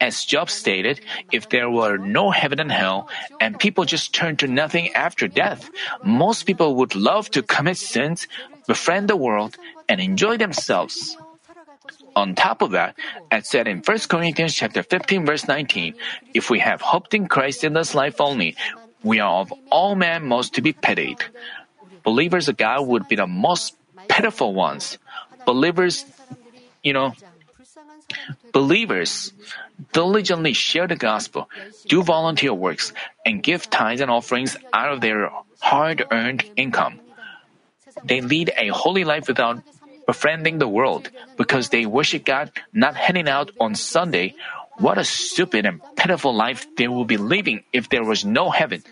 As 0.00 0.24
Job 0.24 0.48
stated, 0.48 1.00
if 1.32 1.48
there 1.48 1.68
were 1.68 1.98
no 1.98 2.30
heaven 2.30 2.60
and 2.60 2.70
hell, 2.70 3.08
and 3.40 3.58
people 3.58 3.84
just 3.84 4.14
turned 4.14 4.38
to 4.38 4.46
nothing 4.46 4.94
after 4.94 5.26
death, 5.26 5.70
most 6.04 6.44
people 6.46 6.76
would 6.76 6.94
love 6.94 7.30
to 7.32 7.42
commit 7.42 7.76
sins, 7.76 8.28
befriend 8.68 9.08
the 9.08 9.16
world, 9.16 9.58
and 9.88 10.00
enjoy 10.00 10.36
themselves. 10.36 11.16
On 12.14 12.34
top 12.34 12.62
of 12.62 12.72
that, 12.72 12.94
as 13.30 13.48
said 13.48 13.66
in 13.66 13.82
1 13.82 13.98
Corinthians 14.08 14.54
chapter 14.54 14.82
15 14.82 15.26
verse 15.26 15.48
19, 15.48 15.94
if 16.34 16.50
we 16.50 16.58
have 16.60 16.80
hoped 16.80 17.14
in 17.14 17.26
Christ 17.26 17.64
in 17.64 17.72
this 17.72 17.94
life 17.94 18.20
only, 18.20 18.56
we 19.02 19.20
are 19.20 19.40
of 19.40 19.52
all 19.70 19.94
men 19.94 20.26
most 20.26 20.54
to 20.54 20.62
be 20.62 20.72
pitied. 20.72 21.18
Believers 22.04 22.48
of 22.48 22.56
God 22.56 22.86
would 22.86 23.08
be 23.08 23.16
the 23.16 23.26
most 23.26 23.74
pitiful 24.08 24.54
ones. 24.54 24.98
Believers, 25.44 26.04
you 26.82 26.92
know, 26.92 27.14
believers 28.52 29.32
diligently 29.92 30.52
share 30.52 30.86
the 30.86 30.96
gospel, 30.96 31.48
do 31.86 32.02
volunteer 32.02 32.52
works, 32.54 32.92
and 33.24 33.42
give 33.42 33.70
tithes 33.70 34.00
and 34.00 34.10
offerings 34.10 34.56
out 34.72 34.92
of 34.92 35.00
their 35.00 35.30
hard-earned 35.60 36.44
income. 36.56 37.00
They 38.04 38.20
lead 38.20 38.52
a 38.56 38.68
holy 38.68 39.04
life 39.04 39.28
without 39.28 39.62
befriending 40.06 40.58
the 40.58 40.68
world 40.68 41.10
because 41.36 41.68
they 41.68 41.84
worship 41.86 42.24
God, 42.24 42.50
not 42.72 42.96
heading 42.96 43.28
out 43.28 43.50
on 43.60 43.74
Sunday. 43.74 44.34
What 44.78 44.98
a 44.98 45.04
stupid 45.04 45.66
and 45.66 45.80
pitiful 45.96 46.34
life 46.34 46.66
they 46.76 46.88
will 46.88 47.04
be 47.04 47.16
living 47.16 47.64
if 47.72 47.88
there 47.88 48.04
was 48.04 48.24
no 48.24 48.50
heaven. 48.50 48.82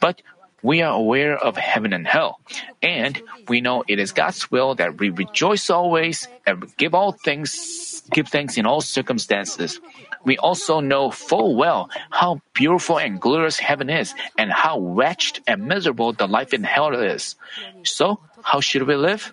But 0.00 0.20
we 0.62 0.82
are 0.82 0.94
aware 0.94 1.36
of 1.36 1.56
heaven 1.56 1.92
and 1.92 2.06
hell, 2.06 2.38
and 2.82 3.20
we 3.48 3.60
know 3.60 3.82
it 3.88 3.98
is 3.98 4.12
God's 4.12 4.50
will 4.50 4.76
that 4.76 4.98
we 4.98 5.10
rejoice 5.10 5.70
always 5.70 6.28
and 6.46 6.70
give 6.76 6.94
all 6.94 7.12
things, 7.12 8.02
give 8.10 8.28
thanks 8.28 8.56
in 8.56 8.66
all 8.66 8.80
circumstances 8.80 9.80
we 10.24 10.38
also 10.38 10.80
know 10.80 11.10
full 11.10 11.56
well 11.56 11.90
how 12.10 12.40
beautiful 12.54 12.98
and 12.98 13.20
glorious 13.20 13.58
heaven 13.58 13.90
is 13.90 14.14
and 14.38 14.52
how 14.52 14.80
wretched 14.80 15.40
and 15.46 15.66
miserable 15.66 16.12
the 16.12 16.26
life 16.26 16.52
in 16.52 16.64
hell 16.64 16.92
is. 16.92 17.36
So, 17.84 18.20
how 18.42 18.60
should 18.60 18.86
we 18.86 18.96
live? 18.96 19.32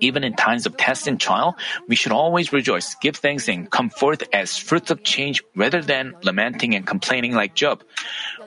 Even 0.00 0.24
in 0.24 0.34
times 0.34 0.66
of 0.66 0.76
test 0.76 1.06
and 1.06 1.20
trial, 1.20 1.56
we 1.86 1.94
should 1.94 2.12
always 2.12 2.52
rejoice, 2.52 2.96
give 2.96 3.16
thanks, 3.16 3.48
and 3.48 3.70
come 3.70 3.90
forth 3.90 4.24
as 4.32 4.58
fruits 4.58 4.90
of 4.90 5.04
change 5.04 5.42
rather 5.54 5.80
than 5.80 6.14
lamenting 6.22 6.74
and 6.74 6.86
complaining 6.86 7.34
like 7.34 7.54
Job. 7.54 7.84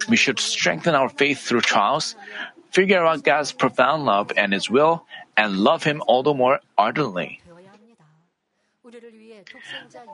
We 0.10 0.18
should 0.18 0.40
strengthen 0.40 0.96
our 0.96 1.08
faith 1.08 1.40
through 1.40 1.62
trials, 1.62 2.16
figure 2.72 3.06
out 3.06 3.24
God's 3.24 3.54
profound 3.54 4.04
love 4.04 4.34
and 4.36 4.52
His 4.52 4.70
will, 4.70 5.06
and 5.38 5.58
love 5.58 5.84
Him 5.84 6.04
all 6.08 6.24
the 6.24 6.34
more 6.34 6.60
ardently. 6.78 7.42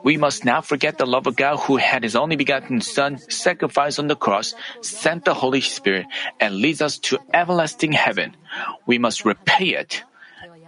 We 0.02 0.16
must 0.16 0.44
not 0.44 0.66
forget 0.66 0.98
the 0.98 1.06
love 1.06 1.26
of 1.26 1.36
God 1.36 1.56
who 1.58 1.76
had 1.76 2.02
his 2.02 2.16
only 2.16 2.36
begotten 2.36 2.80
Son 2.80 3.18
sacrificed 3.18 3.98
on 3.98 4.08
the 4.08 4.16
cross, 4.16 4.54
sent 4.80 5.24
the 5.24 5.34
Holy 5.34 5.60
Spirit, 5.60 6.06
and 6.40 6.56
leads 6.56 6.82
us 6.82 6.98
to 7.10 7.18
everlasting 7.32 7.92
heaven. 7.92 8.36
We 8.86 8.98
must 8.98 9.24
repay 9.24 9.76
it. 9.76 10.02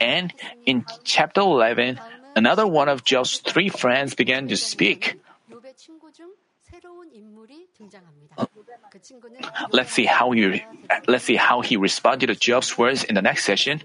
And 0.00 0.32
in 0.64 0.84
chapter 1.04 1.40
11, 1.40 2.00
another 2.34 2.66
one 2.66 2.88
of 2.88 3.04
Job's 3.04 3.38
three 3.38 3.68
friends 3.68 4.14
began 4.14 4.48
to 4.48 4.56
speak. 4.56 5.18
Let's 9.72 9.92
see 9.92 10.04
how 10.04 10.32
you 10.32 10.60
let's 11.06 11.24
see 11.24 11.36
how 11.36 11.60
he 11.60 11.76
responded 11.76 12.26
to 12.28 12.34
Job's 12.34 12.76
words 12.76 13.04
in 13.04 13.14
the 13.14 13.22
next 13.22 13.44
session. 13.44 13.82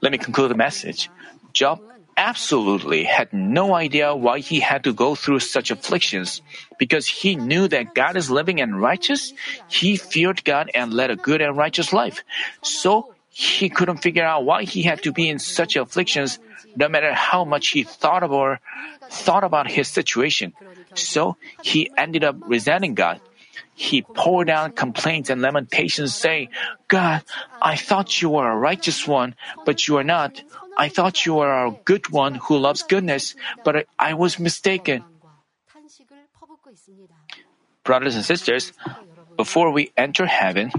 Let 0.00 0.12
me 0.12 0.18
conclude 0.18 0.50
the 0.50 0.56
message. 0.56 1.10
Job 1.52 1.80
absolutely 2.20 3.04
had 3.04 3.32
no 3.32 3.74
idea 3.74 4.14
why 4.14 4.40
he 4.40 4.60
had 4.60 4.84
to 4.84 4.92
go 4.92 5.14
through 5.16 5.40
such 5.40 5.70
afflictions. 5.70 6.42
Because 6.78 7.08
he 7.08 7.34
knew 7.34 7.66
that 7.68 7.94
God 7.94 8.16
is 8.16 8.30
living 8.30 8.60
and 8.60 8.76
righteous, 8.80 9.32
he 9.68 9.96
feared 9.96 10.44
God 10.44 10.70
and 10.74 10.92
led 10.92 11.10
a 11.10 11.16
good 11.16 11.40
and 11.40 11.56
righteous 11.56 11.92
life. 11.92 12.22
So 12.62 13.08
he 13.30 13.70
couldn't 13.70 14.04
figure 14.04 14.24
out 14.24 14.44
why 14.44 14.64
he 14.64 14.82
had 14.82 15.02
to 15.04 15.12
be 15.12 15.28
in 15.28 15.38
such 15.38 15.76
afflictions 15.76 16.38
no 16.76 16.88
matter 16.88 17.12
how 17.14 17.44
much 17.44 17.68
he 17.68 17.82
thought 17.82 18.22
about 18.22 18.58
thought 19.08 19.42
about 19.42 19.66
his 19.70 19.88
situation. 19.88 20.52
So 20.94 21.36
he 21.62 21.90
ended 21.96 22.22
up 22.22 22.36
resenting 22.44 22.94
God. 22.94 23.20
He 23.74 24.02
poured 24.02 24.50
out 24.50 24.76
complaints 24.76 25.30
and 25.30 25.40
lamentations, 25.40 26.14
saying, 26.14 26.48
God, 26.86 27.24
I 27.62 27.76
thought 27.76 28.20
you 28.20 28.30
were 28.30 28.48
a 28.48 28.56
righteous 28.56 29.08
one, 29.08 29.34
but 29.64 29.88
you 29.88 29.96
are 29.96 30.04
not. 30.04 30.42
I 30.76 30.88
thought 30.88 31.26
you 31.26 31.40
are 31.40 31.66
a 31.66 31.76
good 31.84 32.10
one 32.10 32.34
who 32.34 32.58
loves 32.58 32.82
goodness, 32.82 33.34
but 33.64 33.86
I 33.98 34.14
was 34.14 34.38
mistaken. 34.38 35.04
Brothers 37.84 38.14
and 38.14 38.24
sisters, 38.24 38.72
before 39.36 39.70
we 39.72 39.92
enter 39.96 40.26
heaven, 40.26 40.70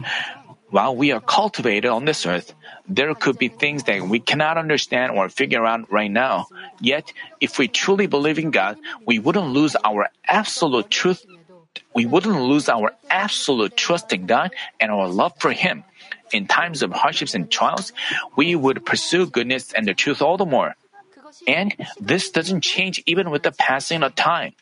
while 0.70 0.96
we 0.96 1.12
are 1.12 1.20
cultivated 1.20 1.90
on 1.90 2.06
this 2.06 2.26
earth, 2.26 2.54
there 2.88 3.14
could 3.14 3.38
be 3.38 3.50
things 3.50 3.84
that 3.84 4.02
we 4.08 4.20
cannot 4.20 4.58
understand 4.58 5.12
or 5.12 5.28
figure 5.28 5.66
out 5.66 5.92
right 5.92 6.12
now. 6.12 6.48
Yet, 6.80 7.12
if 7.42 7.60
we 7.60 7.68
truly 7.68 8.08
believe 8.08 8.40
in 8.40 8.52
God, 8.52 8.78
we 9.06 9.20
wouldn't 9.20 9.52
lose 9.52 9.76
our 9.84 10.10
absolute 10.28 10.90
truth 10.90 11.26
we 11.94 12.06
wouldn't 12.06 12.40
lose 12.42 12.70
our 12.70 12.92
absolute 13.10 13.76
trust 13.76 14.14
in 14.14 14.26
God 14.26 14.52
and 14.80 14.92
our 14.92 15.08
love 15.08 15.34
for 15.40 15.52
Him. 15.52 15.84
In 16.32 16.48
times 16.48 16.82
of 16.82 16.92
hardships 16.92 17.36
and 17.36 17.52
trials, 17.52 17.92
we 18.36 18.56
would 18.56 18.86
pursue 18.86 19.28
goodness 19.28 19.74
and 19.74 19.88
the 19.88 19.94
truth 19.94 20.22
all 20.22 20.38
the 20.38 20.46
more. 20.46 20.76
And 21.48 21.76
this 22.00 22.30
doesn't 22.30 22.62
change 22.62 23.04
even 23.06 23.30
with 23.30 23.44
the 23.44 23.52
passing 23.52 24.04
of 24.04 24.16
time. 24.16 24.54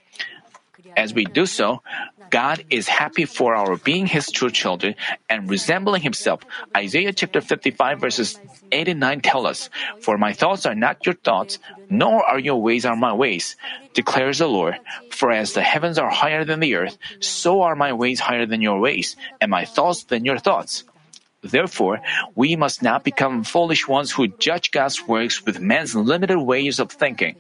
As 0.95 1.13
we 1.13 1.25
do 1.25 1.45
so, 1.45 1.81
God 2.29 2.63
is 2.69 2.87
happy 2.87 3.25
for 3.25 3.55
our 3.55 3.77
being 3.77 4.05
His 4.05 4.31
true 4.31 4.51
children 4.51 4.95
and 5.29 5.49
resembling 5.49 6.01
Himself. 6.01 6.41
Isaiah 6.75 7.13
chapter 7.13 7.41
55 7.41 7.99
verses 7.99 8.39
8 8.71 8.87
and 8.89 8.99
9 8.99 9.21
tell 9.21 9.47
us, 9.47 9.69
For 9.99 10.17
my 10.17 10.33
thoughts 10.33 10.65
are 10.65 10.75
not 10.75 11.05
your 11.05 11.15
thoughts, 11.15 11.59
nor 11.89 12.23
are 12.23 12.39
your 12.39 12.61
ways 12.61 12.85
are 12.85 12.95
my 12.95 13.13
ways, 13.13 13.55
declares 13.93 14.39
the 14.39 14.47
Lord. 14.47 14.77
For 15.09 15.31
as 15.31 15.53
the 15.53 15.61
heavens 15.61 15.97
are 15.97 16.09
higher 16.09 16.45
than 16.45 16.59
the 16.59 16.75
earth, 16.75 16.97
so 17.19 17.61
are 17.61 17.75
my 17.75 17.93
ways 17.93 18.19
higher 18.19 18.45
than 18.45 18.61
your 18.61 18.79
ways, 18.79 19.15
and 19.41 19.49
my 19.49 19.65
thoughts 19.65 20.03
than 20.03 20.25
your 20.25 20.37
thoughts. 20.37 20.83
Therefore, 21.41 22.01
we 22.35 22.55
must 22.55 22.83
not 22.83 23.03
become 23.03 23.43
foolish 23.43 23.87
ones 23.87 24.11
who 24.11 24.27
judge 24.27 24.71
God's 24.71 25.07
works 25.07 25.45
with 25.45 25.59
man's 25.59 25.95
limited 25.95 26.37
ways 26.37 26.79
of 26.79 26.91
thinking. 26.91 27.37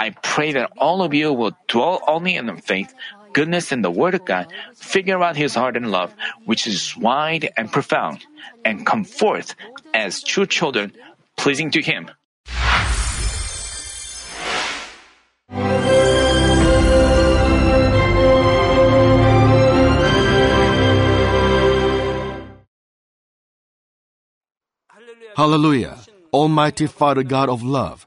I 0.00 0.16
pray 0.22 0.52
that 0.52 0.72
all 0.78 1.02
of 1.02 1.12
you 1.12 1.30
will 1.30 1.52
dwell 1.68 2.00
only 2.08 2.36
in 2.36 2.48
faith, 2.56 2.94
goodness, 3.34 3.70
and 3.70 3.84
the 3.84 3.90
Word 3.90 4.14
of 4.14 4.24
God, 4.24 4.48
figure 4.74 5.22
out 5.22 5.36
His 5.36 5.54
heart 5.54 5.76
and 5.76 5.90
love, 5.90 6.14
which 6.46 6.66
is 6.66 6.96
wide 6.96 7.52
and 7.58 7.70
profound, 7.70 8.24
and 8.64 8.86
come 8.86 9.04
forth 9.04 9.54
as 9.92 10.22
true 10.24 10.46
children, 10.46 10.96
pleasing 11.36 11.70
to 11.72 11.82
Him. 11.82 12.08
Hallelujah! 25.36 25.98
Almighty 26.32 26.86
Father 26.86 27.22
God 27.22 27.50
of 27.50 27.62
love, 27.62 28.06